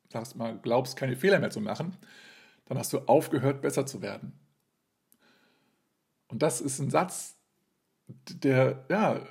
sagst 0.09 0.35
mal, 0.35 0.57
glaubst, 0.61 0.97
keine 0.97 1.15
Fehler 1.15 1.39
mehr 1.39 1.51
zu 1.51 1.61
machen, 1.61 1.97
dann 2.65 2.77
hast 2.77 2.93
du 2.93 2.99
aufgehört, 2.99 3.61
besser 3.61 3.85
zu 3.85 4.01
werden. 4.01 4.33
Und 6.27 6.41
das 6.41 6.61
ist 6.61 6.79
ein 6.79 6.89
Satz, 6.89 7.37
der, 8.07 8.85
ja, 8.89 9.21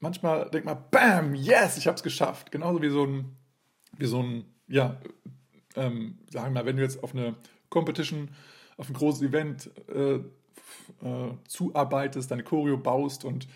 manchmal 0.00 0.50
denkt 0.50 0.66
man, 0.66 0.78
bam, 0.90 1.34
yes, 1.34 1.76
ich 1.76 1.86
habe 1.86 1.96
es 1.96 2.02
geschafft. 2.02 2.50
Genauso 2.52 2.82
wie 2.82 2.90
so 2.90 3.04
ein, 3.04 3.36
wie 3.96 4.06
so 4.06 4.22
ein, 4.22 4.44
ja, 4.68 5.00
ähm, 5.74 6.18
sagen 6.30 6.54
wir 6.54 6.60
mal, 6.60 6.66
wenn 6.66 6.76
du 6.76 6.82
jetzt 6.82 7.02
auf 7.02 7.14
eine 7.14 7.34
Competition, 7.68 8.30
auf 8.76 8.88
ein 8.88 8.94
großes 8.94 9.22
Event 9.22 9.70
äh, 9.88 10.16
äh, 11.04 11.34
zuarbeitest, 11.48 12.30
deine 12.30 12.44
Choreo 12.44 12.76
baust 12.76 13.24
und 13.24 13.48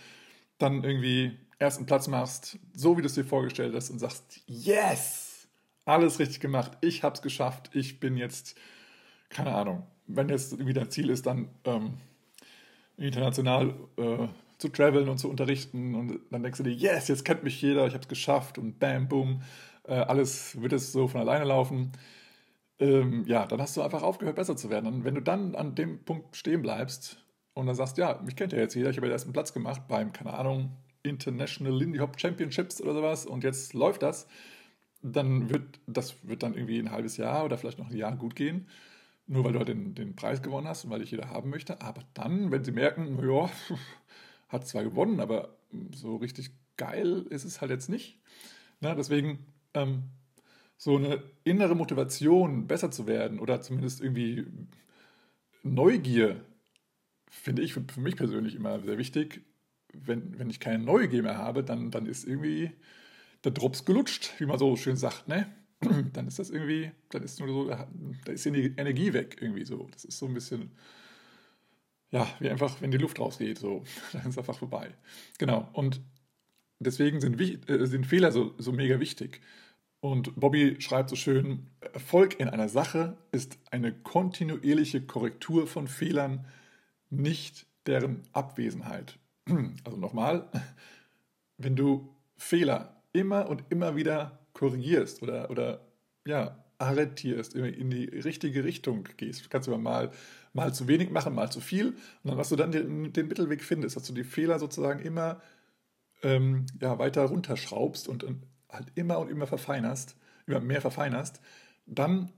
dann 0.59 0.84
irgendwie 0.84 1.38
ersten 1.59 1.86
Platz 1.86 2.09
machst, 2.09 2.59
so 2.74 2.97
wie 2.97 3.03
du 3.03 3.07
es 3.07 3.14
dir 3.14 3.24
vorgestellt 3.24 3.74
hast 3.74 3.91
und 3.91 3.99
sagst, 3.99 4.41
yes, 4.47 5.49
alles 5.84 6.18
richtig 6.18 6.41
gemacht, 6.41 6.72
ich 6.80 7.03
habe 7.03 7.14
es 7.14 7.22
geschafft, 7.22 7.70
ich 7.74 8.01
bin 8.01 8.16
jetzt, 8.16 8.57
keine 9.28 9.55
Ahnung, 9.55 9.86
wenn 10.07 10.28
jetzt 10.28 10.53
irgendwie 10.53 10.72
dein 10.72 10.91
Ziel 10.91 11.11
ist, 11.11 11.26
dann 11.26 11.49
ähm, 11.64 11.95
international 12.97 13.74
äh, 13.97 14.28
zu 14.61 14.69
traveln 14.69 15.09
und 15.09 15.19
zu 15.19 15.31
unterrichten 15.31 15.95
und 15.95 16.21
dann 16.31 16.43
denkst 16.43 16.59
du 16.59 16.65
dir, 16.65 16.73
yes, 16.73 17.09
jetzt 17.09 17.25
kennt 17.25 17.43
mich 17.43 17.61
jeder, 17.63 17.87
ich 17.87 17.95
habe 17.95 18.03
es 18.03 18.09
geschafft 18.09 18.59
und 18.59 18.79
bam, 18.79 19.09
boom, 19.09 19.43
äh, 19.85 19.95
alles 19.95 20.61
wird 20.61 20.73
es 20.73 20.93
so 20.93 21.09
von 21.09 21.21
alleine 21.21 21.45
laufen. 21.45 21.93
Ähm, 22.79 23.25
ja, 23.27 23.47
dann 23.47 23.61
hast 23.61 23.77
du 23.77 23.83
einfach 23.83 24.03
aufgehört, 24.03 24.37
besser 24.37 24.57
zu 24.57 24.71
werden. 24.71 24.87
Und 24.87 25.05
wenn 25.05 25.15
du 25.15 25.23
dann 25.23 25.55
an 25.55 25.75
dem 25.75 26.05
Punkt 26.05 26.37
stehen 26.37 26.63
bleibst 26.63 27.25
und 27.55 27.67
dann 27.67 27.75
sagst, 27.75 27.99
ja, 27.99 28.21
mich 28.25 28.37
kennt 28.37 28.53
ja 28.53 28.59
jetzt 28.59 28.75
jeder, 28.75 28.91
ich 28.91 28.97
habe 28.97 29.07
ja 29.07 29.13
erst 29.13 29.27
einen 29.27 29.33
Platz 29.33 29.53
gemacht 29.53 29.83
beim, 29.89 30.13
keine 30.13 30.35
Ahnung, 30.35 30.77
International 31.03 31.77
Lindy 31.77 31.99
Hop 31.99 32.21
Championships 32.21 32.81
oder 32.81 32.95
sowas 32.95 33.27
und 33.27 33.45
jetzt 33.45 33.73
läuft 33.75 34.03
das, 34.03 34.27
dann 35.03 35.49
wird 35.49 35.81
das 35.87 36.17
wird 36.29 36.43
dann 36.43 36.55
irgendwie 36.55 36.79
ein 36.79 36.91
halbes 36.91 37.17
Jahr 37.17 37.45
oder 37.45 37.57
vielleicht 37.57 37.79
noch 37.79 37.89
ein 37.89 37.97
Jahr 37.97 38.15
gut 38.17 38.37
gehen, 38.37 38.69
nur 39.27 39.45
weil 39.45 39.53
du 39.53 39.59
halt 39.59 39.69
den, 39.69 39.95
den 39.95 40.15
Preis 40.15 40.43
gewonnen 40.43 40.69
hast 40.69 40.85
und 40.85 40.91
weil 40.91 41.01
dich 41.01 41.11
jeder 41.11 41.31
haben 41.31 41.51
möchte. 41.51 41.81
Aber 41.81 42.03
dann, 42.15 42.51
wenn 42.51 42.65
sie 42.65 42.73
merken, 42.73 43.19
ja, 43.27 43.49
hat 44.51 44.69
zwar 44.69 44.85
gewonnen, 44.85 45.21
aber 45.21 45.57
so 45.95 46.17
richtig 46.17 46.51
geil 46.77 47.27
ist 47.31 47.45
es 47.45 47.61
halt 47.61 47.71
jetzt 47.71 47.89
nicht. 47.89 48.19
Na, 48.81 48.95
deswegen 48.95 49.47
ähm, 49.75 50.05
so 50.77 50.97
eine 50.97 51.23
innere 51.45 51.75
Motivation, 51.75 52.67
besser 52.67 52.91
zu 52.91 53.07
werden 53.07 53.39
oder 53.39 53.61
zumindest 53.61 54.01
irgendwie 54.01 54.47
Neugier, 55.63 56.45
finde 57.31 57.63
ich 57.63 57.75
für, 57.75 57.85
für 57.91 58.01
mich 58.01 58.17
persönlich 58.17 58.55
immer 58.55 58.81
sehr 58.81 58.99
wichtig. 58.99 59.43
Wenn, 59.93 60.39
wenn 60.39 60.51
ich 60.51 60.61
keine 60.61 60.83
Neugier 60.83 61.23
mehr 61.23 61.37
habe, 61.37 61.63
dann, 61.63 61.91
dann 61.91 62.07
ist 62.07 62.27
irgendwie 62.27 62.71
der 63.45 63.53
Drops 63.53 63.85
gelutscht, 63.85 64.33
wie 64.39 64.47
man 64.47 64.59
so 64.59 64.77
schön 64.77 64.97
sagt, 64.97 65.29
ne? 65.29 65.47
Dann 66.13 66.27
ist 66.27 66.39
das 66.39 66.51
irgendwie, 66.51 66.91
dann 67.09 67.23
ist 67.23 67.41
nur 67.41 67.49
so, 67.49 67.69
da 67.69 68.33
ist 68.33 68.45
die 68.45 68.75
Energie 68.77 69.15
weg 69.15 69.39
irgendwie 69.41 69.65
so. 69.65 69.89
Das 69.91 70.05
ist 70.05 70.19
so 70.19 70.27
ein 70.27 70.35
bisschen, 70.35 70.73
ja, 72.11 72.27
wie 72.41 72.51
einfach, 72.51 72.81
wenn 72.81 72.91
die 72.91 72.99
Luft 72.99 73.19
rausgeht, 73.21 73.59
so, 73.59 73.85
dann 74.13 74.29
ist 74.29 74.39
einfach 74.39 74.59
vorbei. 74.59 74.91
Genau, 75.39 75.69
und 75.73 76.01
deswegen 76.79 77.21
sind, 77.21 77.41
äh, 77.41 77.87
sind 77.87 78.07
Fehler 78.07 78.33
so, 78.33 78.55
so 78.59 78.73
mega 78.73 79.01
wichtig. 79.01 79.41
Und 80.01 80.35
Bobby 80.41 80.77
schreibt 80.81 81.11
so 81.11 81.17
schön, 81.17 81.67
Erfolg 81.93 82.41
in 82.41 82.49
einer 82.49 82.71
Sache 82.71 83.19
ist 83.33 83.59
eine 83.71 83.93
kontinuierliche 83.93 85.03
Korrektur 85.03 85.67
von 85.67 85.89
Fehlern, 85.89 86.47
nicht 87.11 87.67
deren 87.87 88.23
Abwesenheit. 88.33 89.19
Also 89.85 89.99
nochmal, 89.99 90.49
wenn 91.59 91.77
du 91.77 92.15
Fehler 92.37 93.03
immer 93.13 93.49
und 93.49 93.65
immer 93.69 93.97
wieder 93.97 94.39
korrigierst 94.53 95.23
oder, 95.23 95.51
oder 95.51 95.81
ja, 96.27 96.65
arretierst, 96.81 97.55
in 97.55 97.91
die 97.91 98.05
richtige 98.05 98.64
Richtung 98.64 99.05
gehst, 99.16 99.51
kannst 99.51 99.68
du 99.68 99.76
mal 99.76 100.11
mal 100.53 100.74
zu 100.74 100.89
wenig 100.89 101.11
machen, 101.11 101.35
mal 101.35 101.51
zu 101.51 101.61
viel. 101.61 101.89
Und 101.89 101.97
dann, 102.24 102.39
was 102.39 102.49
du 102.49 102.57
dann 102.57 102.72
den, 102.72 103.12
den 103.12 103.28
Mittelweg 103.28 103.62
findest, 103.62 103.97
dass 103.97 104.05
du 104.05 104.12
die 104.12 104.24
Fehler 104.24 104.59
sozusagen 104.59 105.01
immer 105.01 105.41
ähm, 106.22 106.66
ja, 106.81 106.99
weiter 106.99 107.24
runterschraubst 107.24 108.09
und, 108.09 108.24
und 108.24 108.43
halt 108.68 108.89
immer 108.95 109.18
und 109.18 109.31
immer 109.31 109.47
verfeinerst, 109.47 110.16
immer 110.47 110.61
mehr 110.61 110.81
verfeinerst, 110.81 111.41
dann 111.87 112.33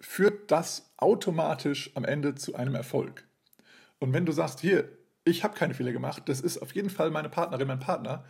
führt 0.00 0.50
das 0.50 0.92
automatisch 0.96 1.90
am 1.94 2.04
Ende 2.04 2.34
zu 2.34 2.54
einem 2.54 2.74
Erfolg. 2.74 3.26
Und 3.98 4.12
wenn 4.12 4.26
du 4.26 4.32
sagst, 4.32 4.60
hier, 4.60 4.88
ich 5.24 5.44
habe 5.44 5.54
keine 5.54 5.74
Fehler 5.74 5.92
gemacht, 5.92 6.24
das 6.26 6.40
ist 6.40 6.58
auf 6.58 6.74
jeden 6.74 6.90
Fall 6.90 7.10
meine 7.10 7.30
Partnerin, 7.30 7.68
mein 7.68 7.80
Partner, 7.80 8.24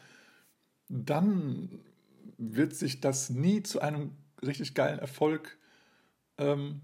dann 0.88 1.80
wird 2.36 2.74
sich 2.74 3.01
das 3.01 3.30
nie 3.30 3.62
zu 3.62 3.80
einem 3.80 4.12
richtig 4.47 4.74
geilen 4.74 4.99
Erfolg 4.99 5.59
ähm, 6.38 6.82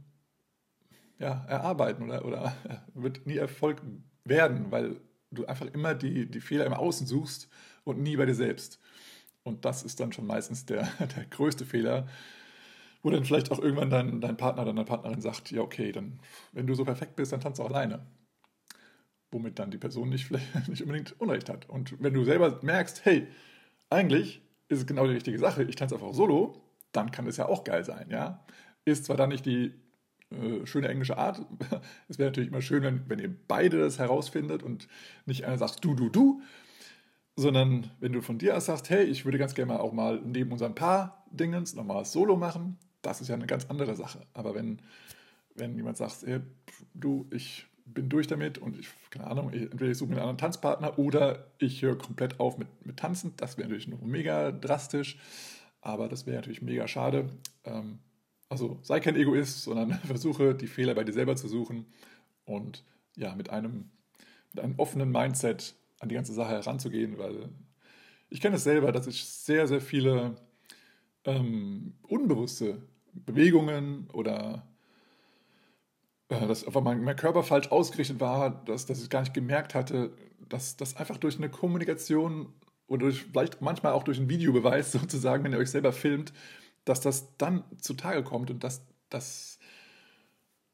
ja, 1.18 1.44
erarbeiten 1.48 2.02
oder, 2.02 2.24
oder 2.24 2.56
wird 2.94 3.26
nie 3.26 3.36
Erfolg 3.36 3.82
werden, 4.24 4.70
weil 4.70 5.00
du 5.30 5.46
einfach 5.46 5.66
immer 5.66 5.94
die, 5.94 6.26
die 6.26 6.40
Fehler 6.40 6.66
im 6.66 6.72
Außen 6.72 7.06
suchst 7.06 7.48
und 7.84 8.02
nie 8.02 8.16
bei 8.16 8.26
dir 8.26 8.34
selbst. 8.34 8.80
Und 9.42 9.64
das 9.64 9.82
ist 9.82 10.00
dann 10.00 10.12
schon 10.12 10.26
meistens 10.26 10.66
der, 10.66 10.84
der 11.16 11.26
größte 11.26 11.64
Fehler, 11.64 12.08
wo 13.02 13.11
dann 13.11 13.24
vielleicht 13.24 13.50
auch 13.50 13.58
irgendwann 13.58 13.90
dein, 13.90 14.20
dein 14.20 14.36
Partner 14.36 14.62
oder 14.62 14.72
deine 14.72 14.84
Partnerin 14.84 15.20
sagt, 15.20 15.50
ja 15.50 15.62
okay, 15.62 15.92
dann 15.92 16.20
wenn 16.52 16.66
du 16.66 16.74
so 16.74 16.84
perfekt 16.84 17.16
bist, 17.16 17.32
dann 17.32 17.40
tanzt 17.40 17.61
auch 17.61 17.68
alleine. 17.68 18.06
Womit 19.30 19.58
dann 19.58 19.70
die 19.70 19.78
Person 19.78 20.08
nicht, 20.08 20.30
nicht 20.68 20.82
unbedingt 20.82 21.18
Unrecht 21.20 21.48
hat. 21.48 21.68
Und 21.68 22.02
wenn 22.02 22.14
du 22.14 22.24
selber 22.24 22.58
merkst, 22.62 23.04
hey, 23.04 23.28
eigentlich 23.88 24.42
ist 24.68 24.80
es 24.80 24.86
genau 24.86 25.06
die 25.06 25.14
richtige 25.14 25.38
Sache, 25.38 25.64
ich 25.64 25.76
tanze 25.76 25.94
einfach 25.96 26.12
solo, 26.12 26.61
dann 26.93 27.11
kann 27.11 27.26
es 27.26 27.36
ja 27.36 27.47
auch 27.47 27.64
geil 27.64 27.84
sein, 27.84 28.09
ja. 28.11 28.45
Ist 28.84 29.05
zwar 29.05 29.16
dann 29.16 29.28
nicht 29.28 29.47
die 29.47 29.74
äh, 30.30 30.66
schöne 30.66 30.88
englische 30.88 31.18
Art. 31.18 31.45
Es 32.09 32.18
wäre 32.18 32.30
natürlich 32.30 32.51
immer 32.51 32.62
schön, 32.62 32.82
wenn, 32.82 33.09
wenn 33.09 33.18
ihr 33.18 33.34
beide 33.49 33.78
das 33.78 33.99
herausfindet 33.99 34.62
und 34.62 34.88
nicht 35.26 35.45
einer 35.45 35.59
sagt 35.59 35.84
du, 35.84 35.95
du, 35.95 36.09
du, 36.09 36.43
sondern 37.36 37.91
wenn 38.01 38.12
du 38.12 38.20
von 38.20 38.38
dir 38.38 38.57
aus 38.57 38.66
sagst, 38.66 38.91
hey, 38.91 39.05
ich 39.05 39.24
würde 39.24 39.38
ganz 39.38 39.55
gerne 39.55 39.72
mal 39.72 39.80
auch 39.80 39.93
mal 39.93 40.20
neben 40.24 40.53
unserem 40.53 40.74
Paar-Dingens 40.74 41.74
nochmal 41.74 42.05
Solo 42.05 42.36
machen, 42.36 42.78
das 43.03 43.20
ist 43.20 43.28
ja 43.28 43.34
eine 43.34 43.47
ganz 43.47 43.66
andere 43.66 43.95
Sache. 43.95 44.20
Aber 44.34 44.55
wenn, 44.55 44.80
wenn 45.55 45.74
jemand 45.76 45.97
sagt, 45.97 46.22
hey, 46.26 46.41
du, 46.95 47.26
ich 47.30 47.66
bin 47.86 48.09
durch 48.09 48.26
damit 48.26 48.59
und 48.59 48.78
ich, 48.78 48.88
keine 49.11 49.26
Ahnung, 49.26 49.51
ich, 49.53 49.62
entweder 49.62 49.91
ich 49.91 49.99
suche 49.99 50.11
mir 50.11 50.16
einen 50.16 50.22
anderen 50.22 50.38
Tanzpartner 50.38 50.99
oder 50.99 51.47
ich 51.59 51.82
höre 51.82 51.97
komplett 51.97 52.38
auf 52.41 52.59
mit, 52.59 52.68
mit 52.84 52.99
Tanzen, 52.99 53.32
das 53.36 53.57
wäre 53.57 53.68
natürlich 53.68 53.88
noch 53.88 54.01
mega 54.03 54.53
drastisch, 54.53 55.18
aber 55.81 56.09
das 56.09 56.26
wäre 56.26 56.37
natürlich 56.37 56.62
mega 56.62 56.87
schade. 56.89 57.31
Ähm, 57.64 57.99
also 58.49 58.78
sei 58.83 59.01
kein 59.01 59.16
Egoist, 59.16 59.62
sondern 59.62 59.93
versuche 60.05 60.55
die 60.55 60.66
Fehler 60.66 60.95
bei 60.95 61.05
dir 61.05 61.12
selber 61.12 61.37
zu 61.37 61.49
suchen 61.49 61.87
und 62.45 62.85
ja, 63.16 63.35
mit 63.35 63.51
einem, 63.51 63.91
mit 64.53 64.64
einem 64.64 64.74
offenen 64.78 65.11
Mindset 65.11 65.74
an 66.01 66.09
die 66.09 66.14
ganze 66.14 66.33
Sache 66.33 66.53
heranzugehen, 66.53 67.18
weil 67.18 67.51
ich 68.28 68.41
kenne 68.41 68.57
es 68.57 68.64
selber, 68.64 68.93
dass 68.93 69.07
ich 69.07 69.24
sehr, 69.24 69.66
sehr 69.66 69.81
viele 69.81 70.37
ähm, 71.24 71.95
unbewusste 72.03 72.83
Bewegungen 73.12 74.09
oder 74.12 74.66
äh, 76.28 76.47
dass 76.47 76.64
einfach 76.64 76.81
mein, 76.81 77.03
mein, 77.03 77.16
Körper 77.16 77.43
falsch 77.43 77.68
ausgerichtet 77.68 78.20
war, 78.20 78.64
dass, 78.64 78.87
dass 78.87 79.03
ich 79.03 79.11
gar 79.11 79.20
nicht 79.20 79.35
gemerkt 79.35 79.74
hatte, 79.74 80.12
dass 80.49 80.76
das 80.76 80.97
einfach 80.97 81.18
durch 81.18 81.37
eine 81.37 81.51
Kommunikation 81.51 82.53
oder 82.91 83.07
durch, 83.07 83.22
vielleicht 83.22 83.62
manchmal 83.62 83.93
auch 83.93 84.03
durch 84.03 84.18
einen 84.18 84.28
Videobeweis 84.28 84.93
sozusagen, 84.93 85.45
wenn 85.45 85.53
ihr 85.53 85.59
euch 85.59 85.70
selber 85.70 85.93
filmt, 85.93 86.32
dass 86.84 87.01
das 87.01 87.36
dann 87.38 87.64
zutage 87.78 88.22
kommt 88.24 88.51
und 88.51 88.64
dass, 88.64 88.82
dass, 89.09 89.59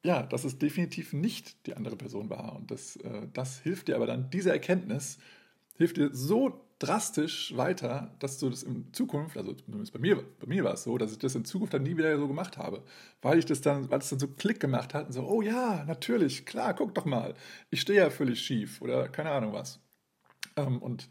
ja, 0.03 0.23
dass 0.23 0.45
es 0.45 0.59
definitiv 0.59 1.13
nicht 1.13 1.67
die 1.67 1.77
andere 1.77 1.97
Person 1.97 2.31
war. 2.31 2.57
Und 2.57 2.71
das, 2.71 2.97
äh, 2.97 3.29
das 3.33 3.61
hilft 3.61 3.89
dir 3.89 3.97
aber 3.97 4.07
dann, 4.07 4.31
diese 4.31 4.51
Erkenntnis 4.51 5.19
hilft 5.75 5.99
dir 5.99 6.09
so 6.13 6.65
drastisch 6.79 7.55
weiter, 7.57 8.15
dass 8.19 8.39
du 8.39 8.49
das 8.49 8.63
in 8.63 8.93
Zukunft, 8.95 9.37
also 9.37 9.53
zumindest 9.53 9.93
bei 9.93 9.99
mir, 9.99 10.17
bei 10.41 10.47
mir 10.47 10.65
war 10.65 10.75
es 10.75 10.85
so, 10.85 10.97
dass 10.97 11.13
ich 11.13 11.19
das 11.19 11.35
in 11.35 11.45
Zukunft 11.45 11.75
dann 11.75 11.83
nie 11.83 11.99
wieder 11.99 12.17
so 12.19 12.29
gemacht 12.29 12.57
habe. 12.57 12.83
Weil 13.21 13.39
ich 13.39 13.45
das 13.45 13.61
dann, 13.61 13.91
weil 13.91 13.99
es 13.99 14.09
dann 14.09 14.19
so 14.19 14.29
Klick 14.29 14.59
gemacht 14.61 14.95
hat 14.95 15.07
und 15.07 15.13
so, 15.13 15.23
oh 15.23 15.43
ja, 15.43 15.85
natürlich, 15.85 16.47
klar, 16.47 16.73
guck 16.75 16.95
doch 16.95 17.05
mal, 17.05 17.35
ich 17.71 17.83
stehe 17.83 18.01
ja 18.01 18.11
völlig 18.11 18.41
schief 18.41 18.81
oder 18.81 19.09
keine 19.09 19.31
Ahnung 19.33 19.53
was. 19.53 19.81
Ähm, 20.57 20.81
und 20.81 21.11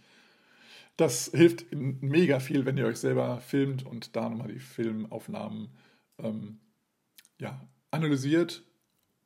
das 0.98 1.32
hilft 1.34 1.66
mega 1.74 2.40
viel, 2.40 2.66
wenn 2.66 2.78
ihr 2.78 2.86
euch 2.86 2.98
selber 3.00 3.40
filmt 3.42 3.86
und 3.86 4.16
da 4.16 4.30
nochmal 4.30 4.48
die 4.48 4.60
Filmaufnahmen 4.60 5.70
ähm, 6.20 6.60
ja, 7.40 7.60
analysiert. 7.92 8.64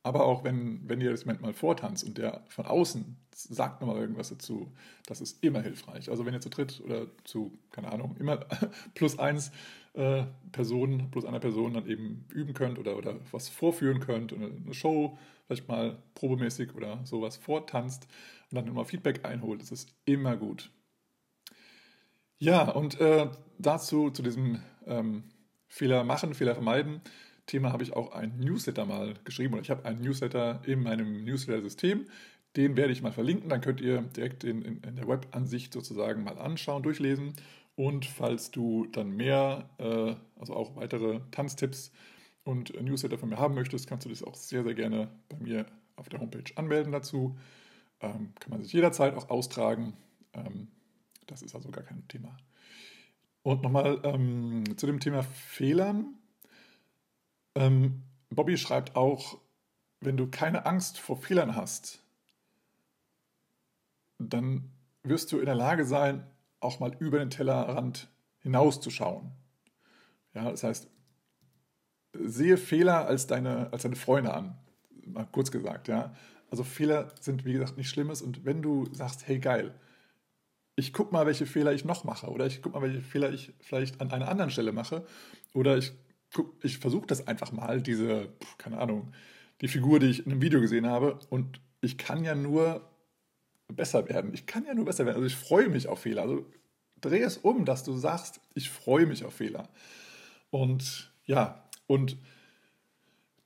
Aber 0.02 0.26
auch 0.26 0.44
wenn, 0.44 0.88
wenn 0.88 1.02
ihr 1.02 1.12
das 1.12 1.26
mal 1.26 1.54
vortanzt 1.54 2.06
und 2.06 2.18
der 2.18 2.44
von 2.48 2.66
außen 2.66 3.18
sagt 3.34 3.82
nochmal 3.82 3.98
irgendwas 3.98 4.30
dazu, 4.30 4.72
das 5.06 5.22
ist 5.22 5.44
immer 5.44 5.62
hilfreich. 5.62 6.10
Also 6.10 6.26
wenn 6.26 6.34
ihr 6.34 6.42
zu 6.42 6.50
dritt 6.50 6.82
oder 6.84 7.08
zu, 7.26 7.58
keine 7.70 7.92
Ahnung, 7.92 8.16
immer 8.18 8.46
plus 8.96 9.20
eins 9.20 9.52
äh, 9.94 10.24
Personen, 10.52 11.12
plus 11.12 11.26
einer 11.26 11.40
Person 11.40 11.74
dann 11.74 11.88
eben 11.88 12.26
üben 12.34 12.54
könnt 12.54 12.80
oder, 12.80 12.98
oder 12.98 13.20
was 13.32 13.50
vorführen 13.50 14.00
könnt, 14.00 14.34
eine, 14.34 14.48
eine 14.48 14.74
Show 14.74 15.18
vielleicht 15.46 15.68
mal 15.68 15.98
probemäßig 16.14 16.76
oder 16.76 17.06
sowas 17.06 17.36
vortanzt 17.36 18.08
und 18.52 18.56
dann 18.56 18.68
immer 18.68 18.86
Feedback 18.86 19.26
einholt, 19.26 19.62
das 19.62 19.72
ist 19.72 19.94
immer 20.06 20.38
gut. 20.38 20.72
Ja, 22.40 22.70
und 22.72 23.00
äh, 23.02 23.28
dazu, 23.58 24.10
zu 24.12 24.22
diesem 24.24 24.62
ähm, 24.88 25.24
Fehler 25.68 26.04
machen, 26.04 26.34
Fehler 26.34 26.54
vermeiden, 26.54 27.02
Thema 27.46 27.72
habe 27.74 27.84
ich 27.84 27.94
auch 27.94 28.14
ein 28.14 28.38
Newsletter 28.40 28.86
mal 28.86 29.16
geschrieben 29.26 29.54
oder 29.56 29.62
ich 29.64 29.70
habe 29.70 29.86
einen 29.86 30.02
Newsletter 30.02 30.62
in 30.66 30.82
meinem 30.84 31.26
Newsletter-System. 31.26 32.06
Den 32.56 32.78
werde 32.78 32.94
ich 32.94 33.02
mal 33.02 33.12
verlinken, 33.12 33.50
dann 33.50 33.62
könnt 33.62 33.82
ihr 33.82 34.02
direkt 34.02 34.44
in, 34.44 34.62
in, 34.62 34.82
in 34.82 34.96
der 34.96 35.08
Webansicht 35.08 35.74
sozusagen 35.74 36.24
mal 36.24 36.38
anschauen, 36.38 36.84
durchlesen. 36.84 37.34
Und 37.76 38.06
falls 38.06 38.52
du 38.52 38.86
dann 38.88 39.12
mehr, 39.12 39.70
äh, 39.78 40.16
also 40.40 40.54
auch 40.56 40.76
weitere 40.76 41.22
Tanztipps 41.32 41.92
und 42.44 42.80
Newsletter 42.82 43.18
von 43.18 43.30
mir 43.30 43.38
haben 43.38 43.56
möchtest, 43.56 43.88
kannst 43.88 44.06
du 44.06 44.10
das 44.10 44.24
auch 44.24 44.36
sehr, 44.36 44.64
sehr 44.64 44.74
gerne 44.74 45.10
bei 45.30 45.38
mir 45.38 45.66
auf 45.96 46.10
der 46.10 46.20
Homepage 46.22 46.52
anmelden 46.56 46.92
dazu. 46.92 47.38
Ähm, 48.02 48.34
kann 48.40 48.52
man 48.52 48.62
sich 48.62 48.74
jederzeit 48.74 49.16
auch 49.16 49.30
austragen. 49.30 49.94
Ähm, 50.34 50.70
das 51.32 51.42
ist 51.42 51.56
also 51.56 51.70
gar 51.70 51.84
kein 51.84 52.08
Thema. 52.08 52.36
Und 53.44 53.62
nochmal 53.62 54.00
ähm, 54.04 54.78
zu 54.78 54.86
dem 54.86 55.00
Thema 55.00 55.24
Fehlern. 55.24 56.16
Ähm, 57.56 58.04
Bobby 58.30 58.58
schreibt 58.58 58.96
auch, 58.96 59.40
wenn 60.02 60.18
du 60.18 60.28
keine 60.28 60.66
Angst 60.66 61.00
vor 61.00 61.18
Fehlern 61.18 61.56
hast, 61.56 62.04
dann 64.18 64.72
wirst 65.04 65.32
du 65.32 65.40
in 65.40 65.46
der 65.46 65.56
Lage 65.56 65.86
sein, 65.86 66.26
auch 66.60 66.80
mal 66.80 66.94
über 67.00 67.20
den 67.20 67.30
Tellerrand 67.30 68.10
hinauszuschauen. 68.40 69.32
Ja, 70.34 70.52
das 70.52 70.64
heißt, 70.64 70.90
sehe 72.14 72.58
Fehler 72.58 73.08
als 73.08 73.28
deine, 73.28 73.72
als 73.72 73.84
deine 73.84 73.96
Freunde 73.96 74.34
an. 74.34 74.58
Mal 75.06 75.28
kurz 75.32 75.52
gesagt, 75.52 75.88
ja. 75.88 76.14
Also 76.52 76.64
Fehler 76.64 77.14
sind, 77.20 77.46
wie 77.46 77.54
gesagt, 77.54 77.78
nichts 77.78 77.92
Schlimmes. 77.92 78.22
Und 78.22 78.46
wenn 78.46 78.62
du 78.62 78.88
sagst, 78.94 79.28
hey 79.28 79.40
geil, 79.40 79.74
ich 80.80 80.94
guck 80.94 81.12
mal, 81.12 81.26
welche 81.26 81.46
Fehler 81.46 81.74
ich 81.74 81.86
noch 81.86 82.04
mache, 82.06 82.28
oder 82.28 82.48
ich 82.48 82.62
guck 82.62 82.74
mal, 82.74 82.82
welche 82.82 83.02
Fehler 83.02 83.32
ich 83.32 83.54
vielleicht 83.60 84.00
an 84.02 84.12
einer 84.12 84.30
anderen 84.30 84.50
Stelle 84.50 84.72
mache, 84.72 85.06
oder 85.54 85.78
ich, 85.78 85.92
ich 86.64 86.78
versuche 86.78 87.06
das 87.06 87.28
einfach 87.28 87.52
mal, 87.52 87.82
diese, 87.82 88.30
keine 88.58 88.80
Ahnung, 88.80 89.12
die 89.62 89.68
Figur, 89.68 90.00
die 90.00 90.08
ich 90.08 90.26
in 90.26 90.32
einem 90.32 90.42
Video 90.42 90.62
gesehen 90.62 90.88
habe, 90.88 91.20
und 91.30 91.60
ich 91.82 91.98
kann 91.98 92.24
ja 92.24 92.34
nur 92.34 92.90
besser 93.68 94.08
werden. 94.08 94.34
Ich 94.34 94.46
kann 94.46 94.66
ja 94.66 94.74
nur 94.74 94.86
besser 94.86 95.06
werden. 95.06 95.18
Also 95.18 95.28
ich 95.28 95.36
freue 95.36 95.70
mich 95.70 95.88
auf 95.88 96.00
Fehler. 96.00 96.24
Also 96.24 96.46
dreh 97.02 97.22
es 97.22 97.38
um, 97.38 97.66
dass 97.66 97.84
du 97.84 97.94
sagst, 97.94 98.42
ich 98.56 98.70
freue 98.70 99.06
mich 99.06 99.24
auf 99.26 99.36
Fehler. 99.36 99.70
Und 100.50 101.14
ja, 101.26 101.70
und 101.88 102.18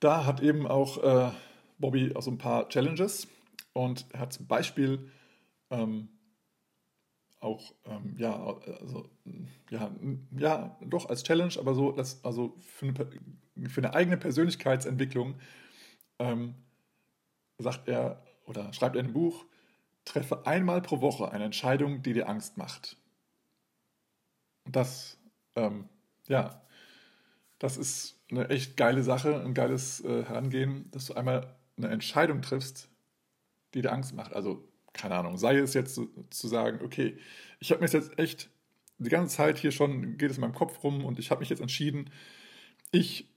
da 0.00 0.24
hat 0.24 0.40
eben 0.40 0.66
auch 0.66 1.02
äh, 1.02 1.30
Bobby 1.78 2.12
auch 2.14 2.22
so 2.22 2.30
ein 2.30 2.38
paar 2.38 2.68
Challenges 2.68 3.28
und 3.72 4.06
er 4.12 4.20
hat 4.20 4.32
zum 4.32 4.46
Beispiel 4.46 5.10
ähm, 5.70 6.08
auch, 7.44 7.74
ähm, 7.84 8.14
ja, 8.18 8.34
also, 8.80 9.08
ja, 9.70 9.94
ja, 10.36 10.78
doch 10.80 11.08
als 11.08 11.22
Challenge, 11.22 11.54
aber 11.58 11.74
so, 11.74 11.92
dass, 11.92 12.24
also 12.24 12.56
für 12.60 12.86
eine, 12.86 13.68
für 13.68 13.80
eine 13.80 13.94
eigene 13.94 14.16
Persönlichkeitsentwicklung 14.16 15.36
ähm, 16.18 16.54
sagt 17.58 17.88
er 17.88 18.24
oder 18.46 18.72
schreibt 18.72 18.96
er 18.96 19.00
in 19.00 19.06
einem 19.06 19.14
Buch, 19.14 19.44
treffe 20.04 20.46
einmal 20.46 20.82
pro 20.82 21.00
Woche 21.00 21.30
eine 21.30 21.44
Entscheidung, 21.44 22.02
die 22.02 22.12
dir 22.12 22.28
Angst 22.28 22.56
macht. 22.56 22.96
Und 24.64 24.76
das, 24.76 25.18
ähm, 25.56 25.88
ja, 26.26 26.62
das 27.58 27.76
ist 27.76 28.20
eine 28.30 28.48
echt 28.48 28.76
geile 28.76 29.02
Sache, 29.02 29.40
ein 29.40 29.54
geiles 29.54 30.00
äh, 30.04 30.24
Herangehen, 30.24 30.90
dass 30.90 31.06
du 31.06 31.14
einmal 31.14 31.56
eine 31.76 31.88
Entscheidung 31.88 32.42
triffst, 32.42 32.88
die 33.74 33.82
dir 33.82 33.92
Angst 33.92 34.14
macht. 34.14 34.34
Also, 34.34 34.68
keine 34.94 35.16
Ahnung, 35.16 35.36
sei 35.36 35.56
es 35.58 35.74
jetzt 35.74 35.94
zu, 35.94 36.08
zu 36.30 36.48
sagen, 36.48 36.80
okay, 36.82 37.18
ich 37.60 37.70
habe 37.70 37.82
mir 37.82 37.90
jetzt 37.90 38.18
echt 38.18 38.48
die 38.98 39.10
ganze 39.10 39.36
Zeit 39.36 39.58
hier 39.58 39.72
schon, 39.72 40.16
geht 40.16 40.30
es 40.30 40.38
in 40.38 40.40
meinem 40.40 40.54
Kopf 40.54 40.82
rum 40.82 41.04
und 41.04 41.18
ich 41.18 41.30
habe 41.30 41.40
mich 41.40 41.50
jetzt 41.50 41.60
entschieden, 41.60 42.10
ich 42.90 43.28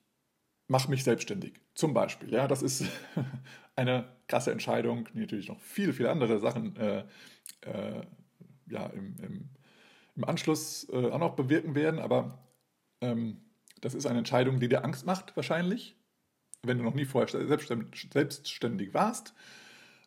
mache 0.68 0.90
mich 0.90 1.04
selbstständig. 1.04 1.54
Zum 1.74 1.94
Beispiel. 1.94 2.32
Ja, 2.32 2.48
das 2.48 2.62
ist 2.62 2.86
eine 3.76 4.08
krasse 4.28 4.52
Entscheidung, 4.52 5.08
die 5.14 5.20
natürlich 5.20 5.50
noch 5.50 5.60
viele, 5.60 5.94
viele 5.94 6.12
andere 6.12 6.40
Sachen 6.40 6.76
äh, 6.78 7.04
äh, 7.62 8.02
ja, 8.70 8.88
im, 8.88 9.16
im, 9.20 9.50
im 10.16 10.24
Anschluss 10.24 10.88
äh, 10.90 11.10
auch 11.10 11.20
noch 11.20 11.36
bewirken 11.36 11.76
werden, 11.76 12.00
aber 12.00 12.48
ähm, 13.02 13.42
das 13.82 13.94
ist 13.94 14.06
eine 14.06 14.20
Entscheidung, 14.20 14.60
die 14.60 14.70
dir 14.70 14.84
Angst 14.84 15.06
macht, 15.06 15.36
wahrscheinlich, 15.36 15.96
wenn 16.64 16.78
du 16.78 16.84
noch 16.84 16.96
nie 16.96 17.06
vorher 17.06 17.48
selbstständig 17.48 18.94
warst. 18.94 19.34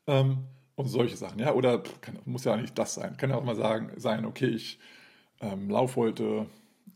Ähm, 0.07 0.47
und 0.81 0.89
solche 0.89 1.17
Sachen, 1.17 1.39
ja. 1.39 1.53
Oder 1.53 1.83
kann, 2.01 2.19
muss 2.25 2.45
ja 2.45 2.57
nicht 2.57 2.79
das 2.79 2.95
sein. 2.95 3.17
Kann 3.17 3.31
ja 3.31 3.37
auch 3.37 3.45
mal 3.45 3.57
sagen, 3.57 3.93
sein, 3.97 4.25
okay, 4.25 4.47
ich 4.47 4.79
ähm, 5.41 5.69
laufe 5.69 5.97
heute 6.01 6.47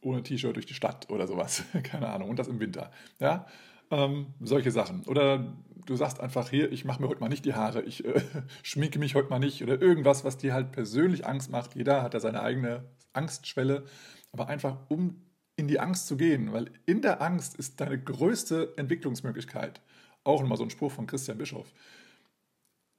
ohne 0.01 0.23
T-Shirt 0.23 0.57
durch 0.57 0.65
die 0.65 0.75
Stadt 0.75 1.11
oder 1.11 1.27
sowas. 1.27 1.65
Keine 1.83 2.09
Ahnung. 2.09 2.31
Und 2.31 2.39
das 2.39 2.49
im 2.49 2.61
Winter. 2.61 2.91
Ja. 3.19 3.47
Ähm, 3.91 4.29
solche 4.41 4.71
Sachen. 4.71 5.05
Oder 5.05 5.53
du 5.85 5.97
sagst 5.97 6.19
einfach 6.19 6.49
hier, 6.49 6.73
ich 6.73 6.87
mache 6.87 7.03
mir 7.03 7.09
heute 7.09 7.21
mal 7.21 7.29
nicht 7.29 7.45
die 7.45 7.53
Haare, 7.53 7.83
ich 7.83 8.05
äh, 8.07 8.23
schminke 8.63 8.99
mich 8.99 9.15
heute 9.15 9.29
mal 9.29 9.39
nicht 9.39 9.63
oder 9.63 9.81
irgendwas, 9.81 10.25
was 10.25 10.39
dir 10.39 10.55
halt 10.55 10.73
persönlich 10.73 11.27
Angst 11.27 11.51
macht. 11.51 11.75
Jeder 11.75 12.03
hat 12.03 12.15
da 12.15 12.21
seine 12.21 12.43
eigene 12.43 12.85
Angstschwelle. 13.13 13.85
Aber 14.33 14.49
einfach 14.49 14.79
um 14.89 15.23
in 15.57 15.69
die 15.69 15.79
Angst 15.79 16.07
zu 16.07 16.17
gehen, 16.17 16.53
weil 16.53 16.71
in 16.87 17.03
der 17.03 17.21
Angst 17.21 17.57
ist 17.57 17.81
deine 17.81 18.03
größte 18.03 18.73
Entwicklungsmöglichkeit. 18.77 19.83
Auch 20.25 20.41
nochmal 20.41 20.57
so 20.57 20.65
ein 20.65 20.71
Spruch 20.71 20.91
von 20.91 21.07
Christian 21.07 21.37
Bischof. 21.37 21.73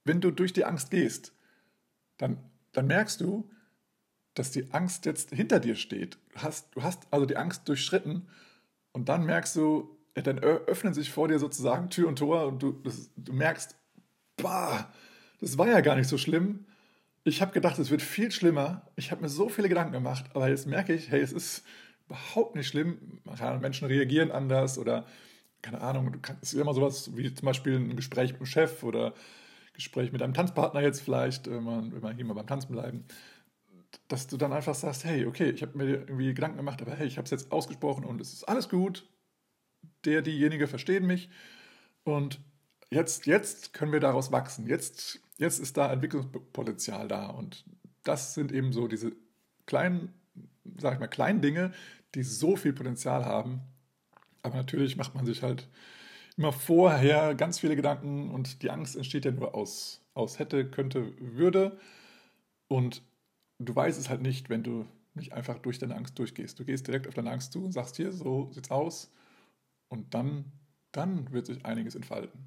Wenn 0.06 0.20
du 0.20 0.30
durch 0.30 0.52
die 0.52 0.64
Angst 0.64 0.90
gehst, 0.90 1.32
dann, 2.16 2.38
dann 2.72 2.86
merkst 2.86 3.20
du, 3.20 3.50
dass 4.34 4.50
die 4.50 4.70
Angst 4.72 5.06
jetzt 5.06 5.30
hinter 5.30 5.60
dir 5.60 5.74
steht. 5.74 6.18
Du 6.32 6.42
hast, 6.42 6.74
du 6.74 6.82
hast 6.82 7.06
also 7.10 7.26
die 7.26 7.36
Angst 7.36 7.68
durchschritten 7.68 8.28
und 8.92 9.08
dann 9.08 9.24
merkst 9.24 9.56
du, 9.56 9.96
dann 10.14 10.38
öffnen 10.38 10.94
sich 10.94 11.10
vor 11.10 11.28
dir 11.28 11.38
sozusagen 11.38 11.90
Tür 11.90 12.08
und 12.08 12.18
Tor 12.18 12.46
und 12.46 12.62
du, 12.62 12.72
das, 12.72 13.10
du 13.16 13.32
merkst, 13.32 13.76
bah, 14.36 14.92
das 15.40 15.58
war 15.58 15.68
ja 15.68 15.80
gar 15.80 15.96
nicht 15.96 16.08
so 16.08 16.18
schlimm. 16.18 16.66
Ich 17.24 17.42
habe 17.42 17.52
gedacht, 17.52 17.78
es 17.78 17.90
wird 17.90 18.02
viel 18.02 18.30
schlimmer. 18.30 18.86
Ich 18.96 19.10
habe 19.10 19.22
mir 19.22 19.28
so 19.28 19.48
viele 19.48 19.68
Gedanken 19.68 19.92
gemacht, 19.92 20.26
aber 20.34 20.48
jetzt 20.48 20.66
merke 20.66 20.94
ich, 20.94 21.10
hey, 21.10 21.20
es 21.20 21.32
ist, 21.32 21.64
überhaupt 22.06 22.54
nicht 22.54 22.68
schlimm. 22.68 23.20
Menschen 23.60 23.86
reagieren 23.88 24.30
anders 24.30 24.78
oder 24.78 25.06
keine 25.62 25.80
Ahnung, 25.80 26.16
es 26.42 26.52
ist 26.52 26.60
immer 26.60 26.74
sowas 26.74 27.16
wie 27.16 27.32
zum 27.34 27.46
Beispiel 27.46 27.76
ein 27.76 27.96
Gespräch 27.96 28.32
mit 28.32 28.40
dem 28.40 28.46
Chef 28.46 28.82
oder 28.84 29.14
Gespräch 29.76 30.12
mit 30.12 30.22
einem 30.22 30.34
Tanzpartner 30.34 30.80
jetzt 30.80 31.00
vielleicht, 31.00 31.48
wenn 31.48 31.64
wir, 31.64 31.92
wenn 31.92 32.02
wir 32.02 32.12
hier 32.12 32.24
mal 32.24 32.34
beim 32.34 32.46
Tanzen 32.46 32.72
bleiben, 32.72 33.04
dass 34.08 34.26
du 34.26 34.36
dann 34.36 34.52
einfach 34.52 34.74
sagst, 34.74 35.04
hey, 35.04 35.26
okay, 35.26 35.50
ich 35.50 35.62
habe 35.62 35.76
mir 35.78 35.86
irgendwie 35.86 36.34
Gedanken 36.34 36.58
gemacht, 36.58 36.82
aber 36.82 36.94
hey, 36.94 37.06
ich 37.06 37.16
habe 37.18 37.24
es 37.24 37.30
jetzt 37.30 37.52
ausgesprochen 37.52 38.04
und 38.04 38.20
es 38.20 38.32
ist 38.32 38.44
alles 38.44 38.68
gut. 38.68 39.08
Der, 40.04 40.22
diejenige 40.22 40.68
verstehen 40.68 41.06
mich 41.06 41.28
und 42.04 42.40
jetzt, 42.90 43.26
jetzt 43.26 43.72
können 43.72 43.92
wir 43.92 44.00
daraus 44.00 44.30
wachsen. 44.32 44.66
Jetzt, 44.66 45.20
jetzt 45.38 45.58
ist 45.58 45.76
da 45.76 45.92
Entwicklungspotenzial 45.92 47.08
da 47.08 47.26
und 47.26 47.64
das 48.04 48.34
sind 48.34 48.52
eben 48.52 48.72
so 48.72 48.86
diese 48.86 49.12
kleinen, 49.66 50.12
sag 50.78 50.94
ich 50.94 51.00
mal, 51.00 51.08
kleinen 51.08 51.40
Dinge, 51.40 51.72
die 52.14 52.22
so 52.22 52.56
viel 52.56 52.72
Potenzial 52.72 53.24
haben. 53.24 53.60
Aber 54.42 54.56
natürlich 54.56 54.96
macht 54.96 55.14
man 55.14 55.26
sich 55.26 55.42
halt 55.42 55.68
immer 56.36 56.52
vorher 56.52 57.34
ganz 57.34 57.58
viele 57.58 57.76
Gedanken 57.76 58.30
und 58.30 58.62
die 58.62 58.70
Angst 58.70 58.96
entsteht 58.96 59.24
ja 59.24 59.30
nur 59.30 59.54
aus, 59.54 60.02
aus 60.14 60.38
hätte, 60.38 60.70
könnte, 60.70 61.12
würde. 61.18 61.78
Und 62.68 63.02
du 63.58 63.74
weißt 63.74 63.98
es 63.98 64.10
halt 64.10 64.22
nicht, 64.22 64.50
wenn 64.50 64.62
du 64.62 64.86
nicht 65.14 65.32
einfach 65.32 65.58
durch 65.58 65.78
deine 65.78 65.96
Angst 65.96 66.18
durchgehst. 66.18 66.58
Du 66.58 66.64
gehst 66.64 66.86
direkt 66.86 67.08
auf 67.08 67.14
deine 67.14 67.30
Angst 67.30 67.52
zu 67.52 67.64
und 67.64 67.72
sagst 67.72 67.96
hier, 67.96 68.12
so 68.12 68.50
sieht's 68.52 68.70
aus. 68.70 69.10
Und 69.88 70.14
dann, 70.14 70.52
dann 70.92 71.32
wird 71.32 71.46
sich 71.46 71.64
einiges 71.64 71.94
entfalten. 71.94 72.44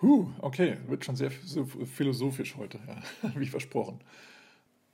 Huh, 0.00 0.28
okay, 0.40 0.76
wird 0.86 1.04
schon 1.04 1.16
sehr 1.16 1.30
philosophisch 1.30 2.56
heute, 2.56 2.78
ja, 2.86 3.32
wie 3.36 3.46
versprochen. 3.46 4.00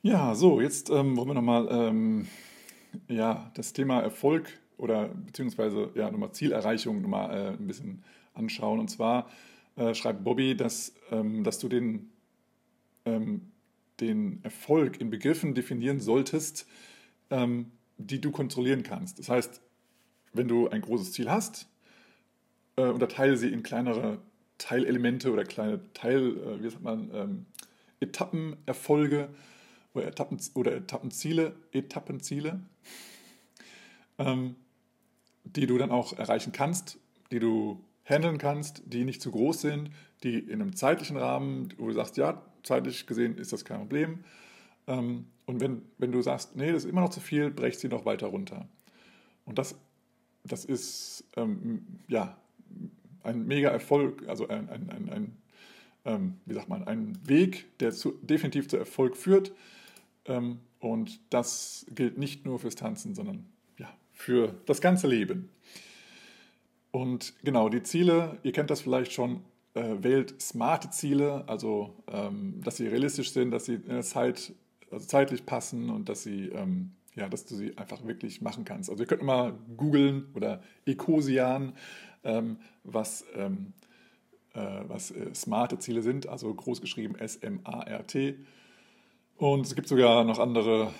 Ja, 0.02 0.34
so, 0.34 0.60
jetzt 0.60 0.88
ähm, 0.88 1.16
wollen 1.16 1.28
wir 1.28 1.34
nochmal 1.34 1.68
ähm, 1.70 2.28
ja, 3.08 3.50
das 3.54 3.72
Thema 3.72 4.00
Erfolg 4.00 4.58
oder 4.80 5.08
beziehungsweise 5.08 5.90
ja, 5.94 6.10
nochmal 6.10 6.32
Zielerreichung 6.32 7.02
nochmal 7.02 7.30
äh, 7.30 7.48
ein 7.50 7.66
bisschen 7.66 8.02
anschauen. 8.34 8.80
Und 8.80 8.88
zwar 8.88 9.30
äh, 9.76 9.94
schreibt 9.94 10.24
Bobby, 10.24 10.56
dass, 10.56 10.94
ähm, 11.10 11.44
dass 11.44 11.58
du 11.58 11.68
den, 11.68 12.10
ähm, 13.04 13.52
den 14.00 14.40
Erfolg 14.42 15.00
in 15.00 15.10
Begriffen 15.10 15.54
definieren 15.54 16.00
solltest, 16.00 16.66
ähm, 17.30 17.72
die 17.98 18.20
du 18.20 18.30
kontrollieren 18.30 18.82
kannst. 18.82 19.18
Das 19.18 19.28
heißt, 19.28 19.60
wenn 20.32 20.48
du 20.48 20.68
ein 20.68 20.80
großes 20.80 21.12
Ziel 21.12 21.30
hast, 21.30 21.68
äh, 22.76 22.82
unterteile 22.82 23.36
sie 23.36 23.48
in 23.48 23.62
kleinere 23.62 24.18
Teilelemente 24.58 25.32
oder 25.32 25.44
kleine 25.44 25.80
Teil, 25.92 26.36
äh, 26.36 26.62
wie 26.62 26.70
sagt 26.70 26.82
man, 26.82 27.10
ähm, 27.14 27.46
Etappenerfolge 28.00 29.28
oder, 29.94 30.06
Etappen, 30.06 30.38
oder 30.54 30.74
Etappenziele, 30.74 31.54
Etappenziele, 31.72 32.60
ähm, 34.18 34.56
die 35.56 35.66
du 35.66 35.78
dann 35.78 35.90
auch 35.90 36.12
erreichen 36.12 36.52
kannst, 36.52 36.98
die 37.30 37.38
du 37.38 37.82
handeln 38.04 38.38
kannst, 38.38 38.82
die 38.86 39.04
nicht 39.04 39.22
zu 39.22 39.30
groß 39.30 39.60
sind, 39.60 39.90
die 40.22 40.38
in 40.38 40.60
einem 40.60 40.74
zeitlichen 40.74 41.16
Rahmen, 41.16 41.72
wo 41.78 41.86
du 41.86 41.92
sagst, 41.92 42.16
ja, 42.16 42.42
zeitlich 42.62 43.06
gesehen 43.06 43.36
ist 43.36 43.52
das 43.52 43.64
kein 43.64 43.78
Problem. 43.78 44.24
Ähm, 44.86 45.26
und 45.46 45.60
wenn, 45.60 45.82
wenn 45.98 46.12
du 46.12 46.22
sagst, 46.22 46.56
nee, 46.56 46.72
das 46.72 46.84
ist 46.84 46.90
immer 46.90 47.00
noch 47.02 47.10
zu 47.10 47.20
viel, 47.20 47.50
brech 47.50 47.78
sie 47.78 47.88
noch 47.88 48.04
weiter 48.04 48.26
runter. 48.28 48.68
Und 49.44 49.58
das, 49.58 49.76
das 50.44 50.64
ist 50.64 51.24
ähm, 51.36 51.86
ja, 52.08 52.36
ein 53.22 53.46
mega 53.46 53.70
Erfolg, 53.70 54.28
also 54.28 54.48
ein, 54.48 54.68
ein, 54.68 54.90
ein, 54.90 55.08
ein 55.08 55.36
ähm, 56.04 56.36
wie 56.46 56.54
sagt 56.54 56.68
man, 56.68 56.84
ein 56.84 57.18
Weg, 57.26 57.78
der 57.78 57.92
zu, 57.92 58.12
definitiv 58.22 58.68
zu 58.68 58.76
Erfolg 58.76 59.16
führt. 59.16 59.52
Ähm, 60.26 60.60
und 60.78 61.20
das 61.30 61.86
gilt 61.94 62.18
nicht 62.18 62.46
nur 62.46 62.58
fürs 62.58 62.74
Tanzen, 62.74 63.14
sondern 63.14 63.46
für 64.20 64.54
das 64.66 64.80
ganze 64.80 65.06
Leben. 65.06 65.48
Und 66.90 67.32
genau, 67.42 67.68
die 67.68 67.82
Ziele, 67.82 68.38
ihr 68.42 68.52
kennt 68.52 68.70
das 68.70 68.82
vielleicht 68.82 69.12
schon, 69.12 69.42
äh, 69.74 69.96
wählt 70.02 70.40
smarte 70.42 70.90
Ziele, 70.90 71.44
also 71.46 71.94
ähm, 72.06 72.60
dass 72.62 72.76
sie 72.76 72.86
realistisch 72.88 73.32
sind, 73.32 73.50
dass 73.50 73.64
sie 73.64 73.74
in 73.74 73.88
der 73.88 74.02
Zeit, 74.02 74.52
also 74.90 75.06
zeitlich 75.06 75.46
passen 75.46 75.88
und 75.88 76.08
dass 76.08 76.22
sie 76.22 76.48
ähm, 76.48 76.92
Ja, 77.16 77.28
dass 77.28 77.44
du 77.44 77.56
sie 77.56 77.76
einfach 77.76 78.04
wirklich 78.06 78.40
machen 78.40 78.64
kannst. 78.64 78.88
Also 78.90 79.02
ihr 79.02 79.06
könnt 79.06 79.22
mal 79.22 79.52
googeln 79.76 80.26
oder 80.34 80.62
Ecosian, 80.86 81.72
ähm, 82.22 82.58
was, 82.84 83.24
ähm, 83.34 83.72
äh, 84.54 84.84
was 84.86 85.10
äh, 85.10 85.34
smarte 85.34 85.78
Ziele 85.78 86.02
sind, 86.02 86.28
also 86.28 86.54
groß 86.54 86.80
geschrieben 86.80 87.16
S-M-A-R-T. 87.16 88.36
Und 89.38 89.66
es 89.66 89.74
gibt 89.74 89.88
sogar 89.88 90.24
noch 90.24 90.38
andere, 90.38 90.92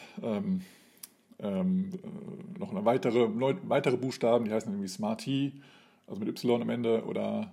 ähm, 1.41 1.91
äh, 1.93 2.59
noch 2.59 2.71
eine 2.71 2.85
weitere, 2.85 3.29
weitere 3.69 3.97
Buchstaben, 3.97 4.45
die 4.45 4.53
heißen 4.53 4.71
irgendwie 4.71 4.89
Smarty, 4.89 5.61
also 6.07 6.21
mit 6.21 6.29
Y 6.29 6.63
am 6.63 6.71
Ende 6.71 7.05
oder 7.05 7.53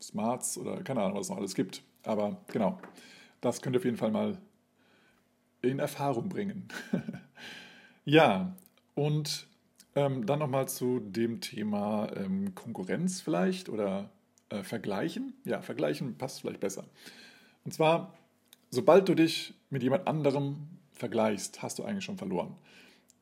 Smarts 0.00 0.58
oder 0.58 0.82
keine 0.82 1.02
Ahnung, 1.02 1.16
was 1.16 1.26
es 1.26 1.30
noch 1.30 1.38
alles 1.38 1.54
gibt. 1.54 1.82
Aber 2.02 2.36
genau, 2.52 2.78
das 3.40 3.62
könnt 3.62 3.76
ihr 3.76 3.80
auf 3.80 3.84
jeden 3.84 3.96
Fall 3.96 4.10
mal 4.10 4.38
in 5.62 5.78
Erfahrung 5.78 6.28
bringen. 6.28 6.68
ja, 8.04 8.54
und 8.94 9.46
ähm, 9.94 10.26
dann 10.26 10.38
nochmal 10.40 10.68
zu 10.68 11.00
dem 11.00 11.40
Thema 11.40 12.08
ähm, 12.16 12.54
Konkurrenz 12.54 13.20
vielleicht 13.20 13.68
oder 13.68 14.10
äh, 14.50 14.62
Vergleichen. 14.62 15.34
Ja, 15.44 15.62
Vergleichen 15.62 16.16
passt 16.18 16.40
vielleicht 16.40 16.60
besser. 16.60 16.84
Und 17.64 17.72
zwar, 17.72 18.14
sobald 18.70 19.08
du 19.08 19.14
dich 19.14 19.54
mit 19.70 19.82
jemand 19.82 20.06
anderem 20.06 20.68
vergleichst, 20.92 21.62
hast 21.62 21.78
du 21.78 21.84
eigentlich 21.84 22.04
schon 22.04 22.18
verloren. 22.18 22.54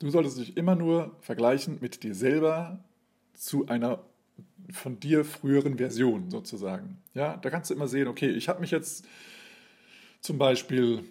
Du 0.03 0.11
solltest 0.11 0.37
dich 0.37 0.57
immer 0.57 0.75
nur 0.75 1.15
vergleichen 1.21 1.79
mit 1.81 2.03
dir 2.03 2.17
selber 2.17 2.83
zu 3.35 3.67
einer 3.69 4.01
von 4.73 4.99
dir 4.99 5.25
früheren 5.25 5.79
Version 5.79 6.29
sozusagen. 6.29 6.99
Ja, 7.15 7.37
da 7.37 7.51
kannst 7.51 7.71
du 7.71 7.75
immer 7.75 7.87
sehen, 7.87 8.09
okay, 8.09 8.29
ich 8.29 8.49
habe 8.49 8.61
mich 8.61 8.73
jetzt 8.73 9.07
zum 10.21 10.39
Beispiel 10.39 11.05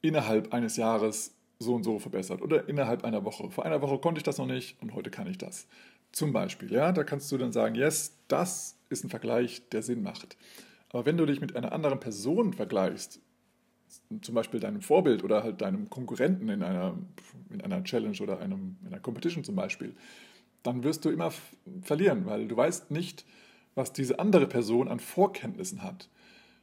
innerhalb 0.00 0.54
eines 0.54 0.76
Jahres 0.76 1.34
so 1.58 1.74
und 1.74 1.82
so 1.82 1.98
verbessert 1.98 2.40
oder 2.40 2.68
innerhalb 2.68 3.04
einer 3.04 3.24
Woche. 3.24 3.50
Vor 3.50 3.66
einer 3.66 3.82
Woche 3.82 3.98
konnte 3.98 4.20
ich 4.20 4.24
das 4.24 4.38
noch 4.38 4.46
nicht 4.46 4.80
und 4.80 4.94
heute 4.94 5.10
kann 5.10 5.26
ich 5.26 5.38
das. 5.38 5.66
Zum 6.12 6.32
Beispiel, 6.32 6.70
ja, 6.70 6.92
da 6.92 7.02
kannst 7.02 7.32
du 7.32 7.36
dann 7.36 7.50
sagen, 7.50 7.74
yes, 7.74 8.16
das 8.28 8.76
ist 8.90 9.02
ein 9.02 9.10
Vergleich, 9.10 9.68
der 9.70 9.82
Sinn 9.82 10.04
macht. 10.04 10.36
Aber 10.90 11.04
wenn 11.04 11.16
du 11.16 11.26
dich 11.26 11.40
mit 11.40 11.56
einer 11.56 11.72
anderen 11.72 11.98
Person 11.98 12.52
vergleichst, 12.52 13.20
zum 14.20 14.34
Beispiel 14.34 14.60
deinem 14.60 14.80
Vorbild 14.80 15.24
oder 15.24 15.42
halt 15.42 15.60
deinem 15.60 15.90
Konkurrenten 15.90 16.48
in 16.48 16.62
einer, 16.62 16.94
in 17.50 17.60
einer 17.60 17.82
Challenge 17.84 18.16
oder 18.20 18.38
einem, 18.38 18.76
in 18.82 18.88
einer 18.88 19.00
Competition 19.00 19.44
zum 19.44 19.56
Beispiel, 19.56 19.94
dann 20.62 20.84
wirst 20.84 21.04
du 21.04 21.10
immer 21.10 21.32
verlieren, 21.82 22.26
weil 22.26 22.46
du 22.46 22.56
weißt 22.56 22.90
nicht, 22.90 23.24
was 23.74 23.92
diese 23.92 24.18
andere 24.18 24.46
Person 24.46 24.88
an 24.88 25.00
Vorkenntnissen 25.00 25.82
hat. 25.82 26.08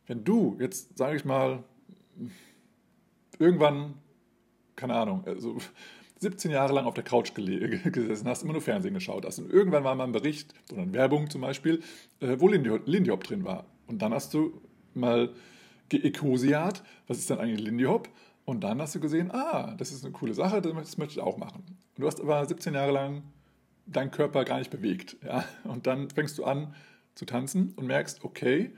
Wenn 0.05 0.23
du 0.23 0.57
jetzt, 0.59 0.97
sage 0.97 1.17
ich 1.17 1.25
mal, 1.25 1.63
irgendwann, 3.39 3.95
keine 4.75 4.95
Ahnung, 4.95 5.23
also 5.25 5.57
17 6.19 6.51
Jahre 6.51 6.73
lang 6.73 6.85
auf 6.85 6.93
der 6.93 7.03
Couch 7.03 7.33
gesessen 7.33 8.27
hast, 8.27 8.43
immer 8.43 8.53
nur 8.53 8.61
Fernsehen 8.61 8.93
geschaut 8.93 9.25
hast 9.25 9.39
und 9.39 9.51
irgendwann 9.51 9.83
war 9.83 9.95
mal 9.95 10.05
ein 10.05 10.11
Bericht 10.11 10.53
oder 10.71 10.83
eine 10.83 10.93
Werbung 10.93 11.29
zum 11.29 11.41
Beispiel, 11.41 11.81
äh, 12.19 12.35
wo 12.39 12.47
Lindy 12.47 13.09
Hop 13.09 13.23
drin 13.23 13.43
war. 13.43 13.65
Und 13.87 14.01
dann 14.01 14.13
hast 14.13 14.33
du 14.33 14.61
mal 14.93 15.33
geekosiat, 15.89 16.83
was 17.07 17.17
ist 17.17 17.29
denn 17.29 17.39
eigentlich 17.39 17.61
Lindy 17.61 17.85
Hop? 17.85 18.09
Und 18.45 18.61
dann 18.63 18.81
hast 18.81 18.95
du 18.95 18.99
gesehen, 18.99 19.31
ah, 19.31 19.75
das 19.77 19.91
ist 19.91 20.05
eine 20.05 20.13
coole 20.13 20.33
Sache, 20.33 20.61
das 20.61 20.97
möchte 20.97 21.13
ich 21.13 21.19
auch 21.19 21.37
machen. 21.37 21.63
Und 21.67 22.01
du 22.01 22.07
hast 22.07 22.21
aber 22.21 22.45
17 22.45 22.73
Jahre 22.73 22.91
lang 22.91 23.23
deinen 23.85 24.11
Körper 24.11 24.45
gar 24.45 24.59
nicht 24.59 24.71
bewegt. 24.71 25.17
Ja? 25.23 25.43
Und 25.63 25.87
dann 25.87 26.09
fängst 26.09 26.37
du 26.37 26.45
an 26.45 26.73
zu 27.15 27.25
tanzen 27.25 27.73
und 27.75 27.87
merkst, 27.87 28.23
okay, 28.23 28.71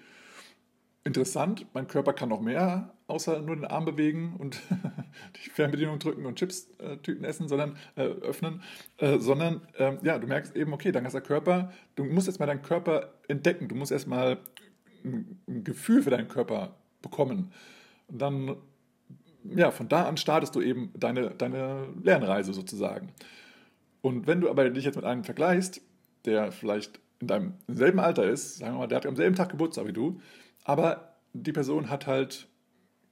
interessant, 1.04 1.66
mein 1.74 1.88
Körper 1.88 2.14
kann 2.14 2.30
noch 2.30 2.42
mehr, 2.42 2.94
außer 3.08 3.42
nur 3.42 3.56
den 3.56 3.66
Arm 3.66 3.86
bewegen 3.86 4.36
und 4.38 4.62
die 5.46 5.50
Fernbedienung 5.50 6.00
drücken 6.00 6.26
und 6.26 6.38
Chips-Tüten 6.38 7.24
essen, 7.24 7.48
sondern 7.48 7.78
äh, 7.96 8.04
öffnen, 8.04 8.62
äh, 8.98 9.18
sondern 9.20 9.62
äh, 9.78 9.98
ja, 10.04 10.20
du 10.20 10.28
merkst 10.28 10.56
eben, 10.56 10.74
okay, 10.74 10.92
dann 10.92 11.06
ist 11.06 11.14
der 11.14 11.22
Körper, 11.22 11.72
du 11.96 12.06
musst 12.06 12.28
jetzt 12.28 12.40
mal 12.40 12.46
deinen 12.46 12.62
Körper 12.62 13.14
entdecken, 13.28 13.68
du 13.68 13.76
musst 13.76 13.92
erstmal 13.92 14.38
ein 15.04 15.64
Gefühl 15.64 16.04
für 16.04 16.10
deinen 16.10 16.28
Körper 16.28 16.76
bekommen. 17.02 17.52
Und 18.08 18.22
dann, 18.22 18.56
ja, 19.44 19.72
von 19.72 19.88
da 19.88 20.08
an 20.08 20.18
startest 20.18 20.56
du 20.56 20.62
eben 20.62 20.92
deine, 20.96 21.32
deine 21.32 21.88
Lernreise 22.02 22.54
sozusagen. 22.54 23.14
Und 24.02 24.28
wenn 24.28 24.42
du 24.42 24.50
aber 24.50 24.70
dich 24.70 24.86
jetzt 24.86 24.96
mit 24.96 25.06
einem 25.06 25.24
vergleichst, 25.24 25.82
der 26.26 26.52
vielleicht 26.52 27.00
in 27.20 27.28
deinem 27.28 27.54
selben 27.68 28.00
Alter 28.00 28.24
ist, 28.24 28.58
sagen 28.58 28.76
wir 28.76 28.80
mal, 28.80 28.88
der 28.88 28.98
hat 28.98 29.06
am 29.06 29.16
selben 29.16 29.36
Tag 29.36 29.50
Geburtstag 29.50 29.88
wie 29.88 29.94
du, 29.94 30.22
aber 30.64 31.16
die 31.34 31.52
Person 31.52 31.90
hat 31.90 32.08
halt, 32.08 32.48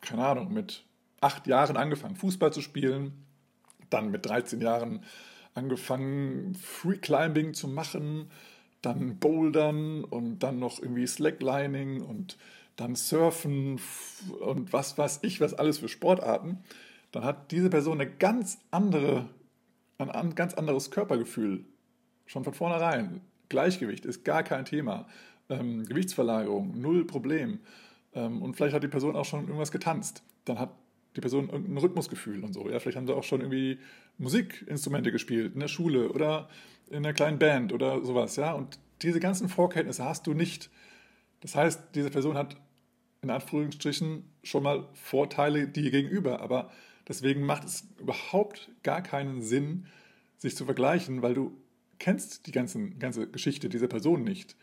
keine 0.02 0.26
Ahnung, 0.26 0.54
mit 0.54 0.84
acht 1.20 1.48
Jahren 1.48 1.78
angefangen, 1.78 2.16
Fußball 2.16 2.54
zu 2.54 2.62
spielen, 2.62 3.26
dann 3.90 4.12
mit 4.12 4.26
13 4.26 4.62
Jahren 4.62 5.04
angefangen, 5.54 6.56
Free 6.56 6.98
Climbing 6.98 7.54
zu 7.54 7.68
machen, 7.68 8.30
dann 8.82 9.18
Bouldern 9.18 10.04
und 10.04 10.40
dann 10.40 10.60
noch 10.60 10.80
irgendwie 10.80 11.08
Slacklining 11.08 12.02
und 12.02 12.38
dann 12.78 12.96
Surfen 12.96 13.82
und 14.40 14.72
was 14.72 14.98
weiß 14.98 15.20
ich, 15.24 15.42
was 15.42 15.54
alles 15.54 15.80
für 15.80 15.90
Sportarten, 15.90 16.60
dann 17.12 17.26
hat 17.26 17.52
diese 17.52 17.70
Person 17.70 18.00
eine 18.00 18.10
ganz 18.10 18.60
andere 18.72 19.30
ein 19.98 20.36
ganz 20.36 20.54
anderes 20.54 20.92
Körpergefühl. 20.92 21.66
Schon 22.26 22.44
von 22.44 22.54
vornherein. 22.54 23.22
Gleichgewicht 23.50 24.06
ist 24.06 24.24
gar 24.24 24.44
kein 24.44 24.66
Thema. 24.66 25.08
Ähm, 25.50 25.86
Gewichtsverlagerung, 25.86 26.80
null 26.80 27.06
Problem. 27.06 27.60
Ähm, 28.14 28.42
und 28.42 28.56
vielleicht 28.56 28.76
hat 28.76 28.84
die 28.84 28.90
Person 28.90 29.16
auch 29.16 29.26
schon 29.26 29.46
irgendwas 29.46 29.72
getanzt. 29.72 30.24
Dann 30.46 30.60
hat 30.60 30.72
die 31.16 31.22
Person 31.22 31.50
irgendein 31.50 31.78
Rhythmusgefühl 31.78 32.44
und 32.44 32.54
so. 32.54 32.70
Ja, 32.70 32.80
vielleicht 32.80 32.98
haben 32.98 33.08
sie 33.08 33.16
auch 33.16 33.24
schon 33.24 33.42
irgendwie 33.42 33.80
Musikinstrumente 34.18 35.12
gespielt 35.12 35.54
in 35.54 35.62
der 35.62 35.68
Schule 35.68 36.10
oder 36.10 36.50
in 36.90 36.98
einer 36.98 37.14
kleinen 37.14 37.40
Band 37.40 37.74
oder 37.74 38.04
sowas. 38.04 38.36
Ja, 38.36 38.54
und 38.54 38.80
diese 39.02 39.20
ganzen 39.20 39.50
Vorkenntnisse 39.50 40.04
hast 40.04 40.28
du 40.28 40.34
nicht. 40.34 40.70
Das 41.40 41.56
heißt, 41.56 41.96
diese 41.96 42.10
Person 42.10 42.38
hat 42.38 42.58
in 43.28 43.36
Anführungsstrichen 43.36 44.24
schon 44.44 44.64
mal 44.64 44.88
Vorteile 44.94 45.68
dir 45.68 45.92
gegenüber, 45.92 46.42
aber 46.42 46.72
Deswegen 47.08 47.46
macht 47.46 47.64
es 47.64 47.88
überhaupt 48.00 48.70
gar 48.84 49.02
keinen 49.02 49.42
Sinn, 49.42 49.86
sich 50.38 50.56
zu 50.56 50.66
vergleichen, 50.66 51.22
weil 51.22 51.34
du 51.34 51.58
kennst 52.00 52.46
die 52.48 52.52
ganzen, 52.52 53.00
ganze 53.00 53.28
Geschichte 53.28 53.70
dieser 53.70 53.88
Person 53.88 54.24
nicht. 54.24 54.56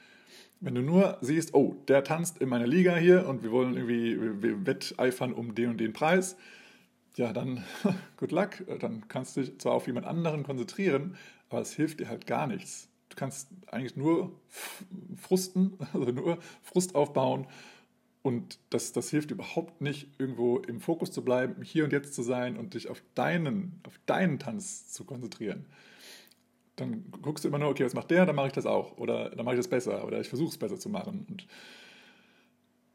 Wenn 0.61 0.75
du 0.75 0.83
nur 0.83 1.19
siehst, 1.21 1.55
oh, 1.55 1.75
der 1.89 2.05
tanzt 2.05 2.39
in 2.39 2.49
meiner 2.49 2.67
Liga 2.67 2.97
hier 2.97 3.27
und 3.27 3.43
wir 3.43 3.51
wollen 3.51 3.75
irgendwie 3.75 4.43
wir 4.43 4.67
wetteifern 4.67 5.33
um 5.33 5.55
den 5.55 5.71
und 5.71 5.79
den 5.79 5.93
Preis, 5.93 6.37
ja, 7.17 7.33
dann 7.33 7.65
good 8.19 8.31
luck. 8.31 8.63
Dann 8.81 9.09
kannst 9.09 9.37
du 9.37 9.41
dich 9.41 9.59
zwar 9.59 9.73
auf 9.73 9.87
jemand 9.87 10.07
anderen 10.07 10.43
konzentrieren, 10.43 11.17
aber 11.49 11.61
es 11.61 11.73
hilft 11.73 12.01
dir 12.01 12.09
halt 12.09 12.27
gar 12.27 12.47
nichts. 12.47 12.89
Du 13.09 13.17
kannst 13.17 13.49
eigentlich 13.67 13.97
nur 13.97 14.39
frusten, 15.17 15.79
also 15.93 16.13
nur 16.13 16.39
Frust 16.63 16.95
aufbauen 16.95 17.47
und 18.25 18.59
das, 18.71 18.93
das 18.93 19.11
hilft 19.11 19.33
überhaupt 19.33 19.83
nicht, 19.83 20.09
irgendwo 20.19 20.57
im 20.57 20.81
Fokus 20.81 21.13
zu 21.13 21.23
bleiben, 21.23 21.61
hier 21.63 21.85
und 21.85 21.93
jetzt 21.93 22.15
zu 22.15 22.23
sein 22.23 22.57
und 22.57 22.73
dich 22.73 22.89
auf 22.89 23.03
deinen, 23.15 23.83
auf 23.87 24.01
deinen 24.07 24.39
Tanz 24.39 24.91
zu 24.91 25.05
konzentrieren. 25.05 25.67
Dann 26.77 27.05
guckst 27.21 27.45
du 27.45 27.49
immer 27.49 27.59
nur, 27.59 27.69
okay, 27.69 27.85
was 27.85 27.93
macht 27.93 28.11
der, 28.11 28.25
dann 28.25 28.35
mache 28.35 28.47
ich 28.47 28.55
das 28.55 28.65
auch. 28.65 28.97
Oder 28.97 29.29
dann 29.29 29.45
mache 29.45 29.57
ich 29.57 29.59
das 29.59 29.69
besser. 29.69 30.07
Oder 30.07 30.23
ich 30.23 30.31
versuche 30.31 30.49
es 30.49 30.57
besser 30.57 30.79
zu 30.79 30.89
machen. 30.89 31.27
Und 31.29 31.47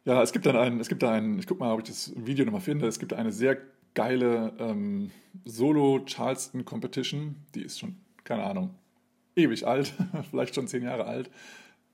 ja, 0.03 0.19
es 0.23 0.31
gibt 0.31 0.47
dann 0.47 0.55
einen, 0.55 0.79
es 0.79 0.89
gibt 0.89 1.03
da 1.03 1.11
einen, 1.11 1.37
ich 1.37 1.45
gucke 1.45 1.59
mal, 1.59 1.73
ob 1.73 1.81
ich 1.81 1.89
das 1.89 2.11
Video 2.15 2.43
nochmal 2.43 2.61
finde, 2.61 2.87
es 2.87 2.97
gibt 2.97 3.13
eine 3.13 3.31
sehr 3.31 3.59
geile 3.93 4.53
ähm, 4.57 5.11
Solo-Charleston-Competition, 5.45 7.35
die 7.53 7.61
ist 7.61 7.77
schon, 7.77 7.97
keine 8.23 8.45
Ahnung, 8.45 8.73
ewig 9.35 9.67
alt, 9.67 9.93
vielleicht 10.31 10.55
schon 10.55 10.67
zehn 10.67 10.81
Jahre 10.81 11.05
alt. 11.05 11.29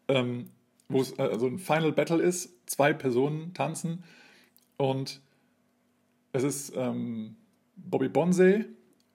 Ähm, 0.08 0.52
wo 0.90 1.02
es 1.02 1.18
also 1.20 1.48
ein 1.48 1.58
Final 1.58 1.92
Battle 1.92 2.22
ist, 2.22 2.70
zwei 2.70 2.94
Personen 2.94 3.54
tanzen 3.54 4.04
und 4.78 5.22
es 6.32 6.44
ist 6.44 6.74
ähm, 6.76 7.36
Bobby 7.76 8.10
Bonsey 8.10 8.66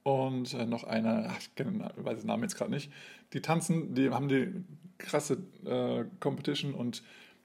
und 0.03 0.55
äh, 0.55 0.67
noch 0.67 0.85
einer, 0.85 1.33
ich 1.39 1.55
kenne, 1.55 1.93
weiß 1.97 2.21
den 2.21 2.27
Namen 2.27 2.43
jetzt 2.43 2.57
gerade 2.57 2.71
nicht, 2.71 2.91
die 3.33 3.41
tanzen, 3.41 3.95
die 3.95 4.11
haben 4.11 4.29
die 4.29 4.53
krasse 4.99 5.39
äh, 5.65 6.05
Competition 6.19 6.75
und 6.75 7.03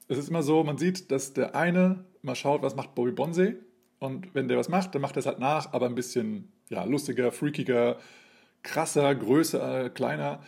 es 0.08 0.18
ist 0.18 0.28
immer 0.28 0.42
so, 0.42 0.62
man 0.64 0.78
sieht, 0.78 1.10
dass 1.10 1.32
der 1.32 1.54
eine 1.54 2.04
mal 2.22 2.34
schaut, 2.34 2.62
was 2.62 2.76
macht 2.76 2.94
Bobby 2.94 3.12
Bonsey 3.12 3.56
und 3.98 4.34
wenn 4.34 4.48
der 4.48 4.58
was 4.58 4.68
macht, 4.68 4.94
dann 4.94 5.02
macht 5.02 5.16
er 5.16 5.20
es 5.20 5.26
halt 5.26 5.38
nach, 5.38 5.72
aber 5.72 5.86
ein 5.86 5.94
bisschen 5.94 6.52
ja, 6.68 6.84
lustiger, 6.84 7.30
freakiger, 7.32 7.98
krasser, 8.62 9.14
größer, 9.14 9.90
kleiner 9.90 10.42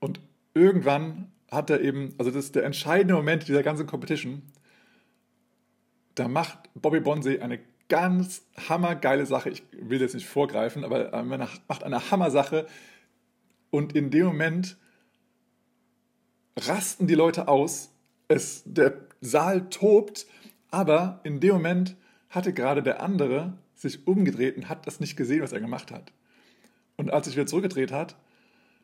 und 0.00 0.20
irgendwann 0.54 1.30
hat 1.56 1.70
er 1.70 1.80
eben, 1.80 2.14
also 2.18 2.30
das 2.30 2.44
ist 2.44 2.54
der 2.54 2.64
entscheidende 2.64 3.14
Moment 3.14 3.48
dieser 3.48 3.64
ganzen 3.64 3.86
Competition, 3.86 4.42
da 6.14 6.28
macht 6.28 6.58
Bobby 6.74 7.00
Bonsey 7.00 7.40
eine 7.40 7.58
ganz 7.88 8.42
hammergeile 8.68 9.26
Sache. 9.26 9.50
Ich 9.50 9.62
will 9.72 10.00
jetzt 10.00 10.14
nicht 10.14 10.26
vorgreifen, 10.26 10.84
aber 10.84 11.06
er 11.12 11.22
macht 11.24 11.82
eine 11.82 12.10
Hammersache 12.10 12.66
und 13.70 13.94
in 13.94 14.10
dem 14.10 14.26
Moment 14.26 14.76
rasten 16.56 17.06
die 17.06 17.14
Leute 17.14 17.48
aus. 17.48 17.90
Es, 18.28 18.62
der 18.64 18.94
Saal 19.20 19.68
tobt, 19.68 20.26
aber 20.70 21.20
in 21.24 21.40
dem 21.40 21.54
Moment 21.54 21.96
hatte 22.28 22.52
gerade 22.52 22.82
der 22.82 23.02
andere 23.02 23.56
sich 23.74 24.06
umgedreht 24.06 24.56
und 24.56 24.68
hat 24.68 24.86
das 24.86 25.00
nicht 25.00 25.16
gesehen, 25.16 25.42
was 25.42 25.52
er 25.52 25.60
gemacht 25.60 25.90
hat. 25.90 26.12
Und 26.96 27.12
als 27.12 27.26
sich 27.26 27.36
wieder 27.36 27.46
zurückgedreht 27.46 27.92
hat, 27.92 28.16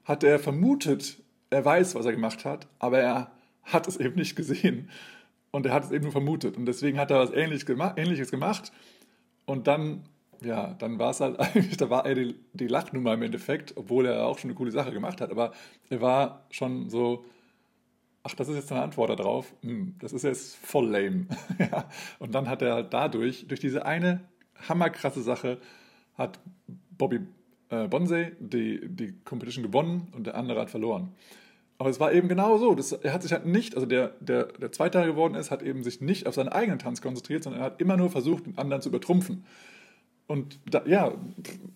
hat 0.04 0.22
er 0.22 0.38
vermutet, 0.38 1.22
er 1.53 1.64
weiß, 1.64 1.94
was 1.94 2.07
er 2.07 2.12
gemacht 2.12 2.44
hat, 2.44 2.66
aber 2.78 2.98
er 2.98 3.30
hat 3.62 3.86
es 3.88 3.96
eben 3.96 4.16
nicht 4.16 4.36
gesehen. 4.36 4.90
Und 5.50 5.66
er 5.66 5.74
hat 5.74 5.84
es 5.84 5.90
eben 5.90 6.05
nur 6.05 6.12
vermutet. 6.12 6.57
Und 6.57 6.66
deswegen 6.66 6.98
hat 6.98 7.11
er 7.11 7.18
was 7.18 7.30
Ähnliches 7.30 7.66
gemacht. 7.66 7.98
Ähnliches 7.98 8.30
gemacht. 8.30 8.72
Und 9.44 9.66
dann, 9.66 10.05
ja, 10.42 10.74
dann 10.74 10.98
war 10.98 11.11
es 11.11 11.20
halt 11.20 11.38
eigentlich, 11.40 11.76
da 11.76 11.90
war 11.90 12.07
er 12.07 12.14
die, 12.14 12.34
die 12.55 12.68
Lachnummer 12.68 13.14
im 13.14 13.22
Endeffekt, 13.22 13.76
obwohl 13.76 14.07
er 14.07 14.26
auch 14.26 14.38
schon 14.38 14.50
eine 14.50 14.57
coole 14.57 14.70
Sache 14.70 14.92
gemacht 14.92 15.20
hat. 15.20 15.30
Aber 15.30 15.53
er 15.90 16.00
war 16.00 16.46
schon 16.50 16.88
so, 16.88 17.24
ach, 18.22 18.34
das 18.34 18.48
ist 18.48 18.57
jetzt 18.57 18.72
eine 18.72 18.82
Antwort 18.82 19.11
darauf. 19.11 19.55
Hm, 19.62 19.94
das 19.98 20.12
ist 20.12 20.22
jetzt 20.22 20.57
voll 20.57 20.88
lame. 20.88 21.26
ja. 21.59 21.88
Und 22.18 22.34
dann 22.34 22.48
hat 22.48 22.62
er 22.62 22.74
halt 22.74 22.94
dadurch, 22.94 23.46
durch 23.46 23.61
diese 23.61 23.84
eine 23.84 24.20
hammerkrasse 24.68 25.22
Sache, 25.22 25.59
hat 26.14 26.40
Bobby 26.96 27.20
äh, 27.68 27.88
Bonsey 27.88 28.32
die, 28.38 28.80
die 28.88 29.12
Competition 29.24 29.64
gewonnen 29.64 30.09
und 30.12 30.26
der 30.26 30.36
andere 30.36 30.61
hat 30.61 30.70
verloren. 30.70 31.12
Aber 31.83 31.91
es 31.91 31.99
war 31.99 32.12
eben 32.12 32.28
genau 32.28 32.59
so. 32.59 32.76
Das, 32.76 32.93
er 32.93 33.12
hat 33.12 33.24
sich 33.24 33.33
halt 33.33 33.45
nicht, 33.45 33.74
also 33.74 33.89
der, 33.89 34.12
der, 34.20 34.45
der 34.45 34.70
Zweiter 34.70 35.05
geworden 35.05 35.35
ist, 35.35 35.51
hat 35.51 35.64
eben 35.64 35.83
sich 35.83 36.01
nicht 36.01 36.28
auf 36.28 36.35
seinen 36.37 36.49
eigenen 36.51 36.78
Tanz 36.78 37.03
konzentriert, 37.03 37.43
sondern 37.43 37.61
er 37.61 37.64
hat 37.64 37.80
immer 37.80 37.97
nur 37.97 38.09
versucht, 38.09 38.47
den 38.47 38.57
anderen 38.57 38.80
zu 38.80 38.89
übertrumpfen. 38.89 39.45
Und 40.28 40.61
da, 40.70 40.87
ja, 40.87 41.12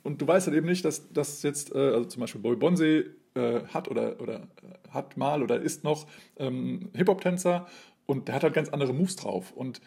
und 0.04 0.22
du 0.22 0.28
weißt 0.28 0.46
halt 0.46 0.56
eben 0.56 0.68
nicht, 0.68 0.84
dass 0.84 1.12
das 1.12 1.42
jetzt, 1.42 1.74
äh, 1.74 1.78
also 1.78 2.04
zum 2.04 2.20
Beispiel 2.20 2.40
Bobby 2.40 2.54
Bonsey 2.54 3.04
äh, 3.34 3.62
hat 3.74 3.90
oder, 3.90 4.20
oder 4.20 4.42
äh, 4.62 4.90
hat 4.92 5.16
mal 5.16 5.42
oder 5.42 5.60
ist 5.60 5.82
noch 5.82 6.06
ähm, 6.36 6.88
Hip-Hop-Tänzer 6.94 7.66
und 8.06 8.28
der 8.28 8.36
hat 8.36 8.44
halt 8.44 8.54
ganz 8.54 8.68
andere 8.68 8.92
Moves 8.92 9.16
drauf. 9.16 9.50
Und, 9.50 9.80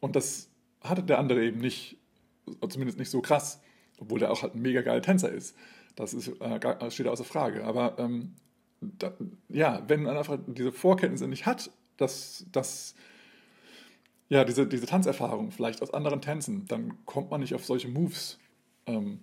und 0.00 0.16
das 0.16 0.50
hatte 0.80 1.04
der 1.04 1.20
andere 1.20 1.44
eben 1.44 1.60
nicht, 1.60 1.96
zumindest 2.68 2.98
nicht 2.98 3.10
so 3.10 3.20
krass, 3.20 3.60
obwohl 4.00 4.18
der 4.18 4.32
auch 4.32 4.42
halt 4.42 4.56
ein 4.56 4.62
mega 4.62 4.80
geiler 4.80 5.00
Tänzer 5.00 5.30
ist. 5.30 5.56
Das 5.94 6.12
ist, 6.12 6.26
äh, 6.40 6.90
steht 6.90 7.06
außer 7.06 7.22
Frage. 7.22 7.62
Aber 7.62 8.00
ähm, 8.00 8.34
da, 8.80 9.12
ja, 9.48 9.82
wenn 9.88 10.02
man 10.02 10.16
einfach 10.16 10.38
diese 10.46 10.72
Vorkenntnisse 10.72 11.28
nicht 11.28 11.46
hat, 11.46 11.70
dass, 11.96 12.46
dass 12.52 12.94
ja, 14.28 14.44
diese, 14.44 14.66
diese 14.66 14.86
Tanzerfahrung 14.86 15.50
vielleicht 15.50 15.82
aus 15.82 15.92
anderen 15.92 16.20
Tänzen, 16.20 16.66
dann 16.66 17.04
kommt 17.06 17.30
man 17.30 17.40
nicht 17.40 17.54
auf 17.54 17.64
solche 17.64 17.88
Moves. 17.88 18.38
Ähm, 18.86 19.20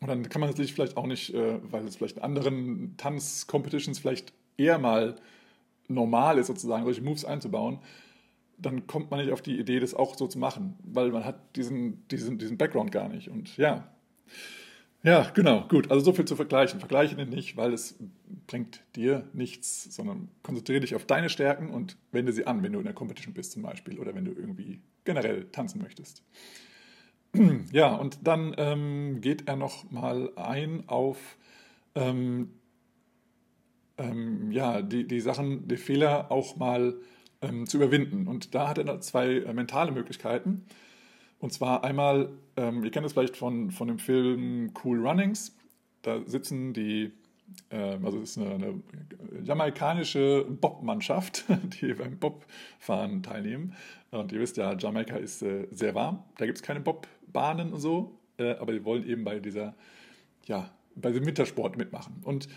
und 0.00 0.08
dann 0.08 0.28
kann 0.28 0.40
man 0.40 0.54
sich 0.54 0.72
vielleicht 0.72 0.96
auch 0.96 1.06
nicht, 1.06 1.34
äh, 1.34 1.58
weil 1.70 1.86
es 1.86 1.96
vielleicht 1.96 2.18
in 2.18 2.22
anderen 2.22 2.96
Tanz-Competitions 2.96 3.98
vielleicht 3.98 4.32
eher 4.56 4.78
mal 4.78 5.16
normal 5.88 6.38
ist, 6.38 6.46
sozusagen 6.46 6.84
solche 6.84 7.02
Moves 7.02 7.24
einzubauen, 7.24 7.80
dann 8.58 8.86
kommt 8.86 9.10
man 9.10 9.20
nicht 9.20 9.32
auf 9.32 9.42
die 9.42 9.58
Idee, 9.58 9.80
das 9.80 9.94
auch 9.94 10.16
so 10.16 10.26
zu 10.26 10.38
machen, 10.38 10.78
weil 10.84 11.10
man 11.10 11.24
hat 11.24 11.56
diesen, 11.56 12.06
diesen, 12.08 12.38
diesen 12.38 12.58
Background 12.58 12.92
gar 12.92 13.08
nicht. 13.08 13.28
Und 13.28 13.56
ja, 13.56 13.90
ja, 15.02 15.30
genau, 15.34 15.66
gut. 15.68 15.90
Also 15.90 16.04
so 16.04 16.12
viel 16.12 16.24
zu 16.24 16.36
vergleichen. 16.36 16.80
Vergleiche 16.80 17.16
den 17.16 17.30
nicht, 17.30 17.56
weil 17.56 17.72
es 17.72 17.98
bringt 18.46 18.82
dir 18.96 19.28
nichts, 19.32 19.94
sondern 19.94 20.28
konzentriere 20.42 20.80
dich 20.80 20.94
auf 20.94 21.06
deine 21.06 21.30
Stärken 21.30 21.70
und 21.70 21.96
wende 22.12 22.32
sie 22.32 22.46
an, 22.46 22.62
wenn 22.62 22.72
du 22.72 22.78
in 22.78 22.84
der 22.84 22.94
Competition 22.94 23.34
bist 23.34 23.52
zum 23.52 23.62
Beispiel 23.62 23.98
oder 23.98 24.14
wenn 24.14 24.24
du 24.24 24.32
irgendwie 24.32 24.80
generell 25.04 25.46
tanzen 25.50 25.80
möchtest. 25.82 26.22
Ja, 27.72 27.94
und 27.94 28.18
dann 28.24 28.54
ähm, 28.58 29.20
geht 29.20 29.46
er 29.46 29.54
noch 29.54 29.88
mal 29.92 30.32
ein 30.34 30.88
auf 30.88 31.38
ähm, 31.94 32.50
ähm, 34.00 34.50
ja, 34.50 34.82
die, 34.82 35.06
die 35.06 35.20
Sachen, 35.20 35.68
die 35.68 35.76
Fehler 35.76 36.30
auch 36.30 36.56
mal 36.56 36.94
ähm, 37.42 37.66
zu 37.66 37.76
überwinden. 37.76 38.26
Und 38.26 38.54
da 38.54 38.68
hat 38.68 38.78
er 38.78 39.00
zwei 39.00 39.28
äh, 39.28 39.52
mentale 39.52 39.92
Möglichkeiten. 39.92 40.64
Und 41.40 41.52
zwar 41.52 41.82
einmal, 41.84 42.30
ähm, 42.56 42.84
ihr 42.84 42.90
kennt 42.90 43.06
es 43.06 43.14
vielleicht 43.14 43.36
von, 43.36 43.70
von 43.70 43.88
dem 43.88 43.98
Film 43.98 44.72
Cool 44.84 45.04
Runnings. 45.04 45.56
Da 46.02 46.20
sitzen 46.26 46.74
die, 46.74 47.12
äh, 47.70 47.98
also 48.02 48.20
es 48.20 48.36
ist 48.36 48.38
eine, 48.38 48.54
eine 48.54 48.82
jamaikanische 49.42 50.46
Bobmannschaft, 50.48 51.46
die 51.80 51.94
beim 51.94 52.18
Bobfahren 52.18 53.22
teilnehmen. 53.22 53.74
Und 54.10 54.32
ihr 54.32 54.40
wisst 54.40 54.58
ja, 54.58 54.76
Jamaika 54.76 55.16
ist 55.16 55.42
äh, 55.42 55.66
sehr 55.70 55.94
warm. 55.94 56.22
Da 56.36 56.44
gibt 56.44 56.58
es 56.58 56.62
keine 56.62 56.80
Bobbahnen 56.80 57.72
und 57.72 57.80
so, 57.80 58.18
äh, 58.36 58.56
aber 58.56 58.72
die 58.72 58.84
wollen 58.84 59.06
eben 59.06 59.24
bei 59.24 59.40
dieser, 59.40 59.74
ja, 60.44 60.70
bei 60.94 61.10
dem 61.10 61.24
Wintersport 61.24 61.78
mitmachen. 61.78 62.20
Und 62.22 62.48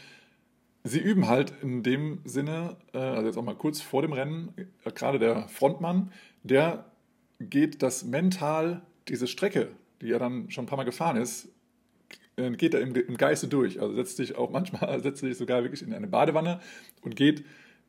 sie 0.83 0.99
üben 0.99 1.29
halt 1.29 1.53
in 1.61 1.83
dem 1.83 2.19
Sinne, 2.25 2.75
äh, 2.93 2.97
also 2.97 3.27
jetzt 3.27 3.37
auch 3.37 3.43
mal 3.43 3.55
kurz 3.55 3.79
vor 3.79 4.01
dem 4.01 4.11
Rennen, 4.11 4.53
äh, 4.57 4.91
gerade 4.91 5.19
der 5.19 5.47
Frontmann, 5.47 6.11
der 6.43 6.85
geht 7.39 7.81
das 7.81 8.03
mental, 8.03 8.81
diese 9.07 9.27
Strecke, 9.27 9.69
die 10.01 10.11
er 10.11 10.19
dann 10.19 10.49
schon 10.49 10.65
ein 10.65 10.67
paar 10.67 10.77
Mal 10.77 10.83
gefahren 10.83 11.17
ist, 11.17 11.49
äh, 12.35 12.51
geht 12.51 12.73
er 12.73 12.81
im, 12.81 13.17
Geiste 13.17 13.47
durch. 13.47 13.81
Also 13.81 13.95
setzt 13.95 14.17
sich 14.17 14.35
auch 14.35 14.49
manchmal, 14.49 14.99
setzt 15.03 15.21
sich 15.21 15.37
sogar 15.37 15.63
wirklich 15.63 15.81
in 15.81 15.93
eine 15.93 16.07
Badewanne 16.07 16.59
und 17.01 17.15
geht 17.15 17.43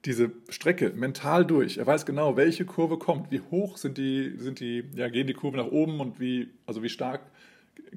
diese 0.05 0.33
Strecke 0.51 0.91
mental 0.91 1.47
durch. 1.47 1.79
Er 1.79 1.87
weiß 1.87 2.05
genau, 2.05 2.37
welche 2.37 2.67
Kurve 2.67 2.99
kommt, 2.99 3.31
wie 3.31 3.41
hoch 3.41 3.79
sind 3.79 3.97
die, 3.97 4.35
sind 4.37 4.61
die, 4.61 4.85
ja, 4.95 5.09
gehen 5.09 5.27
die 5.27 5.33
Kurve 5.33 5.57
nach 5.57 5.69
oben 5.69 6.01
und 6.01 6.21
wie, 6.21 6.51
also 6.67 6.83
wie 6.83 6.91
stark, 6.91 7.23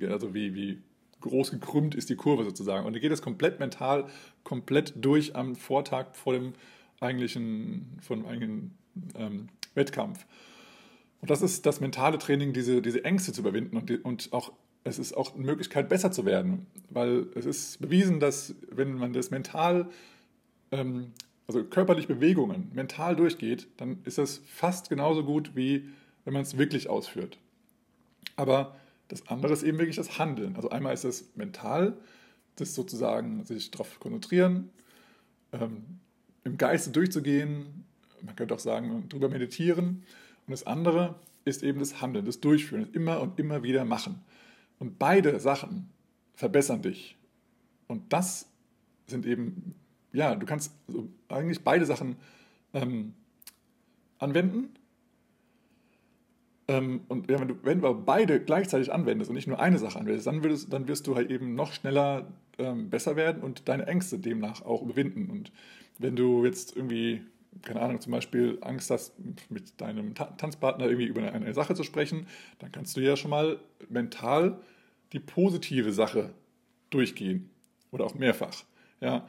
also 0.02 0.34
wie, 0.34 0.56
wie 0.56 0.82
groß 1.20 1.52
gekrümmt 1.52 1.96
ist 1.96 2.10
die 2.10 2.16
Kurve 2.16 2.44
sozusagen. 2.44 2.86
Und 2.86 2.94
er 2.94 3.00
geht 3.02 3.12
das 3.12 3.22
komplett 3.22 3.60
mental, 3.60 4.06
komplett 4.44 4.94
durch 4.96 5.36
am 5.36 5.56
Vortag 5.56 6.14
vor 6.14 6.34
dem 6.34 6.54
eigentlichen, 7.02 7.98
vor 8.02 8.16
dem 8.16 8.26
eigentlichen 8.26 8.78
ähm, 9.16 9.50
Wettkampf. 9.76 10.26
Und 11.22 11.30
das 11.30 11.42
ist 11.42 11.66
das 11.66 11.80
mentale 11.80 12.18
Training, 12.18 12.54
diese, 12.54 12.82
diese 12.82 13.04
Ängste 13.04 13.34
zu 13.34 13.42
überwinden 13.42 13.78
und, 13.78 13.90
die, 13.90 13.98
und 13.98 14.32
auch 14.34 14.52
es 14.84 15.00
ist 15.00 15.16
auch 15.16 15.36
eine 15.36 15.44
Möglichkeit, 15.44 15.90
besser 15.90 16.12
zu 16.12 16.26
werden, 16.26 16.66
weil 16.90 17.28
es 17.36 17.46
ist 17.46 17.82
bewiesen, 17.82 18.20
dass 18.20 18.56
wenn 18.72 18.94
man 18.94 19.14
das 19.14 19.32
mental, 19.32 19.90
ähm, 20.72 21.12
also 21.48 21.64
körperlich 21.64 22.08
Bewegungen 22.08 22.72
mental 22.74 23.16
durchgeht, 23.16 23.68
dann 23.78 24.00
ist 24.06 24.18
das 24.18 24.42
fast 24.46 24.90
genauso 24.90 25.24
gut, 25.24 25.56
wie 25.56 25.90
wenn 26.26 26.34
man 26.34 26.44
es 26.44 26.58
wirklich 26.58 26.90
ausführt. 26.90 27.38
Aber 28.36 28.76
das 29.08 29.28
andere 29.28 29.54
ist 29.54 29.64
eben 29.64 29.78
wirklich 29.78 29.96
das 29.96 30.20
Handeln. 30.20 30.56
Also 30.56 30.70
einmal 30.70 30.94
ist 30.94 31.06
es 31.06 31.36
mental, 31.36 31.98
das 32.56 32.76
sozusagen 32.76 33.44
sich 33.46 33.72
darauf 33.72 34.00
konzentrieren, 34.00 34.70
ähm, 35.54 36.00
im 36.44 36.58
Geiste 36.58 36.92
durchzugehen, 36.92 37.86
man 38.22 38.36
könnte 38.36 38.54
auch 38.54 38.60
sagen, 38.60 39.08
drüber 39.10 39.30
meditieren 39.30 40.04
und 40.48 40.52
das 40.52 40.66
andere 40.66 41.16
ist 41.46 41.62
eben 41.62 41.80
das 41.80 42.02
Handeln, 42.02 42.26
das 42.26 42.40
Durchführen, 42.40 42.86
das 42.86 42.92
immer 42.92 43.22
und 43.22 43.38
immer 43.40 43.64
wieder 43.64 43.86
machen. 43.86 44.22
Und 44.80 44.98
beide 44.98 45.40
Sachen 45.40 45.90
verbessern 46.36 46.82
dich. 46.82 47.18
Und 47.88 48.14
das 48.14 48.50
sind 49.08 49.26
eben, 49.26 49.76
ja, 50.14 50.36
du 50.36 50.46
kannst 50.46 50.74
also 50.88 51.10
eigentlich 51.30 51.64
beide 51.64 51.86
Sachen 51.86 52.16
ähm, 52.74 53.14
anwenden. 54.20 54.70
Ähm, 56.70 57.02
und 57.08 57.30
ja, 57.30 57.40
wenn, 57.40 57.48
du, 57.48 57.56
wenn 57.64 57.82
du 57.82 57.94
beide 57.94 58.42
gleichzeitig 58.42 58.92
anwendest 58.92 59.30
und 59.30 59.36
nicht 59.36 59.48
nur 59.48 59.60
eine 59.60 59.80
Sache 59.80 60.00
anwendest, 60.00 60.28
dann, 60.28 60.44
würdest, 60.44 60.72
dann 60.72 60.88
wirst 60.88 61.08
du 61.08 61.16
halt 61.16 61.30
eben 61.30 61.56
noch 61.56 61.74
schneller 61.74 62.28
ähm, 62.58 62.90
besser 62.90 63.16
werden 63.16 63.42
und 63.42 63.68
deine 63.68 63.88
Ängste 63.88 64.20
demnach 64.20 64.62
auch 64.62 64.82
überwinden. 64.82 65.30
Und 65.30 65.52
wenn 65.98 66.16
du 66.16 66.46
jetzt 66.46 66.76
irgendwie 66.76 67.22
keine 67.64 67.82
Ahnung, 67.82 68.02
zum 68.02 68.12
Beispiel 68.12 68.58
Angst 68.62 68.90
hast, 68.90 69.14
mit 69.50 69.80
deinem 69.80 70.16
Tanzpartner 70.16 70.86
irgendwie 70.86 71.06
über 71.06 71.22
eine 71.32 71.54
Sache 71.54 71.76
zu 71.76 71.84
sprechen, 71.84 72.28
dann 72.60 72.72
kannst 72.72 72.98
du 72.98 73.02
ja 73.02 73.16
schon 73.16 73.32
mal 73.32 73.60
mental 73.90 74.60
die 75.14 75.20
positive 75.20 75.92
Sache 75.94 76.34
durchgehen 76.90 77.50
oder 77.92 78.06
auch 78.06 78.16
mehrfach. 78.16 78.64
Ja? 79.02 79.28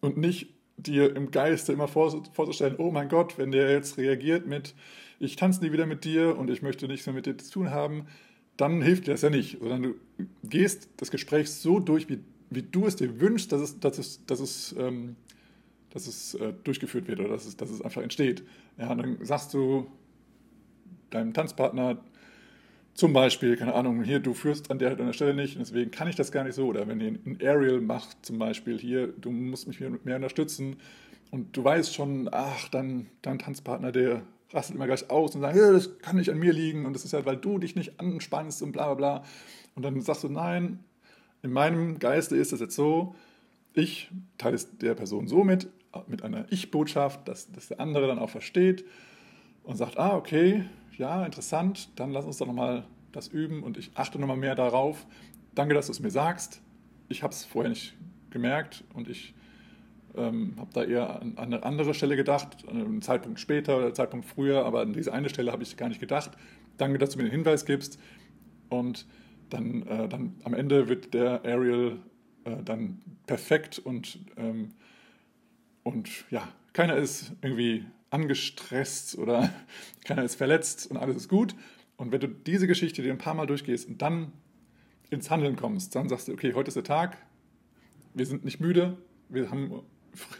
Und 0.00 0.16
nicht 0.16 0.48
dir 0.76 1.14
im 1.14 1.30
Geiste 1.30 1.72
immer 1.72 1.88
vorzustellen, 1.88 2.76
oh 2.78 2.90
mein 2.90 3.08
Gott, 3.08 3.38
wenn 3.38 3.50
der 3.50 3.70
jetzt 3.70 3.98
reagiert 3.98 4.46
mit, 4.46 4.74
ich 5.18 5.36
tanze 5.36 5.62
nie 5.62 5.72
wieder 5.72 5.86
mit 5.86 6.04
dir 6.04 6.38
und 6.38 6.50
ich 6.50 6.62
möchte 6.62 6.88
nichts 6.88 7.06
mehr 7.06 7.14
mit 7.14 7.26
dir 7.26 7.36
zu 7.36 7.50
tun 7.50 7.70
haben, 7.70 8.06
dann 8.56 8.82
hilft 8.82 9.06
dir 9.06 9.12
das 9.12 9.22
ja 9.22 9.30
nicht, 9.30 9.58
sondern 9.60 9.82
du 9.82 9.94
gehst 10.42 10.88
das 10.96 11.10
Gespräch 11.10 11.50
so 11.50 11.80
durch, 11.80 12.08
wie, 12.08 12.20
wie 12.48 12.62
du 12.62 12.86
es 12.86 12.96
dir 12.96 13.20
wünschst, 13.20 13.52
dass 13.52 13.60
es, 13.60 13.80
dass 13.80 13.98
es, 13.98 14.24
dass 14.26 14.40
es 14.40 14.74
ähm, 14.78 15.16
dass 15.92 16.06
es 16.06 16.34
äh, 16.34 16.52
durchgeführt 16.64 17.08
wird 17.08 17.20
oder 17.20 17.30
dass 17.30 17.46
es, 17.46 17.56
dass 17.56 17.70
es 17.70 17.82
einfach 17.82 18.02
entsteht. 18.02 18.44
Ja, 18.78 18.94
dann 18.94 19.18
sagst 19.24 19.54
du 19.54 19.86
deinem 21.10 21.34
Tanzpartner 21.34 21.98
zum 22.94 23.12
Beispiel, 23.12 23.56
keine 23.56 23.74
Ahnung, 23.74 24.02
hier, 24.02 24.20
du 24.20 24.34
führst 24.34 24.70
an 24.70 24.78
der, 24.78 24.90
an 24.90 25.06
der 25.06 25.12
Stelle 25.12 25.34
nicht 25.34 25.58
deswegen 25.58 25.90
kann 25.90 26.08
ich 26.08 26.16
das 26.16 26.32
gar 26.32 26.44
nicht 26.44 26.54
so. 26.54 26.66
Oder 26.66 26.86
wenn 26.86 27.00
ihr 27.00 27.08
ein 27.08 27.38
Aerial 27.40 27.80
macht, 27.80 28.26
zum 28.26 28.38
Beispiel, 28.38 28.78
hier, 28.78 29.08
du 29.08 29.30
musst 29.30 29.66
mich 29.66 29.80
mehr, 29.80 30.16
unterstützen 30.16 30.76
und 31.30 31.56
du 31.56 31.64
weißt 31.64 31.94
schon, 31.94 32.28
ach, 32.32 32.68
dann 32.68 33.06
dein 33.22 33.38
Tanzpartner, 33.38 33.92
der 33.92 34.22
rastet 34.52 34.76
immer 34.76 34.86
gleich 34.86 35.08
aus 35.10 35.34
und 35.34 35.40
sagt, 35.40 35.56
ja, 35.56 35.72
das 35.72 35.98
kann 35.98 36.16
nicht 36.16 36.30
an 36.30 36.38
mir 36.38 36.52
liegen 36.52 36.84
und 36.84 36.92
das 36.92 37.04
ist 37.04 37.12
ja, 37.12 37.24
weil 37.24 37.36
du 37.36 37.58
dich 37.58 37.76
nicht 37.76 38.00
anspannst 38.00 38.62
und 38.62 38.72
bla 38.72 38.86
bla 38.86 38.94
bla. 38.94 39.24
Und 39.76 39.84
dann 39.84 40.00
sagst 40.00 40.24
du, 40.24 40.28
nein, 40.28 40.80
in 41.42 41.52
meinem 41.52 42.00
Geiste 42.00 42.36
ist 42.36 42.52
das 42.52 42.60
jetzt 42.60 42.74
so, 42.74 43.14
ich 43.72 44.10
teile 44.36 44.56
es 44.56 44.76
der 44.78 44.94
Person 44.94 45.28
so 45.28 45.44
mit, 45.44 45.68
mit 46.06 46.22
einer 46.22 46.46
Ich-Botschaft, 46.50 47.26
dass, 47.28 47.50
dass 47.52 47.68
der 47.68 47.80
andere 47.80 48.06
dann 48.06 48.18
auch 48.18 48.30
versteht 48.30 48.84
und 49.64 49.76
sagt, 49.76 49.98
ah, 49.98 50.16
okay, 50.16 50.64
ja, 50.96 51.24
interessant, 51.24 51.88
dann 51.96 52.10
lass 52.10 52.24
uns 52.24 52.38
doch 52.38 52.46
nochmal 52.46 52.84
das 53.12 53.28
üben 53.28 53.62
und 53.62 53.76
ich 53.76 53.90
achte 53.94 54.18
nochmal 54.18 54.36
mehr 54.36 54.54
darauf. 54.54 55.06
Danke, 55.54 55.74
dass 55.74 55.86
du 55.86 55.92
es 55.92 56.00
mir 56.00 56.10
sagst. 56.10 56.62
ich 57.08 57.22
habe 57.22 57.32
es 57.32 57.44
vorher 57.44 57.70
nicht 57.70 57.94
gemerkt 58.30 58.84
und 58.94 59.08
ich 59.08 59.34
ähm, 60.16 60.54
habe 60.58 60.70
da 60.72 60.84
eher 60.84 61.20
an, 61.20 61.38
eine 61.38 61.62
andere 61.62 61.94
Stelle 61.94 62.16
gedacht, 62.16 62.68
an 62.68 62.80
einen 62.80 63.02
Zeitpunkt 63.02 63.40
später 63.40 63.76
oder 63.76 63.86
einen 63.86 63.94
Zeitpunkt 63.94 64.26
früher, 64.26 64.64
aber 64.64 64.80
an 64.80 64.92
diese 64.92 65.12
eine 65.12 65.28
Stelle 65.28 65.52
habe 65.52 65.62
ich 65.62 65.76
gar 65.76 65.88
nicht 65.88 66.00
gedacht. 66.00 66.32
Danke, 66.76 66.98
dass 66.98 67.10
du 67.10 67.18
mir 67.18 67.24
den 67.24 67.32
Hinweis 67.32 67.64
gibst. 67.64 67.98
Und 68.68 69.06
dann, 69.50 69.82
äh, 69.82 70.08
dann 70.08 70.36
am 70.44 70.54
Ende 70.54 70.88
wird 70.88 71.12
der 71.14 71.44
Ariel 71.44 71.98
äh, 72.44 72.62
dann 72.64 73.00
perfekt 73.26 73.78
und, 73.78 74.18
ähm, 74.36 74.74
und 75.82 76.08
ja, 76.30 76.48
keiner 76.72 76.96
ist 76.96 77.32
irgendwie 77.42 77.84
angestresst 78.10 79.18
oder 79.18 79.50
keiner 80.04 80.24
ist 80.24 80.36
verletzt 80.36 80.90
und 80.90 80.96
alles 80.96 81.16
ist 81.16 81.28
gut. 81.28 81.54
Und 81.96 82.12
wenn 82.12 82.20
du 82.20 82.28
diese 82.28 82.66
Geschichte 82.66 83.02
dir 83.02 83.12
ein 83.12 83.18
paar 83.18 83.34
Mal 83.34 83.46
durchgehst 83.46 83.88
und 83.88 84.00
dann 84.00 84.32
ins 85.10 85.30
Handeln 85.30 85.56
kommst, 85.56 85.94
dann 85.94 86.08
sagst 86.08 86.28
du, 86.28 86.32
okay, 86.32 86.54
heute 86.54 86.68
ist 86.68 86.74
der 86.74 86.84
Tag, 86.84 87.16
wir 88.14 88.26
sind 88.26 88.44
nicht 88.44 88.60
müde, 88.60 88.96
wir 89.28 89.50
haben 89.50 89.82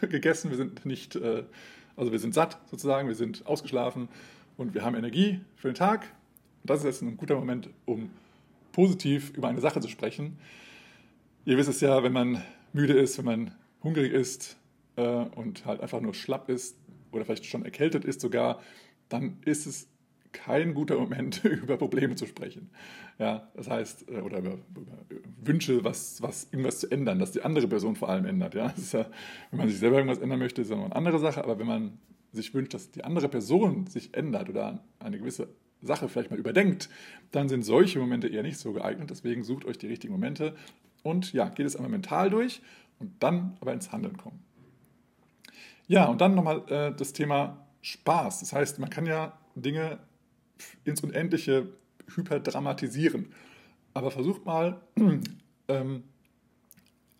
gegessen, 0.01 0.49
wir 0.49 0.57
sind 0.57 0.85
nicht, 0.85 1.15
äh, 1.15 1.43
also 1.95 2.11
wir 2.11 2.19
sind 2.19 2.33
satt 2.33 2.59
sozusagen, 2.69 3.07
wir 3.07 3.15
sind 3.15 3.45
ausgeschlafen 3.45 4.09
und 4.57 4.73
wir 4.73 4.83
haben 4.83 4.95
Energie 4.95 5.41
für 5.55 5.69
den 5.69 5.75
Tag. 5.75 6.03
Und 6.63 6.69
das 6.69 6.79
ist 6.79 6.85
jetzt 6.85 7.01
ein 7.01 7.17
guter 7.17 7.35
Moment, 7.35 7.69
um 7.85 8.09
positiv 8.71 9.31
über 9.31 9.47
eine 9.47 9.61
Sache 9.61 9.81
zu 9.81 9.87
sprechen. 9.87 10.37
Ihr 11.45 11.57
wisst 11.57 11.69
es 11.69 11.81
ja, 11.81 12.03
wenn 12.03 12.13
man 12.13 12.41
müde 12.73 12.93
ist, 12.93 13.17
wenn 13.17 13.25
man 13.25 13.55
hungrig 13.83 14.13
ist 14.13 14.57
äh, 14.95 15.25
und 15.35 15.65
halt 15.65 15.81
einfach 15.81 16.01
nur 16.01 16.13
schlapp 16.13 16.49
ist 16.49 16.77
oder 17.11 17.25
vielleicht 17.25 17.45
schon 17.45 17.63
erkältet 17.63 18.05
ist 18.05 18.21
sogar, 18.21 18.61
dann 19.09 19.37
ist 19.45 19.65
es 19.65 19.87
kein 20.31 20.73
guter 20.73 20.97
Moment, 20.97 21.43
über 21.43 21.77
Probleme 21.77 22.15
zu 22.15 22.25
sprechen. 22.25 22.69
Ja, 23.19 23.49
das 23.53 23.69
heißt, 23.69 24.09
äh, 24.09 24.21
oder 24.21 24.39
über, 24.39 24.53
über, 24.75 24.97
Wünsche, 25.43 25.83
was, 25.83 26.21
was 26.21 26.45
irgendwas 26.51 26.79
zu 26.79 26.91
ändern, 26.91 27.19
dass 27.19 27.31
die 27.31 27.41
andere 27.41 27.67
Person 27.67 27.95
vor 27.95 28.09
allem 28.09 28.25
ändert. 28.25 28.55
Ja, 28.55 28.73
ja, 28.91 29.05
wenn 29.49 29.59
man 29.59 29.69
sich 29.69 29.79
selber 29.79 29.97
irgendwas 29.97 30.19
ändern 30.19 30.39
möchte, 30.39 30.61
ist 30.61 30.69
ja 30.69 30.77
noch 30.77 30.85
eine 30.85 30.95
andere 30.95 31.19
Sache, 31.19 31.43
aber 31.43 31.59
wenn 31.59 31.67
man 31.67 31.97
sich 32.31 32.53
wünscht, 32.53 32.73
dass 32.73 32.91
die 32.91 33.03
andere 33.03 33.27
Person 33.27 33.87
sich 33.87 34.15
ändert 34.15 34.49
oder 34.49 34.83
eine 34.99 35.17
gewisse 35.17 35.49
Sache 35.81 36.07
vielleicht 36.07 36.31
mal 36.31 36.39
überdenkt, 36.39 36.89
dann 37.31 37.49
sind 37.49 37.63
solche 37.63 37.99
Momente 37.99 38.27
eher 38.27 38.43
nicht 38.43 38.57
so 38.57 38.71
geeignet. 38.71 39.09
Deswegen 39.09 39.43
sucht 39.43 39.65
euch 39.65 39.77
die 39.77 39.87
richtigen 39.87 40.13
Momente 40.13 40.55
und 41.03 41.33
ja, 41.33 41.49
geht 41.49 41.65
es 41.65 41.75
einmal 41.75 41.91
mental 41.91 42.29
durch 42.29 42.61
und 42.99 43.11
dann 43.21 43.57
aber 43.59 43.73
ins 43.73 43.91
Handeln 43.91 44.15
kommen. 44.15 44.39
Ja, 45.91 46.05
und 46.05 46.21
dann 46.21 46.35
nochmal 46.35 46.63
äh, 46.69 46.95
das 46.95 47.11
Thema 47.11 47.67
Spaß. 47.81 48.39
Das 48.39 48.53
heißt, 48.53 48.79
man 48.79 48.89
kann 48.89 49.05
ja 49.05 49.37
Dinge 49.55 49.99
ins 50.85 51.01
Unendliche 51.01 51.67
hyperdramatisieren. 52.15 53.33
Aber 53.93 54.09
versucht 54.09 54.45
mal 54.45 54.79
ähm, 55.67 56.03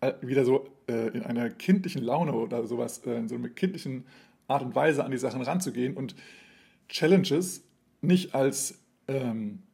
äh, 0.00 0.14
wieder 0.22 0.46
so 0.46 0.70
äh, 0.88 1.08
in 1.08 1.22
einer 1.22 1.50
kindlichen 1.50 2.02
Laune 2.02 2.32
oder 2.32 2.66
sowas, 2.66 3.04
äh, 3.04 3.14
in 3.14 3.28
so 3.28 3.34
einer 3.34 3.50
kindlichen 3.50 4.06
Art 4.48 4.62
und 4.62 4.74
Weise 4.74 5.04
an 5.04 5.10
die 5.10 5.18
Sachen 5.18 5.42
ranzugehen 5.42 5.94
und 5.94 6.14
Challenges 6.88 7.64
nicht 8.00 8.34
als, 8.34 8.78
ähm, 9.06 9.64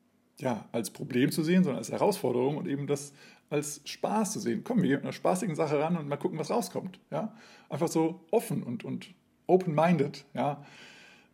ja, 0.40 0.68
als 0.72 0.90
Problem 0.90 1.30
zu 1.30 1.44
sehen, 1.44 1.62
sondern 1.62 1.78
als 1.78 1.92
Herausforderung 1.92 2.57
und 2.57 2.66
eben 2.66 2.88
das 2.88 3.12
als 3.51 3.80
Spaß 3.84 4.32
zu 4.32 4.40
sehen. 4.40 4.62
Komm, 4.64 4.78
wir 4.78 4.88
gehen 4.88 4.96
mit 4.96 5.05
einer 5.05 5.12
spaßigen 5.12 5.55
Sache 5.55 5.78
ran 5.78 5.96
und 5.96 6.09
mal 6.09 6.16
gucken, 6.16 6.38
was 6.38 6.51
rauskommt. 6.51 7.01
Ja? 7.11 7.34
Einfach 7.68 7.88
so 7.88 8.20
offen 8.30 8.62
und, 8.62 8.84
und 8.84 9.14
open-minded. 9.46 10.24
Ja? 10.34 10.64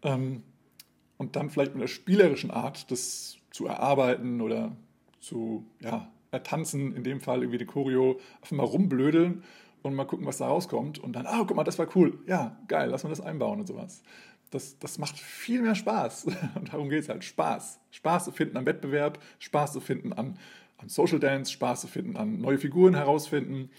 Ähm, 0.02 0.42
und 1.16 1.36
dann 1.36 1.50
vielleicht 1.50 1.72
mit 1.72 1.82
einer 1.82 1.88
spielerischen 1.88 2.50
Art 2.50 2.90
das 2.90 3.36
zu 3.50 3.66
erarbeiten 3.66 4.40
oder 4.40 4.76
zu 5.20 5.64
ja, 5.80 6.10
ertanzen, 6.30 6.94
in 6.94 7.04
dem 7.04 7.20
Fall 7.20 7.40
irgendwie 7.40 7.58
die 7.58 7.66
Choreo, 7.66 8.18
einfach 8.42 8.56
mal 8.56 8.64
rumblödeln 8.64 9.42
und 9.82 9.94
mal 9.94 10.04
gucken, 10.04 10.26
was 10.26 10.38
da 10.38 10.48
rauskommt. 10.48 10.98
Und 10.98 11.14
dann, 11.14 11.26
ah, 11.26 11.44
guck 11.46 11.56
mal, 11.56 11.64
das 11.64 11.78
war 11.78 11.88
cool. 11.96 12.18
Ja, 12.26 12.58
geil, 12.68 12.90
lass 12.90 13.04
mal 13.04 13.10
das 13.10 13.20
einbauen 13.20 13.60
und 13.60 13.66
sowas 13.66 14.02
das, 14.54 14.78
das 14.78 14.98
macht 14.98 15.18
viel 15.18 15.60
mehr 15.62 15.74
Spaß. 15.74 16.26
Und 16.54 16.72
darum 16.72 16.88
geht 16.88 17.02
es 17.02 17.08
halt. 17.08 17.24
Spaß. 17.24 17.80
Spaß 17.90 18.26
zu 18.26 18.32
finden 18.32 18.56
am 18.56 18.66
Wettbewerb, 18.66 19.18
Spaß 19.40 19.72
zu 19.72 19.80
finden 19.80 20.12
an, 20.12 20.38
an 20.78 20.88
Social 20.88 21.20
Dance, 21.20 21.52
Spaß 21.52 21.82
zu 21.82 21.86
finden 21.86 22.16
an 22.16 22.40
neue 22.40 22.58
Figuren 22.58 22.94
herausfinden, 22.94 23.70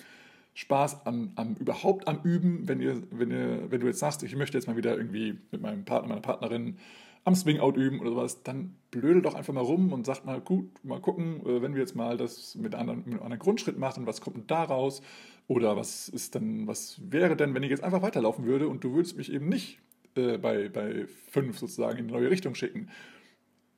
Spaß 0.53 1.05
an, 1.05 1.31
am 1.35 1.55
überhaupt 1.55 2.07
am 2.07 2.21
Üben, 2.23 2.67
wenn, 2.67 2.79
ihr, 2.79 3.03
wenn, 3.11 3.31
ihr, 3.31 3.69
wenn 3.69 3.81
du 3.81 3.87
jetzt 3.87 3.99
sagst, 3.99 4.23
ich 4.23 4.35
möchte 4.35 4.57
jetzt 4.57 4.67
mal 4.67 4.77
wieder 4.77 4.95
irgendwie 4.95 5.37
mit 5.51 5.61
meinem 5.61 5.83
Partner, 5.83 6.09
meiner 6.09 6.21
Partnerin 6.21 6.77
am 7.25 7.35
Swing-Out 7.35 7.75
üben 7.75 7.99
oder 7.99 8.11
sowas, 8.11 8.43
dann 8.43 8.75
blödel 8.91 9.21
doch 9.21 9.33
einfach 9.33 9.53
mal 9.53 9.61
rum 9.61 9.91
und 9.91 10.05
sagt 10.05 10.25
mal, 10.25 10.39
gut, 10.39 10.69
mal 10.83 11.01
gucken, 11.01 11.41
äh, 11.45 11.61
wenn 11.61 11.73
wir 11.73 11.81
jetzt 11.81 11.95
mal 11.95 12.17
das 12.17 12.55
mit 12.55 12.75
einem, 12.75 13.03
mit 13.05 13.21
einem 13.21 13.39
Grundschritt 13.39 13.77
machen, 13.77 14.05
was 14.05 14.21
kommt 14.21 14.37
denn 14.37 14.47
da 14.47 14.63
raus? 14.63 15.01
Oder 15.47 15.75
was 15.75 16.07
ist 16.07 16.35
denn, 16.35 16.67
was 16.67 16.99
wäre 17.11 17.35
denn, 17.35 17.53
wenn 17.53 17.63
ich 17.63 17.69
jetzt 17.69 17.83
einfach 17.83 18.01
weiterlaufen 18.01 18.45
würde 18.45 18.67
und 18.67 18.83
du 18.83 18.93
würdest 18.93 19.17
mich 19.17 19.31
eben 19.31 19.49
nicht 19.49 19.79
äh, 20.15 20.37
bei, 20.37 20.69
bei 20.69 21.07
fünf 21.29 21.59
sozusagen 21.59 21.97
in 21.97 22.05
eine 22.05 22.13
neue 22.13 22.29
Richtung 22.29 22.55
schicken. 22.55 22.89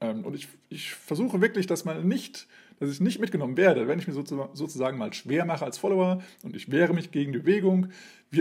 Ähm, 0.01 0.25
und 0.25 0.35
ich, 0.35 0.47
ich 0.69 0.91
versuche 0.91 1.41
wirklich, 1.41 1.67
dass 1.67 1.85
man 1.85 2.07
nicht, 2.07 2.47
dass 2.79 2.89
ich 2.89 2.99
nicht 2.99 3.19
mitgenommen 3.19 3.57
werde, 3.57 3.87
wenn 3.87 3.99
ich 3.99 4.07
mir 4.07 4.13
sozusagen 4.13 4.97
mal 4.97 5.13
schwer 5.13 5.45
mache 5.45 5.65
als 5.65 5.77
Follower 5.77 6.21
und 6.43 6.55
ich 6.55 6.71
wehre 6.71 6.93
mich 6.93 7.11
gegen 7.11 7.33
die 7.33 7.39
Bewegung, 7.39 7.87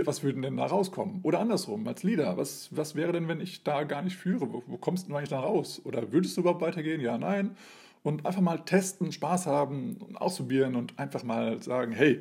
was 0.05 0.23
würde 0.23 0.41
denn 0.41 0.57
da 0.57 0.67
rauskommen? 0.67 1.21
Oder 1.23 1.41
andersrum, 1.41 1.87
als 1.87 2.03
Leader, 2.03 2.37
was, 2.37 2.69
was 2.71 2.95
wäre 2.95 3.13
denn, 3.13 3.29
wenn 3.29 3.41
ich 3.41 3.63
da 3.63 3.85
gar 3.85 4.03
nicht 4.03 4.17
führe? 4.17 4.53
Wo, 4.53 4.63
wo 4.67 4.77
kommst 4.77 5.09
du 5.09 5.15
eigentlich 5.15 5.31
da 5.31 5.41
raus? 5.41 5.81
Oder 5.85 6.13
würdest 6.13 6.37
du 6.37 6.43
überhaupt 6.43 6.61
weitergehen? 6.61 7.01
Ja, 7.01 7.19
nein. 7.19 7.57
Und 8.03 8.27
einfach 8.27 8.41
mal 8.41 8.59
testen, 8.59 9.13
Spaß 9.13 9.47
haben 9.47 9.97
und 9.97 10.17
ausprobieren 10.17 10.77
und 10.77 10.99
einfach 10.99 11.25
mal 11.25 11.63
sagen, 11.63 11.93
hey, 11.93 12.21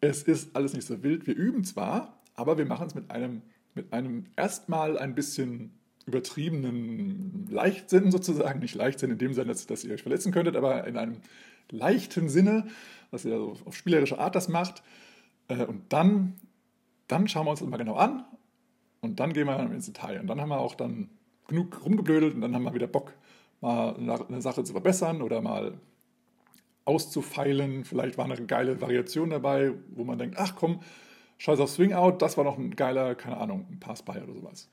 es 0.00 0.22
ist 0.22 0.54
alles 0.54 0.74
nicht 0.74 0.86
so 0.86 1.02
wild. 1.02 1.26
Wir 1.26 1.34
üben 1.34 1.64
zwar, 1.64 2.20
aber 2.34 2.58
wir 2.58 2.66
machen 2.66 2.86
es 2.86 2.94
mit 2.94 3.10
einem 3.10 3.42
mit 3.78 3.92
einem 3.92 4.24
erstmal 4.36 4.98
ein 4.98 5.14
bisschen 5.14 5.77
übertriebenen 6.08 7.46
Leichtsinn 7.50 8.10
sozusagen, 8.10 8.60
nicht 8.60 8.74
Leichtsinn 8.74 9.10
in 9.10 9.18
dem 9.18 9.34
Sinne, 9.34 9.48
dass, 9.48 9.66
dass 9.66 9.84
ihr 9.84 9.94
euch 9.94 10.02
verletzen 10.02 10.32
könntet, 10.32 10.56
aber 10.56 10.86
in 10.86 10.96
einem 10.96 11.18
leichten 11.70 12.28
Sinne, 12.28 12.66
dass 13.10 13.24
ihr 13.24 13.36
so 13.36 13.56
auf 13.64 13.76
spielerische 13.76 14.18
Art 14.18 14.34
das 14.34 14.48
macht. 14.48 14.82
Äh, 15.48 15.64
und 15.64 15.92
dann, 15.92 16.34
dann 17.06 17.28
schauen 17.28 17.46
wir 17.46 17.50
uns 17.50 17.60
das 17.60 17.68
mal 17.68 17.76
genau 17.76 17.94
an 17.94 18.24
und 19.00 19.20
dann 19.20 19.32
gehen 19.32 19.46
wir 19.46 19.58
ins 19.58 19.86
Detail. 19.86 20.20
Und 20.20 20.26
dann 20.26 20.40
haben 20.40 20.48
wir 20.48 20.58
auch 20.58 20.74
dann 20.74 21.10
genug 21.46 21.84
rumgeblödelt 21.84 22.34
und 22.34 22.40
dann 22.40 22.54
haben 22.54 22.64
wir 22.64 22.74
wieder 22.74 22.86
Bock, 22.86 23.12
mal 23.60 23.96
eine 23.96 24.40
Sache 24.40 24.64
zu 24.64 24.72
verbessern 24.72 25.22
oder 25.22 25.40
mal 25.40 25.78
auszufeilen. 26.84 27.84
Vielleicht 27.84 28.18
war 28.18 28.24
eine 28.24 28.46
geile 28.46 28.80
Variation 28.80 29.30
dabei, 29.30 29.72
wo 29.90 30.04
man 30.04 30.18
denkt, 30.18 30.36
ach 30.38 30.54
komm, 30.56 30.80
Scheiß 31.38 31.60
auf 31.60 31.70
Swing 31.70 31.92
Out, 31.92 32.20
das 32.20 32.36
war 32.36 32.44
noch 32.44 32.58
ein 32.58 32.74
geiler, 32.74 33.14
keine 33.14 33.36
Ahnung, 33.36 33.66
ein 33.70 33.78
Pass 33.78 34.02
by 34.02 34.18
oder 34.18 34.34
sowas. 34.34 34.68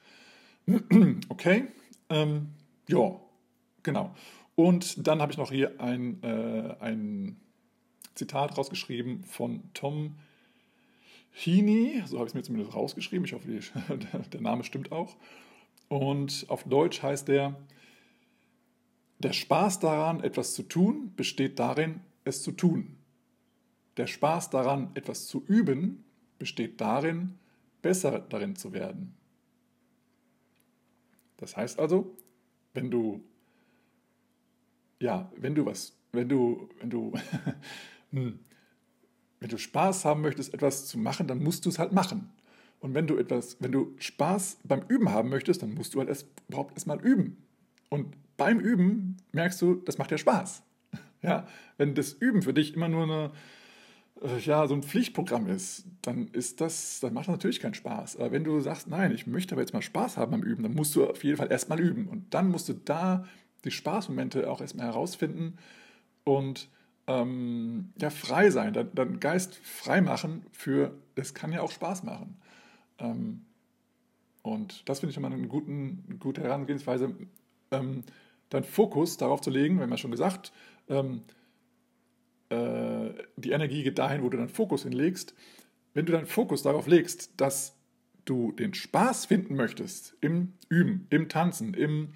okay, 1.29 1.65
ähm, 2.09 2.49
ja, 2.87 3.19
genau. 3.83 4.15
Und 4.55 5.07
dann 5.07 5.21
habe 5.21 5.31
ich 5.31 5.37
noch 5.37 5.51
hier 5.51 5.79
ein, 5.79 6.23
äh, 6.23 6.75
ein 6.79 7.37
Zitat 8.15 8.57
rausgeschrieben 8.57 9.23
von 9.23 9.63
Tom 9.73 10.15
Heaney, 11.31 12.01
so 12.05 12.17
habe 12.17 12.27
ich 12.27 12.31
es 12.31 12.33
mir 12.33 12.43
zumindest 12.43 12.73
rausgeschrieben, 12.73 13.25
ich 13.25 13.33
hoffe, 13.33 13.47
die, 13.47 13.59
der 14.31 14.41
Name 14.41 14.63
stimmt 14.63 14.91
auch. 14.91 15.17
Und 15.89 16.45
auf 16.47 16.63
Deutsch 16.63 17.03
heißt 17.03 17.27
der, 17.27 17.55
der 19.19 19.33
Spaß 19.33 19.79
daran, 19.79 20.23
etwas 20.23 20.53
zu 20.53 20.63
tun, 20.63 21.13
besteht 21.15 21.59
darin, 21.59 22.01
es 22.23 22.41
zu 22.41 22.51
tun. 22.51 22.97
Der 23.97 24.07
Spaß 24.07 24.49
daran, 24.49 24.91
etwas 24.95 25.27
zu 25.27 25.43
üben, 25.45 26.05
besteht 26.39 26.81
darin, 26.81 27.37
besser 27.81 28.19
darin 28.19 28.55
zu 28.55 28.73
werden. 28.73 29.15
Das 31.37 31.57
heißt 31.57 31.79
also, 31.79 32.15
wenn 32.73 32.91
du 32.91 33.23
ja, 34.99 35.31
wenn 35.37 35.55
du 35.55 35.65
was, 35.65 35.95
wenn 36.11 36.29
du, 36.29 36.69
wenn 36.79 36.89
du, 36.89 37.13
hm, 38.11 38.39
wenn 39.39 39.49
du 39.49 39.57
Spaß 39.57 40.05
haben 40.05 40.21
möchtest, 40.21 40.53
etwas 40.53 40.87
zu 40.87 40.97
machen, 40.97 41.27
dann 41.27 41.43
musst 41.43 41.65
du 41.65 41.69
es 41.69 41.79
halt 41.79 41.91
machen. 41.91 42.31
Und 42.79 42.93
wenn 42.93 43.07
du 43.07 43.17
etwas, 43.17 43.57
wenn 43.59 43.71
du 43.71 43.95
Spaß 43.97 44.59
beim 44.63 44.83
Üben 44.87 45.09
haben 45.09 45.29
möchtest, 45.29 45.61
dann 45.61 45.73
musst 45.73 45.93
du 45.93 45.99
halt 45.99 46.09
erst, 46.09 46.27
überhaupt 46.47 46.73
erstmal 46.73 46.99
üben. 47.01 47.37
Und 47.89 48.15
beim 48.37 48.59
Üben 48.59 49.17
merkst 49.31 49.61
du, 49.61 49.75
das 49.75 49.97
macht 49.97 50.11
dir 50.11 50.17
Spaß. 50.17 50.63
Ja, 51.21 51.47
wenn 51.77 51.95
das 51.95 52.13
Üben 52.13 52.43
für 52.43 52.53
dich 52.53 52.75
immer 52.75 52.87
nur 52.87 53.01
eine, 53.01 53.31
ja, 54.21 54.67
so 54.67 54.73
ein 54.73 54.83
Pflichtprogramm 54.83 55.47
ist, 55.47 55.85
dann 56.01 56.27
ist 56.29 56.61
das, 56.61 56.99
dann 57.01 57.13
macht 57.13 57.27
das 57.27 57.33
natürlich 57.33 57.59
keinen 57.59 57.73
Spaß. 57.73 58.17
Aber 58.17 58.31
wenn 58.31 58.43
du 58.43 58.59
sagst, 58.61 58.87
nein, 58.87 59.11
ich 59.11 59.27
möchte 59.27 59.53
aber 59.53 59.61
jetzt 59.61 59.73
mal 59.73 59.81
Spaß 59.81 60.17
haben 60.17 60.31
beim 60.31 60.43
Üben, 60.43 60.63
dann 60.63 60.73
musst 60.73 60.95
du 60.95 61.05
auf 61.05 61.23
jeden 61.23 61.37
Fall 61.37 61.51
erstmal 61.51 61.79
üben. 61.79 62.07
Und 62.07 62.33
dann 62.33 62.49
musst 62.49 62.69
du 62.69 62.73
da 62.73 63.25
die 63.65 63.71
Spaßmomente 63.71 64.49
auch 64.49 64.61
erstmal 64.61 64.87
herausfinden 64.87 65.57
und 66.23 66.69
ähm, 67.07 67.93
ja, 67.99 68.09
frei 68.09 68.49
sein, 68.49 68.73
deinen 68.73 69.19
Geist 69.19 69.55
frei 69.57 70.01
machen 70.01 70.45
für, 70.51 70.97
es 71.15 71.33
kann 71.33 71.51
ja 71.51 71.61
auch 71.61 71.71
Spaß 71.71 72.03
machen. 72.03 72.37
Ähm, 72.99 73.45
und 74.41 74.87
das 74.89 74.99
finde 74.99 75.11
ich 75.11 75.17
immer 75.17 75.31
eine, 75.31 75.47
guten, 75.47 76.17
gute 76.19 76.41
Herangehensweise, 76.41 77.15
ähm, 77.71 78.03
deinen 78.49 78.63
Fokus 78.63 79.17
darauf 79.17 79.41
zu 79.41 79.49
legen, 79.49 79.79
wenn 79.79 79.89
man 79.89 79.97
schon 79.97 80.11
gesagt, 80.11 80.51
ähm, 80.87 81.23
äh, 82.49 83.09
die 83.37 83.51
Energie 83.51 83.83
geht 83.83 83.99
dahin, 83.99 84.23
wo 84.23 84.29
du 84.29 84.37
deinen 84.37 84.49
Fokus 84.49 84.83
hinlegst. 84.83 85.33
Wenn 85.93 86.05
du 86.05 86.11
deinen 86.11 86.27
Fokus 86.27 86.63
darauf 86.63 86.87
legst, 86.87 87.39
dass 87.39 87.77
du 88.25 88.51
den 88.51 88.73
Spaß 88.73 89.25
finden 89.25 89.55
möchtest 89.55 90.15
im 90.21 90.53
Üben, 90.69 91.07
im 91.09 91.29
Tanzen, 91.29 91.73
im, 91.73 92.09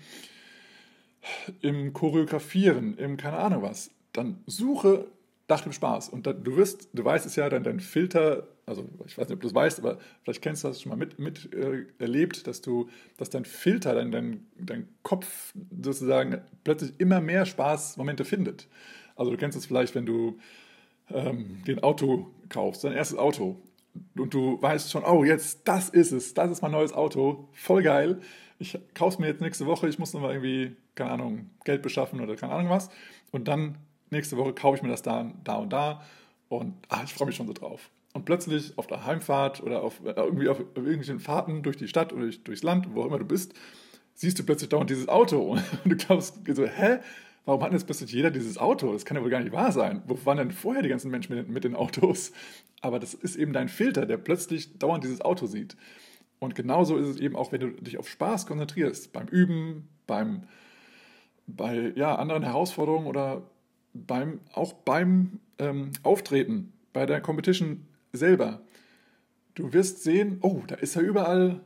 im 1.61 1.93
Choreografieren, 1.93 2.97
im 2.97 3.17
keine 3.17 3.37
Ahnung 3.37 3.61
was, 3.61 3.91
dann 4.11 4.43
suche 4.45 5.07
nach 5.47 5.61
dem 5.61 5.71
Spaß. 5.71 6.09
Und 6.09 6.27
da, 6.27 6.33
du 6.33 6.55
wirst, 6.55 6.89
du 6.93 7.03
weißt 7.03 7.25
es 7.25 7.35
ja, 7.35 7.49
dein, 7.49 7.63
dein 7.63 7.79
Filter, 7.79 8.47
also 8.65 8.87
ich 9.05 9.17
weiß 9.17 9.27
nicht, 9.27 9.35
ob 9.35 9.41
du 9.41 9.47
es 9.47 9.55
weißt, 9.55 9.79
aber 9.79 9.97
vielleicht 10.23 10.41
kennst 10.41 10.63
du 10.63 10.67
das 10.67 10.81
schon 10.81 10.91
mal 10.91 10.95
mit, 10.95 11.17
mit 11.17 11.53
äh, 11.53 11.85
erlebt, 11.97 12.45
dass 12.47 12.61
du, 12.61 12.89
dass 13.17 13.29
dein 13.29 13.45
Filter, 13.45 13.95
dein, 13.95 14.11
dein, 14.11 14.47
dein 14.57 14.87
Kopf 15.01 15.53
sozusagen 15.81 16.41
plötzlich 16.63 16.93
immer 16.99 17.19
mehr 17.19 17.45
Spaßmomente 17.45 18.25
findet. 18.25 18.67
Also 19.19 19.31
du 19.31 19.37
kennst 19.37 19.57
es 19.57 19.65
vielleicht, 19.65 19.95
wenn 19.95 20.05
du 20.05 20.39
ähm, 21.11 21.61
den 21.67 21.83
Auto 21.83 22.27
kaufst, 22.47 22.85
dein 22.85 22.93
erstes 22.93 23.17
Auto. 23.17 23.57
Und 24.15 24.33
du 24.33 24.61
weißt 24.61 24.89
schon, 24.89 25.03
oh, 25.03 25.25
jetzt, 25.25 25.67
das 25.67 25.89
ist 25.89 26.11
es, 26.11 26.33
das 26.33 26.51
ist 26.51 26.61
mein 26.61 26.71
neues 26.71 26.93
Auto, 26.93 27.49
voll 27.51 27.83
geil. 27.83 28.21
Ich 28.59 28.77
kaufe 28.93 29.13
es 29.13 29.19
mir 29.19 29.27
jetzt 29.27 29.41
nächste 29.41 29.65
Woche, 29.65 29.89
ich 29.89 29.99
muss 29.99 30.13
noch 30.13 30.21
mal 30.21 30.31
irgendwie, 30.31 30.75
keine 30.95 31.11
Ahnung, 31.11 31.49
Geld 31.65 31.81
beschaffen 31.81 32.21
oder 32.21 32.35
keine 32.37 32.53
Ahnung 32.53 32.69
was. 32.69 32.89
Und 33.31 33.49
dann 33.49 33.77
nächste 34.09 34.37
Woche 34.37 34.53
kaufe 34.53 34.77
ich 34.77 34.83
mir 34.83 34.89
das 34.89 35.01
da, 35.01 35.31
da 35.43 35.55
und 35.55 35.73
da 35.73 36.01
und 36.47 36.75
ah, 36.87 37.01
ich 37.03 37.13
freue 37.13 37.27
mich 37.27 37.35
schon 37.35 37.47
so 37.47 37.53
drauf. 37.53 37.89
Und 38.13 38.23
plötzlich 38.23 38.77
auf 38.77 38.87
der 38.87 39.05
Heimfahrt 39.05 39.61
oder 39.61 39.83
auf, 39.83 39.99
äh, 40.05 40.11
irgendwie 40.11 40.47
auf 40.47 40.59
irgendwelchen 40.75 41.19
Fahrten 41.19 41.61
durch 41.61 41.75
die 41.75 41.89
Stadt 41.89 42.13
oder 42.13 42.23
durch, 42.23 42.43
durchs 42.43 42.63
Land, 42.63 42.87
wo 42.93 43.01
auch 43.01 43.07
immer 43.07 43.19
du 43.19 43.25
bist, 43.25 43.53
siehst 44.13 44.39
du 44.39 44.43
plötzlich 44.43 44.69
dauernd 44.69 44.89
dieses 44.89 45.09
Auto 45.09 45.57
und 45.83 45.89
du 45.89 45.95
glaubst 45.97 46.39
so, 46.47 46.65
hä? 46.65 46.99
Warum 47.49 47.63
hat 47.63 47.71
jetzt 47.71 47.87
plötzlich 47.87 48.11
jeder 48.11 48.29
dieses 48.29 48.59
Auto? 48.59 48.93
Das 48.93 49.05
kann 49.05 49.17
ja 49.17 49.23
wohl 49.23 49.31
gar 49.31 49.39
nicht 49.39 49.51
wahr 49.51 49.71
sein. 49.71 50.03
Wo 50.05 50.23
waren 50.23 50.37
denn 50.37 50.51
vorher 50.51 50.83
die 50.83 50.89
ganzen 50.89 51.09
Menschen 51.09 51.35
mit, 51.35 51.49
mit 51.49 51.63
den 51.63 51.75
Autos? 51.75 52.31
Aber 52.81 52.99
das 52.99 53.15
ist 53.15 53.37
eben 53.37 53.53
dein 53.53 53.69
Filter, 53.69 54.05
der 54.05 54.17
plötzlich 54.17 54.77
dauernd 54.77 55.03
dieses 55.03 55.21
Auto 55.21 55.47
sieht. 55.47 55.75
Und 56.37 56.53
genauso 56.53 56.95
ist 56.97 57.07
es 57.07 57.19
eben 57.19 57.35
auch, 57.35 57.51
wenn 57.51 57.61
du 57.61 57.69
dich 57.71 57.97
auf 57.97 58.07
Spaß 58.07 58.45
konzentrierst, 58.45 59.13
beim 59.13 59.27
Üben, 59.29 59.89
beim, 60.05 60.43
bei 61.47 61.91
ja, 61.95 62.13
anderen 62.17 62.43
Herausforderungen 62.43 63.07
oder 63.07 63.49
beim, 63.95 64.41
auch 64.53 64.73
beim 64.73 65.39
ähm, 65.57 65.93
Auftreten, 66.03 66.71
bei 66.93 67.07
der 67.07 67.19
Competition 67.19 67.87
selber. 68.13 68.61
Du 69.55 69.73
wirst 69.73 70.03
sehen, 70.03 70.37
oh, 70.41 70.61
da 70.67 70.75
ist 70.75 70.95
er 70.95 71.01
überall, 71.01 71.61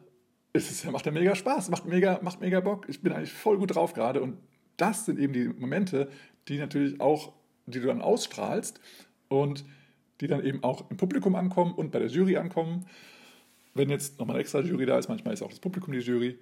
ist 0.53 0.71
es, 0.71 0.89
macht 0.89 1.07
er 1.07 1.11
mega 1.11 1.35
Spaß, 1.35 1.69
macht 1.69 1.85
mega, 1.85 2.21
macht 2.21 2.39
mega 2.39 2.61
Bock. 2.61 2.87
Ich 2.87 3.01
bin 3.01 3.11
eigentlich 3.11 3.33
voll 3.33 3.57
gut 3.57 3.75
drauf 3.75 3.93
gerade. 3.93 4.21
Und 4.21 4.37
das 4.77 5.05
sind 5.05 5.19
eben 5.19 5.33
die 5.33 5.47
Momente, 5.47 6.09
die 6.47 6.57
natürlich 6.57 6.99
auch, 6.99 7.33
die 7.65 7.79
du 7.79 7.87
dann 7.87 8.01
ausstrahlst 8.01 8.79
und 9.29 9.65
die 10.21 10.27
dann 10.27 10.43
eben 10.43 10.63
auch 10.63 10.89
im 10.89 10.97
Publikum 10.97 11.35
ankommen 11.35 11.73
und 11.73 11.91
bei 11.91 11.99
der 11.99 12.09
Jury 12.09 12.37
ankommen. 12.37 12.85
Wenn 13.73 13.89
jetzt 13.89 14.19
nochmal 14.19 14.35
eine 14.35 14.41
extra 14.41 14.59
Jury 14.59 14.85
da 14.85 14.97
ist, 14.97 15.09
manchmal 15.09 15.33
ist 15.33 15.41
auch 15.41 15.49
das 15.49 15.59
Publikum 15.59 15.93
die 15.93 15.99
Jury. 15.99 16.37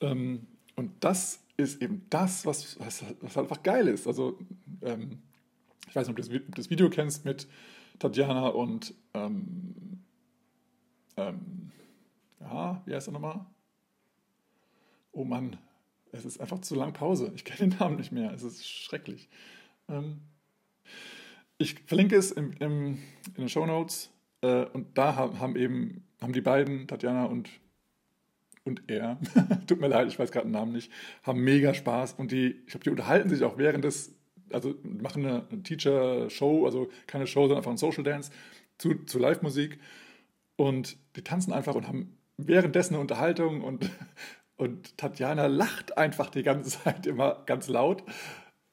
Ähm, 0.00 0.46
und 0.74 0.92
das 1.00 1.42
ist 1.56 1.80
eben 1.82 2.06
das, 2.10 2.44
was, 2.44 2.78
was, 2.78 3.04
was 3.20 3.38
einfach 3.38 3.62
geil 3.62 3.88
ist. 3.88 4.06
Also, 4.06 4.38
ähm, 4.82 5.22
ich 5.88 5.96
weiß 5.96 6.06
nicht, 6.06 6.18
ob 6.18 6.22
du 6.22 6.38
das, 6.38 6.54
das, 6.54 6.70
Video 6.70 6.90
kennst 6.90 7.24
mit 7.24 7.48
Tatjana 7.98 8.48
und, 8.48 8.94
ähm, 9.14 10.02
ähm, 11.16 11.70
ja, 12.40 12.82
wie 12.84 12.94
heißt 12.94 13.08
er 13.08 13.12
nochmal? 13.12 13.46
Oh 15.12 15.24
Mann, 15.24 15.56
es 16.12 16.24
ist 16.24 16.40
einfach 16.40 16.60
zu 16.60 16.74
lang 16.74 16.92
Pause. 16.92 17.32
Ich 17.34 17.44
kenne 17.44 17.70
den 17.70 17.78
Namen 17.78 17.96
nicht 17.96 18.12
mehr. 18.12 18.32
Es 18.32 18.42
ist 18.42 18.66
schrecklich. 18.66 19.28
Ähm, 19.88 20.20
ich 21.58 21.74
verlinke 21.86 22.16
es 22.16 22.32
im, 22.32 22.52
im, 22.60 22.98
in 23.28 23.34
den 23.36 23.48
Show 23.48 23.66
Notes. 23.66 24.10
Äh, 24.42 24.64
und 24.66 24.98
da 24.98 25.16
haben, 25.16 25.56
eben 25.56 26.04
haben 26.20 26.32
die 26.32 26.40
beiden, 26.40 26.86
Tatjana 26.86 27.24
und 27.24 27.50
und 28.66 28.82
er, 28.88 29.18
tut 29.68 29.80
mir 29.80 29.86
leid, 29.86 30.08
ich 30.08 30.18
weiß 30.18 30.32
gerade 30.32 30.46
den 30.48 30.52
Namen 30.52 30.72
nicht, 30.72 30.90
haben 31.22 31.40
mega 31.40 31.72
Spaß 31.72 32.14
und 32.14 32.32
die, 32.32 32.62
ich 32.66 32.72
glaube, 32.72 32.82
die 32.82 32.90
unterhalten 32.90 33.28
sich 33.28 33.44
auch 33.44 33.58
während 33.58 33.84
des, 33.84 34.12
also 34.52 34.74
machen 34.82 35.24
eine, 35.24 35.46
eine 35.48 35.62
Teacher-Show, 35.62 36.66
also 36.66 36.88
keine 37.06 37.28
Show, 37.28 37.42
sondern 37.42 37.58
einfach 37.58 37.70
ein 37.70 37.76
Social 37.76 38.02
Dance 38.02 38.32
zu, 38.76 39.04
zu 39.04 39.20
Live-Musik 39.20 39.78
und 40.56 40.96
die 41.14 41.22
tanzen 41.22 41.52
einfach 41.52 41.76
und 41.76 41.86
haben 41.86 42.18
währenddessen 42.38 42.94
eine 42.94 43.02
Unterhaltung 43.02 43.62
und, 43.62 43.88
und 44.56 44.96
Tatjana 44.96 45.46
lacht 45.46 45.98
einfach 45.98 46.30
die 46.30 46.42
ganze 46.42 46.70
Zeit 46.82 47.06
immer 47.06 47.42
ganz 47.46 47.68
laut. 47.68 48.02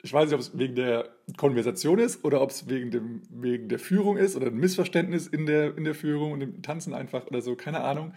Ich 0.01 0.11
weiß 0.11 0.25
nicht, 0.25 0.33
ob 0.33 0.41
es 0.41 0.57
wegen 0.57 0.75
der 0.75 1.09
Konversation 1.37 1.97
ist 1.99 2.25
oder 2.25 2.41
ob 2.41 2.49
es 2.49 2.67
wegen, 2.67 2.91
dem, 2.91 3.21
wegen 3.29 3.69
der 3.69 3.79
Führung 3.79 4.17
ist 4.17 4.35
oder 4.35 4.47
ein 4.47 4.57
Missverständnis 4.57 5.27
in 5.27 5.45
der, 5.45 5.77
in 5.77 5.85
der 5.85 5.95
Führung 5.95 6.33
und 6.33 6.41
dem 6.41 6.61
Tanzen 6.61 6.93
einfach 6.93 7.27
oder 7.27 7.41
so, 7.41 7.55
keine 7.55 7.81
Ahnung. 7.81 8.13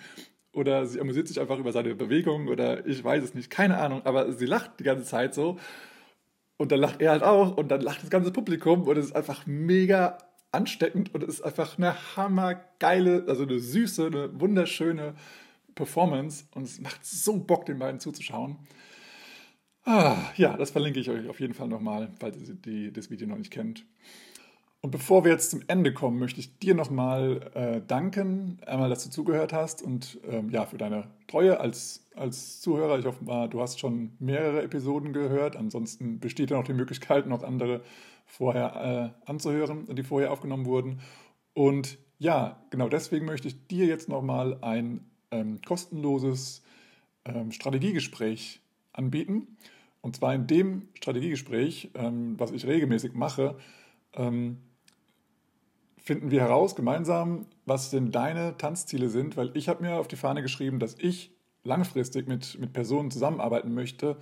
Oder 0.52 0.86
sie 0.86 1.00
amüsiert 1.00 1.28
sich 1.28 1.38
einfach 1.38 1.58
über 1.58 1.70
seine 1.70 1.94
Bewegung 1.94 2.48
oder 2.48 2.86
ich 2.86 3.04
weiß 3.04 3.22
es 3.22 3.34
nicht, 3.34 3.50
keine 3.50 3.78
Ahnung, 3.78 4.02
aber 4.04 4.32
sie 4.32 4.46
lacht 4.46 4.80
die 4.80 4.84
ganze 4.84 5.04
Zeit 5.04 5.34
so. 5.34 5.58
Und 6.56 6.72
dann 6.72 6.80
lacht 6.80 7.02
er 7.02 7.10
halt 7.10 7.22
auch 7.22 7.56
und 7.56 7.68
dann 7.68 7.82
lacht 7.82 8.02
das 8.02 8.10
ganze 8.10 8.32
Publikum 8.32 8.84
und 8.84 8.96
es 8.96 9.06
ist 9.06 9.16
einfach 9.16 9.46
mega 9.46 10.18
ansteckend 10.52 11.14
und 11.14 11.22
es 11.22 11.34
ist 11.34 11.42
einfach 11.42 11.76
eine 11.78 12.16
hammergeile, 12.16 13.24
also 13.28 13.42
eine 13.42 13.58
süße, 13.58 14.06
eine 14.06 14.40
wunderschöne 14.40 15.14
Performance 15.76 16.46
und 16.54 16.64
es 16.64 16.80
macht 16.80 17.04
so 17.06 17.38
Bock, 17.38 17.66
den 17.66 17.78
beiden 17.78 18.00
zuzuschauen. 18.00 18.56
Ah, 19.84 20.16
ja, 20.36 20.56
das 20.56 20.70
verlinke 20.70 20.98
ich 20.98 21.08
euch 21.08 21.28
auf 21.28 21.38
jeden 21.38 21.54
Fall 21.54 21.68
nochmal, 21.68 22.12
falls 22.18 22.36
ihr 22.48 22.54
die, 22.56 22.92
das 22.92 23.08
Video 23.08 23.28
noch 23.28 23.38
nicht 23.38 23.52
kennt. 23.52 23.86
Und 24.80 24.90
bevor 24.90 25.24
wir 25.24 25.32
jetzt 25.32 25.50
zum 25.50 25.62
Ende 25.68 25.92
kommen, 25.92 26.18
möchte 26.18 26.40
ich 26.40 26.58
dir 26.58 26.74
nochmal 26.74 27.50
äh, 27.54 27.80
danken, 27.86 28.58
einmal, 28.66 28.88
dass 28.88 29.04
du 29.04 29.10
zugehört 29.10 29.52
hast 29.52 29.82
und 29.82 30.18
ähm, 30.28 30.50
ja, 30.50 30.66
für 30.66 30.76
deine 30.76 31.08
Treue 31.28 31.58
als, 31.60 32.04
als 32.14 32.60
Zuhörer. 32.60 32.98
Ich 32.98 33.04
hoffe 33.04 33.24
mal, 33.24 33.48
du 33.48 33.60
hast 33.60 33.80
schon 33.80 34.12
mehrere 34.18 34.62
Episoden 34.62 35.12
gehört. 35.12 35.56
Ansonsten 35.56 36.20
besteht 36.20 36.50
ja 36.50 36.56
noch 36.56 36.66
die 36.66 36.72
Möglichkeit, 36.72 37.26
noch 37.26 37.42
andere 37.42 37.80
vorher 38.26 39.12
äh, 39.26 39.30
anzuhören, 39.30 39.86
die 39.94 40.02
vorher 40.02 40.30
aufgenommen 40.30 40.66
wurden. 40.66 41.00
Und 41.52 41.98
ja, 42.18 42.62
genau 42.70 42.88
deswegen 42.88 43.26
möchte 43.26 43.48
ich 43.48 43.66
dir 43.66 43.86
jetzt 43.86 44.08
nochmal 44.08 44.58
ein 44.62 45.10
ähm, 45.30 45.60
kostenloses 45.62 46.62
ähm, 47.24 47.52
Strategiegespräch 47.52 48.60
anbieten. 48.92 49.56
Und 50.00 50.16
zwar 50.16 50.34
in 50.34 50.46
dem 50.46 50.88
Strategiegespräch, 50.94 51.90
ähm, 51.94 52.38
was 52.38 52.52
ich 52.52 52.66
regelmäßig 52.66 53.14
mache, 53.14 53.56
ähm, 54.14 54.58
finden 55.98 56.30
wir 56.30 56.40
heraus 56.40 56.76
gemeinsam, 56.76 57.46
was 57.64 57.90
denn 57.90 58.12
deine 58.12 58.56
Tanzziele 58.56 59.08
sind, 59.08 59.36
weil 59.36 59.50
ich 59.56 59.68
habe 59.68 59.82
mir 59.82 59.96
auf 59.96 60.06
die 60.06 60.16
Fahne 60.16 60.42
geschrieben, 60.42 60.78
dass 60.78 60.94
ich 60.98 61.32
langfristig 61.64 62.28
mit, 62.28 62.58
mit 62.60 62.72
Personen 62.72 63.10
zusammenarbeiten 63.10 63.74
möchte, 63.74 64.16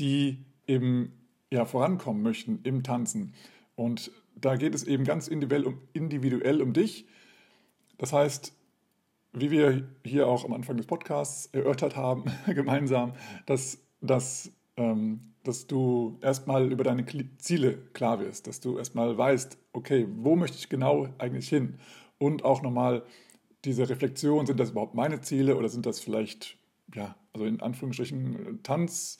die 0.00 0.44
eben 0.66 1.12
ja, 1.50 1.64
vorankommen 1.64 2.22
möchten 2.22 2.58
im 2.64 2.82
Tanzen. 2.82 3.34
Und 3.76 4.10
da 4.34 4.56
geht 4.56 4.74
es 4.74 4.82
eben 4.82 5.04
ganz 5.04 5.28
individuell 5.28 5.64
um, 5.64 5.78
individuell 5.92 6.60
um 6.60 6.72
dich. 6.72 7.06
Das 7.98 8.12
heißt, 8.12 8.52
wie 9.32 9.50
wir 9.50 9.88
hier 10.04 10.28
auch 10.28 10.44
am 10.44 10.52
Anfang 10.52 10.76
des 10.76 10.86
Podcasts 10.86 11.46
erörtert 11.46 11.96
haben, 11.96 12.24
gemeinsam, 12.46 13.12
dass, 13.46 13.78
dass 14.00 14.52
ähm, 14.76 15.32
dass 15.44 15.66
du 15.66 16.18
erstmal 16.22 16.70
über 16.70 16.84
deine 16.84 17.04
Ziele 17.38 17.78
klar 17.92 18.20
wirst, 18.20 18.46
dass 18.46 18.60
du 18.60 18.78
erstmal 18.78 19.16
weißt, 19.16 19.58
okay, 19.72 20.06
wo 20.16 20.36
möchte 20.36 20.56
ich 20.58 20.68
genau 20.68 21.08
eigentlich 21.18 21.48
hin? 21.48 21.78
Und 22.18 22.44
auch 22.44 22.62
nochmal 22.62 23.02
diese 23.64 23.88
Reflexion, 23.88 24.46
sind 24.46 24.60
das 24.60 24.70
überhaupt 24.70 24.94
meine 24.94 25.20
Ziele 25.20 25.56
oder 25.56 25.68
sind 25.68 25.86
das 25.86 26.00
vielleicht, 26.00 26.56
ja, 26.94 27.16
also 27.32 27.46
in 27.46 27.60
Anführungsstrichen 27.60 28.60
Tanz, 28.62 29.18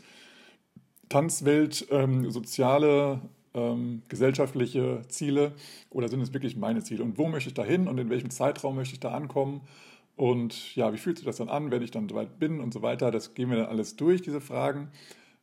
Tanzwelt, 1.09 1.86
ähm, 1.90 2.30
soziale, 2.30 3.20
ähm, 3.55 4.02
gesellschaftliche 4.09 5.02
Ziele 5.09 5.52
oder 5.90 6.09
sind 6.09 6.20
es 6.20 6.32
wirklich 6.32 6.56
meine 6.56 6.82
Ziele? 6.82 7.02
Und 7.02 7.18
wo 7.18 7.28
möchte 7.28 7.48
ich 7.48 7.55
da 7.55 7.64
hin 7.64 7.89
und 7.89 7.98
in 7.98 8.10
welchem 8.10 8.30
Zeitraum 8.30 8.76
möchte 8.76 8.94
ich 8.94 9.01
da 9.01 9.12
ankommen? 9.12 9.62
Und 10.16 10.76
ja, 10.76 10.93
wie 10.93 10.98
fühlt 10.98 11.16
sich 11.16 11.26
das 11.26 11.39
dann 11.39 11.48
an, 11.48 11.70
wenn 11.70 11.82
ich 11.82 11.90
dann 11.90 12.09
soweit 12.09 12.39
bin 12.39 12.60
und 12.60 12.72
so 12.72 12.82
weiter? 12.82 13.10
Das 13.10 13.34
gehen 13.34 13.51
wir 13.51 13.56
dann 13.56 13.66
alles 13.66 13.97
durch, 13.97 14.22
diese 14.22 14.40
Fragen 14.40 14.90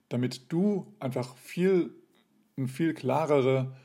damit 0.09 0.51
du 0.51 0.91
einfach 0.99 1.37
viel, 1.37 1.91
eine 2.57 2.67
viel 2.67 2.93
klarere 2.93 3.75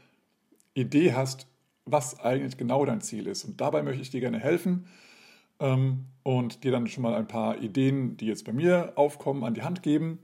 Idee 0.72 1.12
hast, 1.12 1.46
was 1.84 2.18
eigentlich 2.18 2.56
genau 2.56 2.84
dein 2.84 3.02
Ziel 3.02 3.26
ist. 3.26 3.44
Und 3.44 3.60
dabei 3.60 3.82
möchte 3.82 4.02
ich 4.02 4.10
dir 4.10 4.20
gerne 4.20 4.40
helfen 4.40 4.86
ähm, 5.60 6.06
und 6.22 6.64
dir 6.64 6.72
dann 6.72 6.86
schon 6.86 7.02
mal 7.02 7.14
ein 7.14 7.28
paar 7.28 7.62
Ideen, 7.62 8.16
die 8.16 8.26
jetzt 8.26 8.44
bei 8.44 8.52
mir 8.52 8.94
aufkommen, 8.96 9.44
an 9.44 9.54
die 9.54 9.62
Hand 9.62 9.82
geben, 9.82 10.18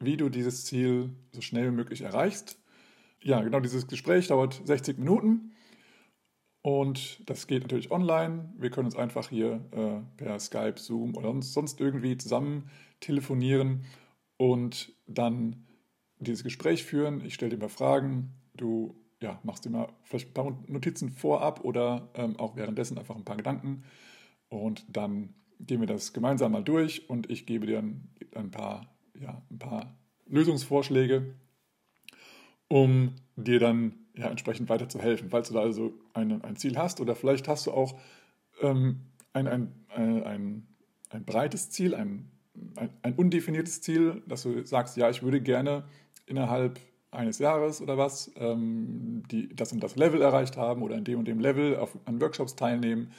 wie 0.00 0.16
du 0.16 0.28
dieses 0.28 0.64
Ziel 0.64 1.10
so 1.32 1.40
schnell 1.40 1.70
wie 1.70 1.76
möglich 1.76 2.02
erreichst. 2.02 2.58
Ja, 3.22 3.40
genau, 3.40 3.60
dieses 3.60 3.86
Gespräch 3.86 4.28
dauert 4.28 4.60
60 4.64 4.98
Minuten 4.98 5.52
und 6.68 7.22
das 7.24 7.46
geht 7.46 7.62
natürlich 7.62 7.90
online. 7.90 8.52
Wir 8.58 8.68
können 8.68 8.84
uns 8.84 8.94
einfach 8.94 9.30
hier 9.30 9.64
äh, 9.70 10.02
per 10.18 10.38
Skype, 10.38 10.74
Zoom 10.76 11.16
oder 11.16 11.34
sonst 11.40 11.80
irgendwie 11.80 12.18
zusammen 12.18 12.68
telefonieren 13.00 13.86
und 14.36 14.92
dann 15.06 15.64
dieses 16.18 16.44
Gespräch 16.44 16.84
führen. 16.84 17.24
Ich 17.24 17.32
stelle 17.32 17.52
dir 17.52 17.58
mal 17.58 17.70
Fragen, 17.70 18.34
du 18.54 18.94
ja, 19.22 19.40
machst 19.44 19.64
dir 19.64 19.70
mal 19.70 19.88
vielleicht 20.02 20.28
ein 20.28 20.34
paar 20.34 20.62
Notizen 20.66 21.08
vorab 21.08 21.64
oder 21.64 22.10
ähm, 22.12 22.38
auch 22.38 22.54
währenddessen 22.54 22.98
einfach 22.98 23.16
ein 23.16 23.24
paar 23.24 23.38
Gedanken. 23.38 23.84
Und 24.50 24.84
dann 24.94 25.32
gehen 25.60 25.80
wir 25.80 25.88
das 25.88 26.12
gemeinsam 26.12 26.52
mal 26.52 26.62
durch 26.64 27.08
und 27.08 27.30
ich 27.30 27.46
gebe 27.46 27.66
dir 27.66 27.78
ein, 27.78 28.10
ein 28.34 28.50
paar, 28.50 28.94
ja, 29.18 29.40
ein 29.50 29.58
paar 29.58 29.96
Lösungsvorschläge, 30.26 31.34
um 32.68 33.14
dir 33.44 33.60
dann 33.60 33.94
ja, 34.16 34.28
entsprechend 34.28 34.68
weiterzuhelfen. 34.68 35.30
Falls 35.30 35.48
du 35.48 35.54
da 35.54 35.60
also 35.60 35.92
ein, 36.14 36.42
ein 36.42 36.56
Ziel 36.56 36.76
hast 36.76 37.00
oder 37.00 37.14
vielleicht 37.14 37.48
hast 37.48 37.66
du 37.66 37.72
auch 37.72 37.98
ähm, 38.60 39.00
ein, 39.32 39.46
ein, 39.46 39.72
ein, 39.88 40.22
ein, 40.24 40.66
ein 41.10 41.24
breites 41.24 41.70
Ziel, 41.70 41.94
ein, 41.94 42.30
ein, 42.76 42.90
ein 43.02 43.14
undefiniertes 43.14 43.80
Ziel, 43.80 44.22
dass 44.26 44.42
du 44.42 44.64
sagst, 44.64 44.96
ja, 44.96 45.08
ich 45.10 45.22
würde 45.22 45.40
gerne 45.40 45.84
innerhalb 46.26 46.80
eines 47.10 47.38
Jahres 47.38 47.80
oder 47.80 47.96
was 47.96 48.30
ähm, 48.36 49.22
die 49.30 49.54
das 49.54 49.72
und 49.72 49.82
das 49.82 49.96
Level 49.96 50.20
erreicht 50.20 50.56
haben 50.56 50.82
oder 50.82 50.96
in 50.96 51.04
dem 51.04 51.20
und 51.20 51.26
dem 51.26 51.40
Level 51.40 51.76
auf, 51.76 51.96
an 52.04 52.20
Workshops 52.20 52.54
teilnehmen 52.54 53.12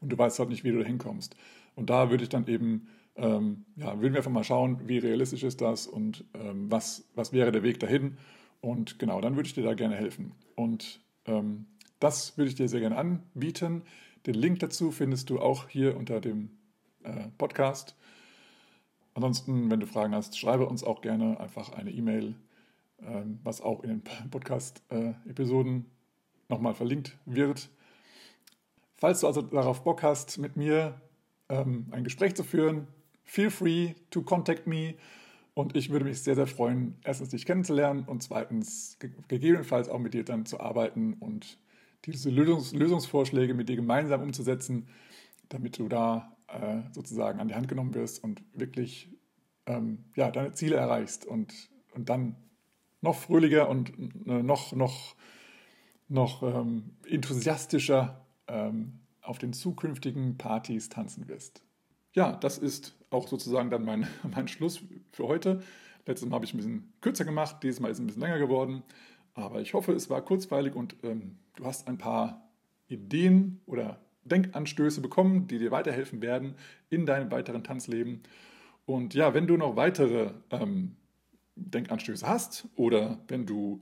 und 0.00 0.10
du 0.10 0.18
weißt 0.18 0.38
halt 0.38 0.48
nicht, 0.48 0.64
wie 0.64 0.70
du 0.70 0.78
da 0.78 0.84
hinkommst. 0.84 1.36
Und 1.74 1.90
da 1.90 2.10
würde 2.10 2.24
ich 2.24 2.28
dann 2.28 2.46
eben, 2.46 2.88
ähm, 3.16 3.64
ja, 3.76 4.00
würden 4.00 4.12
wir 4.12 4.18
einfach 4.18 4.30
mal 4.30 4.44
schauen, 4.44 4.80
wie 4.86 4.98
realistisch 4.98 5.42
ist 5.42 5.60
das 5.60 5.86
und 5.86 6.24
ähm, 6.34 6.70
was, 6.70 7.08
was 7.14 7.32
wäre 7.32 7.52
der 7.52 7.62
Weg 7.62 7.80
dahin. 7.80 8.16
Und 8.62 8.98
genau, 8.98 9.20
dann 9.20 9.36
würde 9.36 9.48
ich 9.48 9.54
dir 9.54 9.64
da 9.64 9.74
gerne 9.74 9.96
helfen. 9.96 10.32
Und 10.54 11.00
ähm, 11.26 11.66
das 11.98 12.38
würde 12.38 12.48
ich 12.48 12.54
dir 12.54 12.68
sehr 12.68 12.80
gerne 12.80 12.96
anbieten. 12.96 13.82
Den 14.26 14.34
Link 14.34 14.60
dazu 14.60 14.92
findest 14.92 15.28
du 15.30 15.40
auch 15.40 15.68
hier 15.68 15.96
unter 15.96 16.20
dem 16.20 16.50
äh, 17.02 17.28
Podcast. 17.36 17.96
Ansonsten, 19.14 19.70
wenn 19.70 19.80
du 19.80 19.86
Fragen 19.86 20.14
hast, 20.14 20.38
schreibe 20.38 20.66
uns 20.66 20.84
auch 20.84 21.02
gerne 21.02 21.38
einfach 21.40 21.72
eine 21.72 21.90
E-Mail, 21.90 22.36
ähm, 23.02 23.40
was 23.42 23.60
auch 23.60 23.82
in 23.82 23.90
den 23.90 24.02
Podcast-Episoden 24.30 25.80
äh, 25.80 25.84
nochmal 26.48 26.74
verlinkt 26.74 27.18
wird. 27.26 27.68
Falls 28.94 29.20
du 29.20 29.26
also 29.26 29.42
darauf 29.42 29.82
Bock 29.82 30.04
hast, 30.04 30.38
mit 30.38 30.56
mir 30.56 31.00
ähm, 31.48 31.88
ein 31.90 32.04
Gespräch 32.04 32.36
zu 32.36 32.44
führen, 32.44 32.86
feel 33.24 33.50
free 33.50 33.94
to 34.10 34.22
contact 34.22 34.68
me. 34.68 34.94
Und 35.54 35.76
ich 35.76 35.90
würde 35.90 36.06
mich 36.06 36.22
sehr, 36.22 36.34
sehr 36.34 36.46
freuen, 36.46 36.96
erstens 37.04 37.28
dich 37.28 37.44
kennenzulernen 37.44 38.04
und 38.06 38.22
zweitens 38.22 38.98
gegebenenfalls 39.28 39.88
auch 39.88 39.98
mit 39.98 40.14
dir 40.14 40.24
dann 40.24 40.46
zu 40.46 40.60
arbeiten 40.60 41.14
und 41.14 41.58
diese 42.06 42.30
Lösungs 42.30 42.72
Lösungsvorschläge 42.72 43.54
mit 43.54 43.68
dir 43.68 43.76
gemeinsam 43.76 44.22
umzusetzen, 44.22 44.88
damit 45.50 45.78
du 45.78 45.88
da 45.88 46.36
äh, 46.48 46.82
sozusagen 46.92 47.38
an 47.38 47.48
die 47.48 47.54
Hand 47.54 47.68
genommen 47.68 47.94
wirst 47.94 48.24
und 48.24 48.42
wirklich 48.54 49.10
ähm, 49.66 50.04
ja, 50.16 50.30
deine 50.30 50.52
Ziele 50.52 50.76
erreichst 50.76 51.26
und, 51.26 51.52
und 51.94 52.08
dann 52.08 52.36
noch 53.02 53.16
fröhlicher 53.16 53.68
und 53.68 53.90
äh, 54.26 54.42
noch, 54.42 54.72
noch, 54.72 55.14
noch 56.08 56.42
ähm, 56.42 56.96
enthusiastischer 57.08 58.26
ähm, 58.48 59.00
auf 59.20 59.38
den 59.38 59.52
zukünftigen 59.52 60.38
Partys 60.38 60.88
tanzen 60.88 61.28
wirst. 61.28 61.62
Ja, 62.14 62.32
das 62.32 62.58
ist 62.58 62.96
auch 63.12 63.28
sozusagen 63.28 63.70
dann 63.70 63.84
mein, 63.84 64.06
mein 64.34 64.48
Schluss 64.48 64.80
für 65.12 65.26
heute. 65.28 65.62
Letztes 66.06 66.28
Mal 66.28 66.36
habe 66.36 66.44
ich 66.44 66.54
ein 66.54 66.56
bisschen 66.56 66.92
kürzer 67.00 67.24
gemacht, 67.24 67.62
dieses 67.62 67.80
Mal 67.80 67.88
ist 67.88 67.98
es 67.98 68.00
ein 68.00 68.06
bisschen 68.06 68.22
länger 68.22 68.38
geworden. 68.38 68.82
Aber 69.34 69.60
ich 69.60 69.74
hoffe, 69.74 69.92
es 69.92 70.10
war 70.10 70.20
kurzweilig 70.22 70.74
und 70.74 70.96
ähm, 71.02 71.38
du 71.56 71.64
hast 71.64 71.88
ein 71.88 71.98
paar 71.98 72.50
Ideen 72.88 73.60
oder 73.66 74.00
Denkanstöße 74.24 75.00
bekommen, 75.00 75.46
die 75.46 75.58
dir 75.58 75.70
weiterhelfen 75.70 76.22
werden 76.22 76.54
in 76.90 77.06
deinem 77.06 77.30
weiteren 77.30 77.64
Tanzleben. 77.64 78.22
Und 78.84 79.14
ja, 79.14 79.32
wenn 79.34 79.46
du 79.46 79.56
noch 79.56 79.76
weitere 79.76 80.32
ähm, 80.50 80.96
Denkanstöße 81.56 82.26
hast 82.26 82.68
oder 82.76 83.18
wenn 83.28 83.46
du 83.46 83.80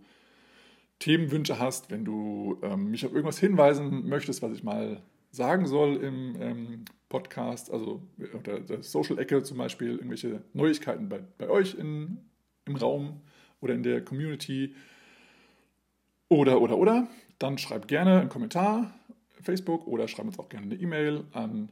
Themenwünsche 0.98 1.58
hast, 1.58 1.90
wenn 1.90 2.04
du 2.04 2.58
ähm, 2.62 2.90
mich 2.90 3.04
auf 3.06 3.12
irgendwas 3.12 3.38
hinweisen 3.38 4.08
möchtest, 4.08 4.42
was 4.42 4.52
ich 4.52 4.62
mal 4.62 5.02
sagen 5.30 5.66
soll 5.66 5.96
im 5.96 6.36
ähm, 6.40 6.84
Podcast, 7.08 7.70
also 7.70 8.02
oder 8.38 8.60
der 8.60 8.82
Social-Ecke 8.82 9.42
zum 9.42 9.58
Beispiel, 9.58 9.92
irgendwelche 9.92 10.42
Neuigkeiten 10.52 11.08
bei, 11.08 11.20
bei 11.38 11.48
euch 11.48 11.74
in, 11.74 12.18
im 12.64 12.76
Raum 12.76 13.20
oder 13.60 13.74
in 13.74 13.82
der 13.82 14.04
Community. 14.04 14.74
Oder, 16.28 16.60
oder, 16.60 16.78
oder, 16.78 17.08
dann 17.38 17.58
schreib 17.58 17.88
gerne 17.88 18.20
einen 18.20 18.28
Kommentar 18.28 18.94
Facebook 19.42 19.86
oder 19.86 20.08
schreib 20.08 20.26
uns 20.26 20.38
auch 20.38 20.48
gerne 20.48 20.66
eine 20.66 20.76
E-Mail 20.76 21.24
an 21.32 21.70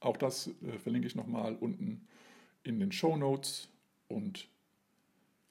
Auch 0.00 0.16
das 0.16 0.50
äh, 0.62 0.78
verlinke 0.78 1.08
ich 1.08 1.14
nochmal 1.14 1.56
unten 1.56 2.06
in 2.62 2.80
den 2.80 2.92
Show 2.92 3.16
Notes. 3.16 3.68
Und 4.08 4.48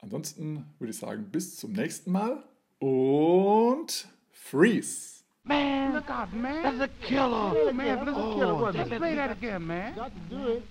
Ansonsten 0.02 0.66
würde 0.80 0.92
ich 0.92 0.98
sagen, 0.98 1.26
bis 1.32 1.58
zum 1.58 1.74
nächsten 1.74 2.12
Mal 2.12 2.44
und 2.80 4.08
freeze. 4.32 5.24
Man, 5.44 5.94
look 5.94 6.10
out, 6.10 6.34
man. 6.34 6.64
That's 6.64 6.82
a 6.82 6.88
killer. 7.08 7.54
Oh, 7.56 7.72
man, 7.74 8.06
that's 8.06 8.18
a 8.18 8.36
killer. 8.36 8.54
Oh, 8.54 8.70
Let's 8.74 8.90
play 8.90 9.16
that 9.16 9.32
again, 9.32 9.66
man. 9.66 9.96
Got 9.96 10.12
to 10.14 10.36
do 10.36 10.48
it. 10.54 10.64